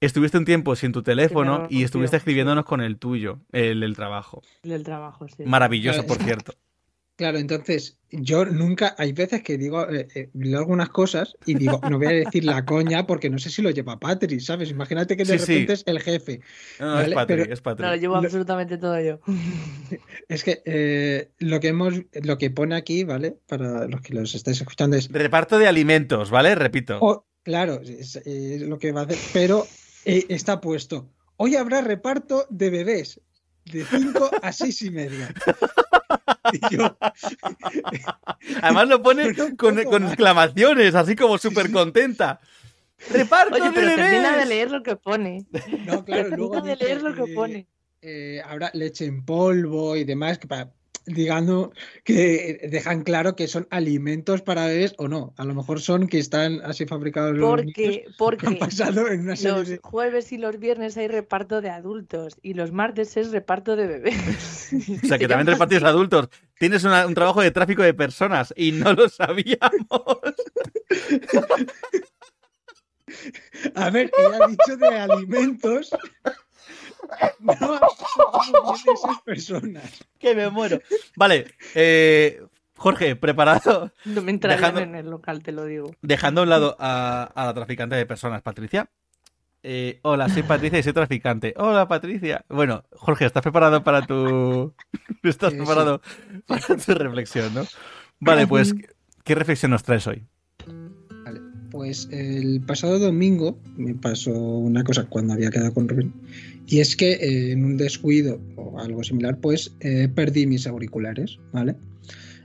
Estuviste 0.00 0.36
un 0.36 0.44
tiempo 0.44 0.76
sin 0.76 0.92
tu 0.92 1.02
teléfono 1.02 1.60
lo 1.60 1.66
y 1.70 1.84
estuviste 1.84 2.16
escribiéndonos 2.18 2.64
con 2.66 2.82
el 2.82 2.98
tuyo, 2.98 3.38
el 3.52 3.80
del 3.80 3.94
trabajo. 3.96 4.42
Del 4.62 4.82
trabajo, 4.82 5.26
sí. 5.28 5.44
Maravilloso, 5.46 6.00
Claro, 6.04 6.08
por 6.18 6.22
cierto. 6.26 6.54
Claro, 7.16 7.38
entonces 7.38 7.96
yo 8.10 8.44
nunca, 8.44 8.96
hay 8.98 9.12
veces 9.12 9.42
que 9.44 9.56
digo, 9.56 9.88
eh, 9.88 10.08
eh, 10.16 10.30
leo 10.34 10.58
algunas 10.58 10.88
cosas 10.88 11.36
y 11.46 11.54
digo, 11.54 11.80
no 11.88 11.98
voy 11.98 12.08
a 12.08 12.10
decir 12.10 12.44
la 12.44 12.64
coña 12.64 13.06
porque 13.06 13.30
no 13.30 13.38
sé 13.38 13.50
si 13.50 13.62
lo 13.62 13.70
lleva 13.70 14.00
Patri, 14.00 14.40
¿sabes? 14.40 14.70
Imagínate 14.70 15.16
que 15.16 15.24
de 15.24 15.38
Sí, 15.38 15.44
sí. 15.46 15.52
repente 15.52 15.72
es 15.74 15.82
el 15.86 16.00
jefe. 16.00 16.40
No, 16.80 16.86
no, 16.86 16.92
Vale, 16.94 17.08
es 17.08 17.14
Patri, 17.14 17.36
pero- 17.36 17.52
es 17.52 17.60
Patri. 17.60 17.84
No, 17.84 17.90
lo 17.92 17.96
llevo 17.96 18.16
absolutamente 18.16 18.78
todo 18.78 19.00
yo. 19.00 19.20
Es 20.28 20.42
que 20.42 20.62
eh, 20.64 21.30
lo 21.38 21.60
que 21.60 21.68
hemos, 21.68 21.94
lo 22.22 22.36
que 22.38 22.50
pone 22.50 22.74
aquí, 22.74 23.04
¿vale? 23.04 23.36
Para 23.46 23.86
los 23.86 24.00
que 24.00 24.14
los 24.14 24.34
estáis 24.34 24.60
escuchando 24.60 24.96
es, 24.96 25.08
Reparto 25.12 25.58
de 25.58 25.68
alimentos, 25.68 26.30
¿vale? 26.30 26.54
Repito. 26.56 26.98
oh, 27.00 27.26
claro, 27.44 27.80
es, 27.82 28.16
es 28.16 28.62
lo 28.62 28.78
que 28.78 28.90
va 28.90 29.02
a 29.02 29.04
hacer, 29.04 29.18
pero 29.32 29.66
eh, 30.04 30.24
está 30.30 30.60
puesto, 30.60 31.10
hoy 31.36 31.54
habrá 31.56 31.80
reparto 31.82 32.46
de 32.50 32.70
bebés 32.70 33.20
de 33.66 33.84
5 33.84 34.30
a 34.42 34.52
6 34.52 34.82
y 34.82 34.90
media. 34.90 35.32
Y 36.52 36.76
yo, 36.76 36.96
Además 38.62 38.88
lo 38.88 39.02
pone 39.02 39.34
con, 39.56 39.82
con 39.84 40.04
exclamaciones, 40.06 40.94
así 40.94 41.16
como 41.16 41.38
súper 41.38 41.70
contenta. 41.70 42.40
¡Reparto 43.10 43.54
Oye, 43.54 43.64
de 43.64 43.70
pero 43.72 43.94
termina 43.94 44.36
de 44.36 44.46
leer 44.46 44.70
lo 44.70 44.82
que 44.82 44.96
pone. 44.96 45.44
no, 45.86 46.04
claro, 46.04 46.30
luego 46.30 46.62
Termina 46.62 46.62
de 46.62 46.76
leer 46.76 47.02
lo 47.02 47.14
que 47.14 47.34
pone. 47.34 47.66
eh, 48.02 48.40
habrá 48.44 48.70
leche 48.74 49.06
en 49.06 49.24
polvo 49.24 49.96
y 49.96 50.04
demás, 50.04 50.38
que 50.38 50.46
para, 50.46 50.72
digamos 51.06 51.70
que 52.04 52.68
dejan 52.70 53.02
claro 53.02 53.36
que 53.36 53.48
son 53.48 53.66
alimentos 53.70 54.42
para 54.42 54.66
bebés 54.66 54.94
o 54.98 55.08
no. 55.08 55.34
A 55.36 55.44
lo 55.44 55.54
mejor 55.54 55.80
son 55.80 56.08
que 56.08 56.18
están 56.18 56.60
así 56.64 56.86
fabricados 56.86 57.36
los 57.36 57.64
niños 57.64 57.98
Porque, 58.18 58.46
que 58.46 58.52
han 58.54 58.58
pasado 58.58 59.08
en 59.08 59.20
una 59.20 59.36
serie 59.36 59.58
los 59.58 59.68
de... 59.68 59.78
jueves 59.82 60.32
y 60.32 60.38
los 60.38 60.58
viernes 60.58 60.96
hay 60.96 61.08
reparto 61.08 61.60
de 61.60 61.70
adultos 61.70 62.36
y 62.42 62.54
los 62.54 62.72
martes 62.72 63.16
es 63.16 63.30
reparto 63.32 63.76
de 63.76 63.86
bebés. 63.86 64.70
O 65.04 65.06
sea, 65.06 65.18
que 65.18 65.28
también 65.28 65.46
repartís 65.46 65.82
adultos. 65.82 66.28
Tienes 66.58 66.84
una- 66.84 67.06
un 67.06 67.14
trabajo 67.14 67.42
de 67.42 67.50
tráfico 67.50 67.82
de 67.82 67.94
personas 67.94 68.52
y 68.56 68.72
no 68.72 68.92
lo 68.92 69.08
sabíamos. 69.08 69.60
A 73.74 73.90
ver, 73.90 74.10
ella 74.18 74.44
ha 74.44 74.48
dicho 74.48 74.76
de 74.76 74.86
alimentos. 74.88 75.90
No 77.40 77.52
ha 77.52 77.56
dicho 77.56 78.06
cómo 78.16 78.72
vienen 78.74 78.94
esas 78.94 79.22
personas. 79.22 80.04
que 80.18 80.34
me 80.34 80.48
muero. 80.50 80.80
Vale, 81.16 81.46
eh, 81.74 82.42
Jorge, 82.76 83.16
preparado. 83.16 83.92
No 84.04 84.22
me 84.22 84.32
en 84.32 84.94
el 84.94 85.10
local, 85.10 85.42
te 85.42 85.52
lo 85.52 85.64
digo. 85.64 85.94
Dejando 86.02 86.40
a 86.40 86.44
un 86.44 86.50
lado 86.50 86.76
a, 86.78 87.30
a 87.34 87.46
la 87.46 87.54
traficante 87.54 87.96
de 87.96 88.06
personas, 88.06 88.42
Patricia. 88.42 88.88
Eh, 89.66 89.98
hola, 90.02 90.28
soy 90.28 90.42
Patricia 90.42 90.78
y 90.78 90.82
soy 90.82 90.92
traficante. 90.92 91.54
Hola, 91.56 91.88
Patricia. 91.88 92.44
Bueno, 92.50 92.84
Jorge, 92.92 93.24
¿estás 93.24 93.42
preparado 93.42 93.82
para 93.82 94.06
tu. 94.06 94.74
¿Estás 95.22 95.52
sí. 95.52 95.56
preparado 95.56 96.02
para 96.46 96.76
tu 96.76 96.92
reflexión, 96.92 97.54
no? 97.54 97.64
Vale, 98.20 98.46
pues, 98.46 98.74
¿qué 99.24 99.34
reflexión 99.34 99.70
nos 99.70 99.82
traes 99.82 100.06
hoy? 100.06 100.26
Vale, 101.24 101.40
pues 101.70 102.10
el 102.12 102.60
pasado 102.66 102.98
domingo 102.98 103.58
me 103.78 103.94
pasó 103.94 104.32
una 104.32 104.84
cosa 104.84 105.06
cuando 105.06 105.32
había 105.32 105.50
quedado 105.50 105.72
con 105.72 105.88
Rubén. 105.88 106.12
Y 106.66 106.80
es 106.80 106.96
que 106.96 107.12
eh, 107.12 107.52
en 107.52 107.64
un 107.64 107.76
descuido 107.76 108.40
o 108.56 108.78
algo 108.78 109.04
similar, 109.04 109.38
pues 109.40 109.76
eh, 109.80 110.08
perdí 110.14 110.46
mis 110.46 110.66
auriculares, 110.66 111.38
¿vale? 111.52 111.76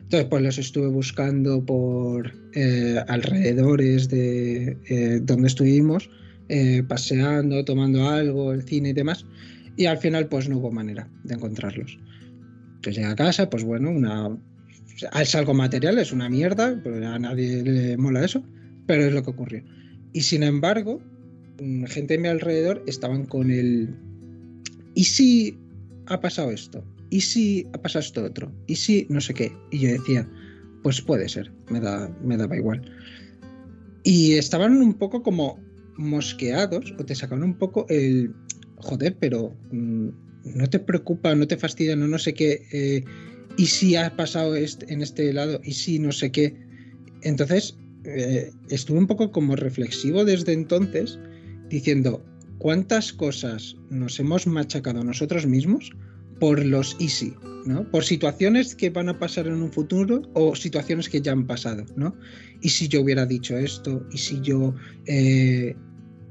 Entonces, 0.09 0.27
pues 0.27 0.41
los 0.41 0.57
estuve 0.57 0.87
buscando 0.87 1.63
por 1.63 2.33
eh, 2.55 2.99
alrededores 3.07 4.09
de 4.09 4.75
eh, 4.89 5.19
donde 5.21 5.47
estuvimos, 5.47 6.09
eh, 6.47 6.81
paseando, 6.81 7.63
tomando 7.63 8.09
algo, 8.09 8.51
el 8.51 8.63
cine 8.63 8.89
y 8.89 8.93
demás. 8.93 9.23
Y 9.77 9.85
al 9.85 9.99
final, 9.99 10.27
pues 10.27 10.49
no 10.49 10.57
hubo 10.57 10.71
manera 10.71 11.07
de 11.25 11.35
encontrarlos. 11.35 11.99
Entonces 12.77 12.95
llegué 12.95 13.05
a 13.05 13.15
casa, 13.15 13.51
pues 13.51 13.63
bueno, 13.63 13.91
una... 13.91 14.35
Es 15.21 15.35
algo 15.35 15.53
material, 15.53 15.99
es 15.99 16.11
una 16.11 16.27
mierda, 16.27 16.81
pero 16.83 17.07
a 17.07 17.19
nadie 17.19 17.61
le 17.61 17.95
mola 17.95 18.25
eso, 18.25 18.43
pero 18.87 19.03
es 19.03 19.13
lo 19.13 19.21
que 19.21 19.29
ocurrió. 19.29 19.63
Y 20.11 20.21
sin 20.21 20.41
embargo, 20.41 20.99
mm, 21.61 21.83
gente 21.83 22.15
a 22.15 22.19
mi 22.19 22.29
alrededor 22.29 22.83
estaban 22.87 23.25
con 23.25 23.51
el... 23.51 23.95
¿Y 24.99 25.05
si 25.05 25.57
ha 26.07 26.19
pasado 26.19 26.51
esto? 26.51 26.83
¿Y 27.09 27.21
si 27.21 27.65
ha 27.71 27.81
pasado 27.81 28.03
esto 28.03 28.21
otro? 28.21 28.51
¿Y 28.67 28.75
si 28.75 29.07
no 29.09 29.21
sé 29.21 29.33
qué? 29.33 29.49
Y 29.71 29.79
yo 29.79 29.91
decía, 29.91 30.27
pues 30.83 30.99
puede 30.99 31.29
ser, 31.29 31.53
me, 31.69 31.79
da, 31.79 32.13
me 32.21 32.35
daba 32.35 32.57
igual. 32.57 32.81
Y 34.03 34.33
estaban 34.33 34.75
un 34.81 34.93
poco 34.93 35.23
como 35.23 35.57
mosqueados 35.95 36.93
o 36.99 37.05
te 37.05 37.15
sacaban 37.15 37.45
un 37.45 37.57
poco 37.57 37.85
el... 37.87 38.33
Joder, 38.75 39.15
pero 39.17 39.55
mm, 39.71 40.09
no 40.43 40.69
te 40.69 40.79
preocupa, 40.79 41.33
no 41.33 41.47
te 41.47 41.55
fastidia, 41.55 41.95
no, 41.95 42.09
no 42.09 42.19
sé 42.19 42.33
qué. 42.33 42.61
eh, 42.73 43.05
¿Y 43.55 43.67
si 43.67 43.95
ha 43.95 44.17
pasado 44.17 44.53
este- 44.57 44.91
en 44.91 45.01
este 45.01 45.31
lado? 45.31 45.61
¿Y 45.63 45.75
si 45.75 45.99
no 45.99 46.11
sé 46.11 46.29
qué? 46.29 46.57
Entonces, 47.21 47.77
eh, 48.03 48.51
estuve 48.69 48.97
un 48.97 49.07
poco 49.07 49.31
como 49.31 49.55
reflexivo 49.55 50.25
desde 50.25 50.51
entonces, 50.51 51.17
diciendo, 51.69 52.21
¿cuántas 52.59 53.13
cosas 53.13 53.75
nos 53.89 54.19
hemos 54.19 54.45
machacado 54.45 55.03
nosotros 55.03 55.47
mismos 55.47 55.91
por 56.39 56.63
los 56.63 56.95
easy, 56.99 57.33
¿no? 57.65 57.89
Por 57.89 58.03
situaciones 58.03 58.75
que 58.75 58.89
van 58.89 59.09
a 59.09 59.17
pasar 59.17 59.47
en 59.47 59.53
un 59.53 59.71
futuro 59.71 60.21
o 60.33 60.55
situaciones 60.55 61.09
que 61.09 61.21
ya 61.21 61.31
han 61.31 61.47
pasado, 61.47 61.85
¿no? 61.95 62.15
¿Y 62.61 62.69
si 62.69 62.87
yo 62.87 63.01
hubiera 63.01 63.25
dicho 63.25 63.57
esto? 63.57 64.05
¿Y 64.11 64.17
si 64.17 64.39
yo 64.41 64.75
eh, 65.05 65.75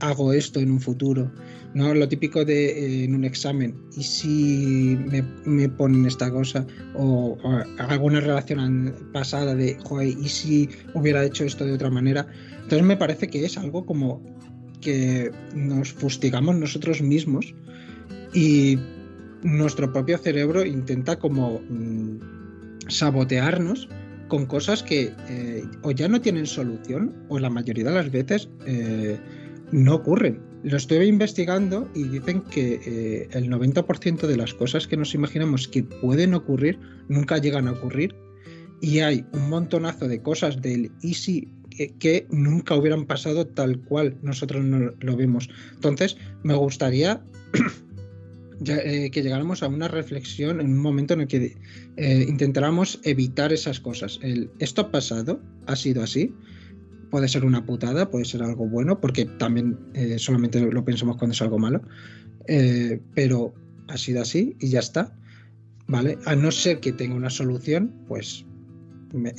hago 0.00 0.32
esto 0.32 0.60
en 0.60 0.70
un 0.70 0.80
futuro? 0.80 1.32
¿No? 1.74 1.92
Lo 1.92 2.08
típico 2.08 2.44
de 2.44 2.66
eh, 2.66 3.04
en 3.04 3.14
un 3.14 3.24
examen, 3.24 3.74
¿y 3.96 4.02
si 4.02 4.98
me, 5.44 5.68
ponen 5.68 6.06
esta 6.06 6.30
cosa? 6.30 6.66
O, 6.94 7.36
alguna 7.78 8.20
relación 8.20 8.94
pasada 9.12 9.54
de, 9.54 9.76
joder, 9.84 10.08
¿y 10.08 10.28
si 10.28 10.68
hubiera 10.94 11.24
hecho 11.24 11.44
esto 11.44 11.66
de 11.66 11.74
otra 11.74 11.90
manera? 11.90 12.26
Entonces 12.62 12.86
me 12.86 12.96
parece 12.96 13.28
que 13.28 13.44
es 13.44 13.58
algo 13.58 13.84
como 13.84 14.37
que 14.80 15.30
nos 15.54 15.92
fustigamos 15.92 16.56
nosotros 16.56 17.02
mismos 17.02 17.54
y 18.32 18.78
nuestro 19.42 19.92
propio 19.92 20.18
cerebro 20.18 20.64
intenta 20.64 21.18
como 21.18 21.60
mm, 21.68 22.88
sabotearnos 22.88 23.88
con 24.28 24.46
cosas 24.46 24.82
que 24.82 25.12
eh, 25.28 25.64
o 25.82 25.90
ya 25.90 26.08
no 26.08 26.20
tienen 26.20 26.46
solución 26.46 27.14
o 27.28 27.38
la 27.38 27.50
mayoría 27.50 27.84
de 27.84 27.92
las 27.92 28.10
veces 28.10 28.48
eh, 28.66 29.18
no 29.72 29.96
ocurren. 29.96 30.40
Lo 30.62 30.76
estuve 30.76 31.06
investigando 31.06 31.88
y 31.94 32.04
dicen 32.04 32.42
que 32.42 32.80
eh, 32.84 33.28
el 33.32 33.48
90% 33.48 34.26
de 34.26 34.36
las 34.36 34.54
cosas 34.54 34.86
que 34.86 34.96
nos 34.96 35.14
imaginamos 35.14 35.68
que 35.68 35.84
pueden 35.84 36.34
ocurrir 36.34 36.78
nunca 37.08 37.38
llegan 37.38 37.68
a 37.68 37.72
ocurrir 37.72 38.14
y 38.80 39.00
hay 39.00 39.24
un 39.32 39.48
montonazo 39.48 40.08
de 40.08 40.20
cosas 40.20 40.60
del 40.60 40.92
easy 41.02 41.48
que, 41.78 42.26
nunca 42.30 42.74
hubieran 42.74 43.06
pasado 43.06 43.46
tal 43.46 43.80
cual 43.80 44.16
nosotros 44.22 44.64
no 44.64 44.92
lo 44.98 45.16
vemos. 45.16 45.48
Entonces, 45.74 46.16
me 46.42 46.54
gustaría 46.54 47.22
eh, 48.66 49.10
que 49.10 49.22
llegáramos 49.22 49.62
a 49.62 49.68
una 49.68 49.88
reflexión 49.88 50.60
en 50.60 50.72
un 50.72 50.78
momento 50.78 51.14
en 51.14 51.22
el 51.22 51.28
que 51.28 51.56
eh, 51.96 52.26
intentáramos 52.28 53.00
evitar 53.04 53.52
esas 53.52 53.80
cosas. 53.80 54.18
El, 54.22 54.50
esto 54.58 54.82
ha 54.82 54.90
pasado, 54.90 55.40
ha 55.66 55.76
sido 55.76 56.02
así, 56.02 56.34
puede 57.10 57.28
ser 57.28 57.44
una 57.44 57.64
putada, 57.64 58.10
puede 58.10 58.24
ser 58.24 58.42
algo 58.42 58.68
bueno, 58.68 59.00
porque 59.00 59.24
también 59.24 59.78
eh, 59.94 60.18
solamente 60.18 60.60
lo 60.60 60.84
pensamos 60.84 61.16
cuando 61.16 61.32
es 61.32 61.42
algo 61.42 61.58
malo, 61.58 61.82
pero 63.14 63.52
ha 63.88 63.98
sido 63.98 64.22
así 64.22 64.56
y 64.58 64.68
ya 64.68 64.80
está. 64.80 65.14
¿Vale? 65.86 66.18
A 66.26 66.36
no 66.36 66.50
ser 66.50 66.80
que 66.80 66.92
tenga 66.92 67.14
una 67.14 67.30
solución, 67.30 67.94
pues 68.08 68.44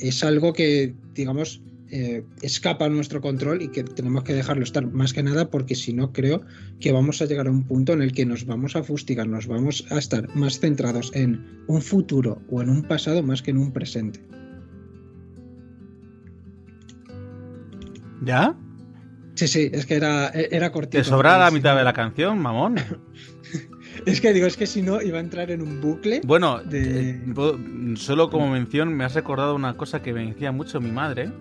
es 0.00 0.24
algo 0.24 0.52
que, 0.52 0.94
digamos, 1.14 1.62
eh, 1.92 2.24
escapa 2.42 2.84
a 2.84 2.88
nuestro 2.88 3.20
control 3.20 3.62
y 3.62 3.68
que 3.68 3.82
tenemos 3.82 4.24
que 4.24 4.32
dejarlo 4.32 4.62
estar 4.62 4.86
más 4.86 5.12
que 5.12 5.22
nada 5.22 5.50
porque 5.50 5.74
si 5.74 5.92
no 5.92 6.12
creo 6.12 6.42
que 6.78 6.92
vamos 6.92 7.20
a 7.20 7.26
llegar 7.26 7.48
a 7.48 7.50
un 7.50 7.64
punto 7.64 7.92
en 7.92 8.02
el 8.02 8.12
que 8.12 8.24
nos 8.24 8.46
vamos 8.46 8.76
a 8.76 8.82
fustigar, 8.82 9.26
nos 9.26 9.46
vamos 9.46 9.84
a 9.90 9.98
estar 9.98 10.34
más 10.36 10.60
centrados 10.60 11.10
en 11.14 11.44
un 11.66 11.82
futuro 11.82 12.40
o 12.48 12.62
en 12.62 12.70
un 12.70 12.82
pasado 12.82 13.22
más 13.22 13.42
que 13.42 13.50
en 13.50 13.58
un 13.58 13.72
presente. 13.72 14.20
¿Ya? 18.22 18.54
Sí, 19.34 19.48
sí, 19.48 19.70
es 19.72 19.86
que 19.86 19.94
era, 19.94 20.28
era 20.28 20.70
cortito. 20.70 21.02
¿Te 21.02 21.04
sobra 21.04 21.38
la 21.38 21.50
mitad 21.50 21.76
de 21.76 21.82
la 21.82 21.92
canción, 21.92 22.38
mamón? 22.38 22.76
es 24.06 24.20
que 24.20 24.32
digo, 24.32 24.46
es 24.46 24.56
que 24.56 24.66
si 24.66 24.82
no 24.82 25.00
iba 25.00 25.18
a 25.18 25.20
entrar 25.20 25.50
en 25.50 25.62
un 25.62 25.80
bucle. 25.80 26.20
Bueno, 26.24 26.62
de... 26.62 27.10
Eh, 27.10 27.96
solo 27.96 28.30
como 28.30 28.50
mención 28.50 28.94
me 28.94 29.04
has 29.04 29.14
recordado 29.14 29.54
una 29.54 29.76
cosa 29.76 30.02
que 30.02 30.12
me 30.12 30.26
decía 30.26 30.52
mucho 30.52 30.80
mi 30.80 30.92
madre. 30.92 31.32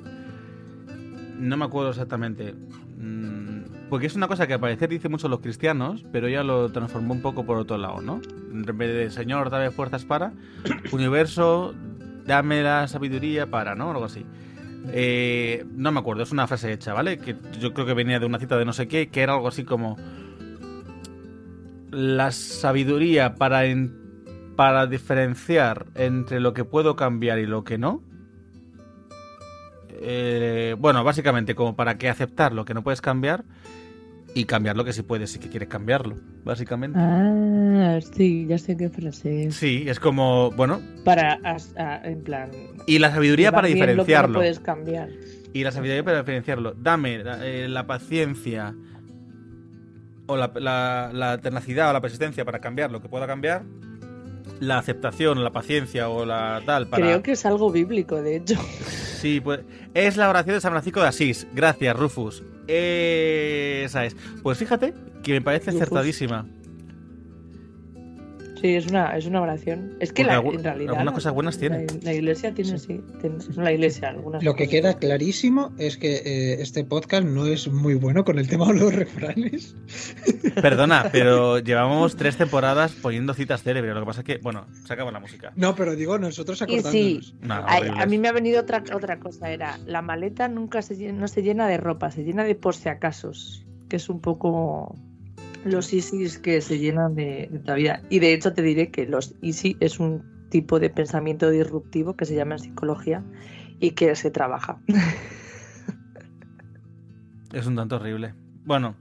No 1.40 1.58
me 1.58 1.66
acuerdo 1.66 1.90
exactamente. 1.92 2.54
Mm, 2.98 3.90
porque 3.90 4.08
es 4.08 4.16
una 4.16 4.28
cosa 4.28 4.46
que 4.46 4.54
al 4.54 4.60
parecer 4.60 4.90
dice 4.90 5.10
mucho 5.10 5.30
los 5.30 5.40
cristianos, 5.40 6.06
pero 6.12 6.28
ella 6.28 6.44
lo 6.44 6.70
transformó 6.72 7.14
un 7.14 7.22
poco 7.22 7.46
por 7.46 7.58
otro 7.58 7.78
lado, 7.78 8.02
¿no? 8.02 8.22
En 8.52 8.64
vez 8.78 8.94
de 8.94 9.10
Señor, 9.10 9.50
dame 9.50 9.72
fuerzas 9.72 10.06
para, 10.06 10.34
universo, 10.92 11.74
dame 12.26 12.62
la 12.62 12.88
sabiduría 12.88 13.48
para, 13.48 13.74
¿no? 13.74 13.92
Algo 13.92 14.06
así. 14.06 14.26
Eh, 14.92 15.66
no 15.76 15.92
me 15.92 16.00
acuerdo, 16.00 16.24
es 16.24 16.32
una 16.32 16.48
frase 16.48 16.74
hecha, 16.74 16.94
¿vale? 16.94 17.18
Que 17.18 17.36
yo 17.60 17.74
creo 17.74 17.86
que 17.86 17.94
venía 17.94 18.20
de 18.20 18.26
una 18.26 18.40
cita 18.40 18.58
de 18.58 18.66
no 18.66 18.74
sé 18.74 18.88
qué, 18.88 19.10
que 19.10 19.22
era 19.22 19.34
algo 19.34 19.48
así 19.48 19.64
como 19.64 19.98
la 21.92 22.32
sabiduría 22.32 23.36
para, 23.36 23.62
para 24.56 24.88
diferenciar 24.88 25.88
entre 25.96 26.40
lo 26.40 26.54
que 26.54 26.66
puedo 26.66 26.96
cambiar 26.96 27.40
y 27.40 27.46
lo 27.46 27.64
que 27.64 27.78
no. 27.78 28.02
Eh, 30.02 30.76
bueno, 30.78 31.04
básicamente 31.04 31.56
como 31.56 31.76
para 31.76 31.98
que 31.98 32.10
aceptar 32.10 32.54
lo 32.54 32.66
que 32.66 32.74
no 32.74 32.84
puedes 32.84 33.02
cambiar 33.02 33.44
y 34.34 34.46
cambiar 34.46 34.78
lo 34.78 34.86
que 34.86 34.94
sí 34.94 35.02
puedes 35.02 35.36
y 35.36 35.40
que 35.40 35.50
quieres 35.50 35.70
cambiarlo, 35.70 36.16
básicamente. 36.44 36.98
Ah, 37.00 38.00
sí, 38.16 38.46
ya 38.48 38.58
sé 38.58 38.78
qué 38.78 38.90
frase 38.90 39.48
es. 39.48 39.56
Sí, 39.56 39.86
es 39.88 40.00
como, 40.00 40.52
bueno. 40.52 40.82
Para, 41.04 41.40
en 42.04 42.24
plan. 42.24 42.52
Y 42.86 43.00
la 43.00 43.12
sabiduría 43.12 43.52
para 43.52 43.68
diferenciarlo. 43.68 44.34
no 44.34 44.40
puedes 44.40 44.60
cambiar. 44.60 45.10
Y 45.54 45.64
la 45.64 45.72
sabiduría 45.72 46.04
para 46.04 46.20
diferenciarlo. 46.20 46.74
Dame 46.74 47.24
la, 47.24 47.40
eh, 47.44 47.84
paciencia 47.86 48.76
o 50.28 50.38
la, 50.38 50.52
la, 51.12 51.40
tenacidad 51.42 51.90
o 51.90 51.94
la 51.94 52.02
persistencia 52.02 52.46
para 52.46 52.60
cambiar 52.60 52.92
lo 52.92 53.02
que 53.02 53.10
pueda 53.10 53.26
cambiar. 53.26 53.64
La 54.60 54.78
aceptación, 54.78 55.44
la 55.44 55.52
paciencia 55.52 56.10
o 56.10 56.26
la 56.26 56.62
tal 56.66 56.88
para. 56.88 57.06
Creo 57.06 57.24
que 57.24 57.32
es 57.32 57.46
algo 57.46 57.72
bíblico, 57.72 58.22
de 58.22 58.38
hecho. 58.38 58.56
Sí, 59.20 59.42
pues 59.42 59.60
es 59.94 60.16
la 60.16 60.30
oración 60.30 60.56
de 60.56 60.62
San 60.62 60.72
Francisco 60.72 61.02
de 61.02 61.08
Asís. 61.10 61.46
Gracias, 61.54 61.94
Rufus. 61.94 62.42
Esa 62.68 64.06
es. 64.06 64.16
Pues 64.42 64.58
fíjate 64.58 64.94
que 65.24 65.34
me 65.34 65.42
parece 65.42 65.72
acertadísima. 65.72 66.46
Sí, 68.62 68.76
es 68.76 68.88
una, 68.88 69.16
es 69.16 69.26
una 69.26 69.42
oración. 69.42 69.96
Es 70.00 70.12
que 70.12 70.24
la, 70.24 70.38
en 70.38 70.64
realidad. 70.64 70.94
Algunas 70.94 71.14
cosas 71.14 71.34
buenas 71.34 71.58
tiene. 71.58 71.88
La, 72.02 72.14
iglesia 72.14 72.54
tiene, 72.54 72.78
sí. 72.78 73.02
la 73.56 73.72
iglesia, 73.72 74.10
algunas 74.10 74.44
Lo 74.44 74.56
que 74.56 74.68
queda 74.68 74.96
clarísimo 74.96 75.72
es 75.78 75.98
que 75.98 76.16
eh, 76.16 76.62
este 76.62 76.84
podcast 76.84 77.26
no 77.26 77.46
es 77.46 77.70
muy 77.70 77.96
bueno 77.96 78.26
con 78.26 78.38
el 78.38 78.50
tema 78.50 78.68
de 78.68 78.80
los 78.80 78.94
refranes. 78.94 79.76
Perdona, 80.62 81.10
pero 81.12 81.60
llevamos 81.60 82.18
tres 82.18 82.36
temporadas 82.36 82.92
poniendo 82.92 83.34
citas 83.34 83.64
célebres. 83.64 83.94
Lo 83.94 84.02
que 84.02 84.06
pasa 84.06 84.22
es 84.22 84.26
que, 84.26 84.38
bueno, 84.40 84.68
se 84.86 84.94
acaba 84.94 85.12
la 85.12 85.20
música. 85.20 85.54
No, 85.56 85.76
pero 85.76 85.96
digo, 85.96 86.18
nosotros 86.18 86.62
acordándonos. 86.62 86.92
sí, 86.92 87.34
a, 87.50 88.06
mí 88.06 88.18
me 88.18 88.28
ha 88.28 88.34
venido 88.34 88.62
otra, 88.62 88.84
otra 88.94 89.20
cosa. 89.20 89.52
Era, 89.52 89.80
la 89.86 90.02
maleta 90.02 90.50
nunca 90.50 90.82
se, 90.82 91.14
no 91.14 91.28
se 91.30 91.44
llena 91.44 91.68
de 91.68 91.78
ropa, 91.78 92.12
se 92.12 92.24
llena 92.24 92.44
de 92.44 92.56
por 92.56 92.76
si 92.76 92.90
acasos. 92.90 93.66
Que 93.88 93.96
es 93.96 94.10
un 94.10 94.20
poco 94.20 94.96
los 95.64 95.94
ISIS 95.94 96.38
que 96.40 96.62
se 96.62 96.80
llenan 96.80 97.16
de, 97.16 97.50
todavía. 97.64 98.02
Y 98.10 98.20
de 98.20 98.34
hecho 98.34 98.54
te 98.54 98.62
diré 98.62 98.92
que 98.92 99.06
los 99.06 99.36
ISIS 99.42 99.78
es 99.80 100.00
un 100.00 100.24
tipo 100.50 100.80
de 100.80 100.90
pensamiento 100.90 101.50
disruptivo 101.50 102.16
que 102.16 102.26
se 102.26 102.36
llama 102.36 102.58
psicología 102.58 103.24
y 103.80 103.92
que 103.92 104.16
se 104.16 104.32
trabaja. 104.32 104.80
Es 107.52 107.66
un 107.66 107.76
tanto 107.76 107.96
horrible. 107.96 108.36
Bueno, 108.64 108.96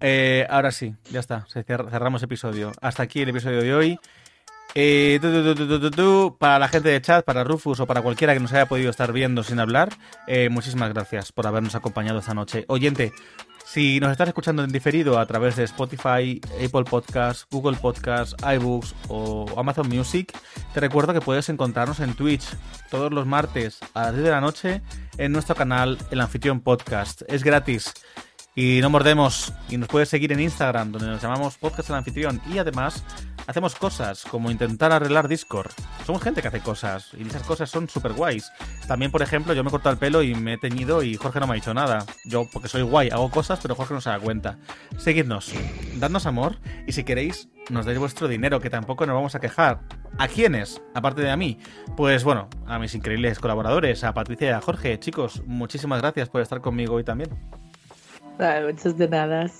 eh, 0.00 0.46
ahora 0.48 0.70
sí, 0.70 0.94
ya 1.10 1.20
está. 1.20 1.46
Cerramos 1.50 2.22
episodio. 2.22 2.72
Hasta 2.80 3.02
aquí 3.02 3.20
el 3.20 3.28
episodio 3.28 3.60
de 3.60 3.74
hoy. 3.74 3.98
Eh, 4.74 5.18
para 6.38 6.58
la 6.58 6.68
gente 6.68 6.88
de 6.88 7.00
chat, 7.00 7.24
para 7.24 7.44
Rufus 7.44 7.80
o 7.80 7.86
para 7.86 8.02
cualquiera 8.02 8.34
que 8.34 8.40
nos 8.40 8.52
haya 8.52 8.66
podido 8.66 8.90
estar 8.90 9.12
viendo 9.12 9.42
sin 9.42 9.60
hablar, 9.60 9.88
eh, 10.26 10.48
muchísimas 10.50 10.92
gracias 10.92 11.32
por 11.32 11.46
habernos 11.46 11.74
acompañado 11.74 12.18
esta 12.18 12.34
noche. 12.34 12.64
Oyente, 12.68 13.12
si 13.64 14.00
nos 14.00 14.12
estás 14.12 14.28
escuchando 14.28 14.64
en 14.64 14.72
diferido 14.72 15.18
a 15.18 15.26
través 15.26 15.56
de 15.56 15.64
Spotify, 15.64 16.40
Apple 16.64 16.84
Podcasts, 16.88 17.46
Google 17.50 17.76
Podcasts, 17.76 18.34
iBooks 18.42 18.94
o 19.08 19.46
Amazon 19.58 19.88
Music, 19.88 20.32
te 20.72 20.80
recuerdo 20.80 21.12
que 21.12 21.20
puedes 21.20 21.50
encontrarnos 21.50 22.00
en 22.00 22.14
Twitch 22.14 22.44
todos 22.90 23.12
los 23.12 23.26
martes 23.26 23.80
a 23.92 24.04
las 24.04 24.14
10 24.14 24.24
de 24.24 24.30
la 24.30 24.40
noche 24.40 24.82
en 25.18 25.32
nuestro 25.32 25.54
canal 25.54 25.98
El 26.10 26.22
Anfitrión 26.22 26.60
Podcast. 26.60 27.22
Es 27.28 27.44
gratis. 27.44 27.92
Y 28.60 28.80
no 28.80 28.90
mordemos. 28.90 29.52
Y 29.68 29.76
nos 29.76 29.88
puedes 29.88 30.08
seguir 30.08 30.32
en 30.32 30.40
Instagram, 30.40 30.90
donde 30.90 31.06
nos 31.06 31.22
llamamos 31.22 31.56
Podcast 31.56 31.90
El 31.90 31.94
Anfitrión. 31.94 32.40
Y 32.52 32.58
además 32.58 33.04
hacemos 33.46 33.76
cosas 33.76 34.24
como 34.24 34.50
intentar 34.50 34.90
arreglar 34.90 35.28
Discord. 35.28 35.70
Somos 36.04 36.20
gente 36.20 36.42
que 36.42 36.48
hace 36.48 36.58
cosas 36.58 37.12
y 37.16 37.22
esas 37.22 37.44
cosas 37.44 37.70
son 37.70 37.88
súper 37.88 38.14
guays. 38.14 38.50
También, 38.88 39.12
por 39.12 39.22
ejemplo, 39.22 39.54
yo 39.54 39.62
me 39.62 39.68
he 39.68 39.70
cortado 39.70 39.92
el 39.92 40.00
pelo 40.00 40.24
y 40.24 40.34
me 40.34 40.54
he 40.54 40.58
teñido 40.58 41.04
y 41.04 41.14
Jorge 41.14 41.38
no 41.38 41.46
me 41.46 41.52
ha 41.52 41.54
dicho 41.54 41.72
nada. 41.72 42.04
Yo, 42.24 42.48
porque 42.52 42.66
soy 42.66 42.82
guay, 42.82 43.10
hago 43.10 43.30
cosas, 43.30 43.60
pero 43.62 43.76
Jorge 43.76 43.94
no 43.94 44.00
se 44.00 44.10
da 44.10 44.18
cuenta. 44.18 44.58
Seguidnos, 44.96 45.52
dadnos 45.94 46.26
amor 46.26 46.56
y 46.84 46.90
si 46.90 47.04
queréis, 47.04 47.48
nos 47.70 47.86
dais 47.86 48.00
vuestro 48.00 48.26
dinero, 48.26 48.58
que 48.58 48.70
tampoco 48.70 49.06
nos 49.06 49.14
vamos 49.14 49.36
a 49.36 49.40
quejar. 49.40 49.82
¿A 50.18 50.26
quiénes? 50.26 50.82
Aparte 50.96 51.22
de 51.22 51.30
a 51.30 51.36
mí. 51.36 51.60
Pues 51.96 52.24
bueno, 52.24 52.48
a 52.66 52.80
mis 52.80 52.92
increíbles 52.96 53.38
colaboradores, 53.38 54.02
a 54.02 54.14
Patricia 54.14 54.48
y 54.48 54.50
a 54.50 54.60
Jorge. 54.60 54.98
Chicos, 54.98 55.44
muchísimas 55.46 56.00
gracias 56.00 56.28
por 56.28 56.40
estar 56.40 56.60
conmigo 56.60 56.94
hoy 56.94 57.04
también. 57.04 57.30
muchas 58.66 58.96
de 58.96 59.08
nada 59.08 59.50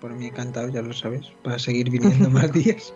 por, 0.00 0.12
mí 0.12 0.26
encantado, 0.26 0.68
ya 0.68 0.82
lo 0.82 0.92
sabes, 0.92 1.26
para 1.42 1.58
seguir 1.58 1.90
viniendo 1.90 2.30
más 2.30 2.52
días. 2.52 2.94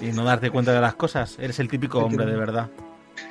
Y 0.00 0.06
no 0.12 0.24
darte 0.24 0.50
cuenta 0.50 0.72
de 0.72 0.80
las 0.80 0.94
cosas, 0.94 1.36
eres 1.38 1.58
el 1.60 1.68
típico 1.68 1.98
hombre 2.00 2.26
de 2.26 2.36
verdad. 2.36 2.68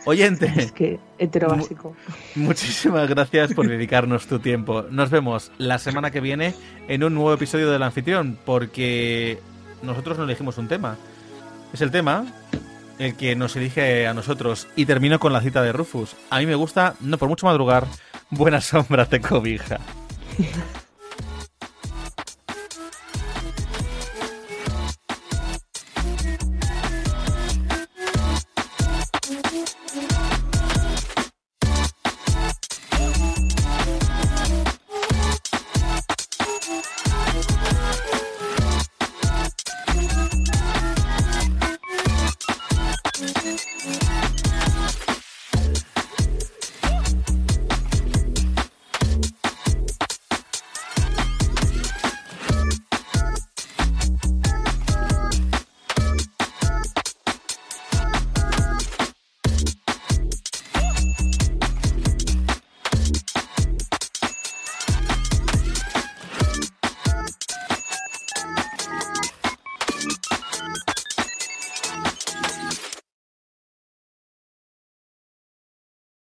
Oyente. 0.05 0.51
Es 0.55 0.71
que 0.71 0.99
hetero 1.17 1.49
básico. 1.49 1.95
Muchísimas 2.35 3.09
gracias 3.09 3.53
por 3.53 3.67
dedicarnos 3.67 4.27
tu 4.27 4.39
tiempo. 4.39 4.83
Nos 4.89 5.09
vemos 5.09 5.51
la 5.57 5.79
semana 5.79 6.11
que 6.11 6.21
viene 6.21 6.53
en 6.87 7.03
un 7.03 7.15
nuevo 7.15 7.33
episodio 7.33 7.71
del 7.71 7.83
anfitrión, 7.83 8.37
porque 8.45 9.39
nosotros 9.81 10.17
no 10.17 10.25
elegimos 10.25 10.57
un 10.57 10.67
tema. 10.67 10.97
Es 11.73 11.81
el 11.81 11.91
tema 11.91 12.25
el 12.99 13.15
que 13.15 13.35
nos 13.35 13.55
elige 13.55 14.07
a 14.07 14.13
nosotros. 14.13 14.67
Y 14.75 14.85
termino 14.85 15.19
con 15.19 15.33
la 15.33 15.41
cita 15.41 15.63
de 15.63 15.71
Rufus. 15.71 16.15
A 16.29 16.39
mí 16.39 16.45
me 16.45 16.55
gusta, 16.55 16.95
no 16.99 17.17
por 17.17 17.29
mucho 17.29 17.45
madrugar, 17.45 17.87
buena 18.29 18.61
sombra 18.61 19.05
te 19.05 19.19
cobija. 19.19 19.79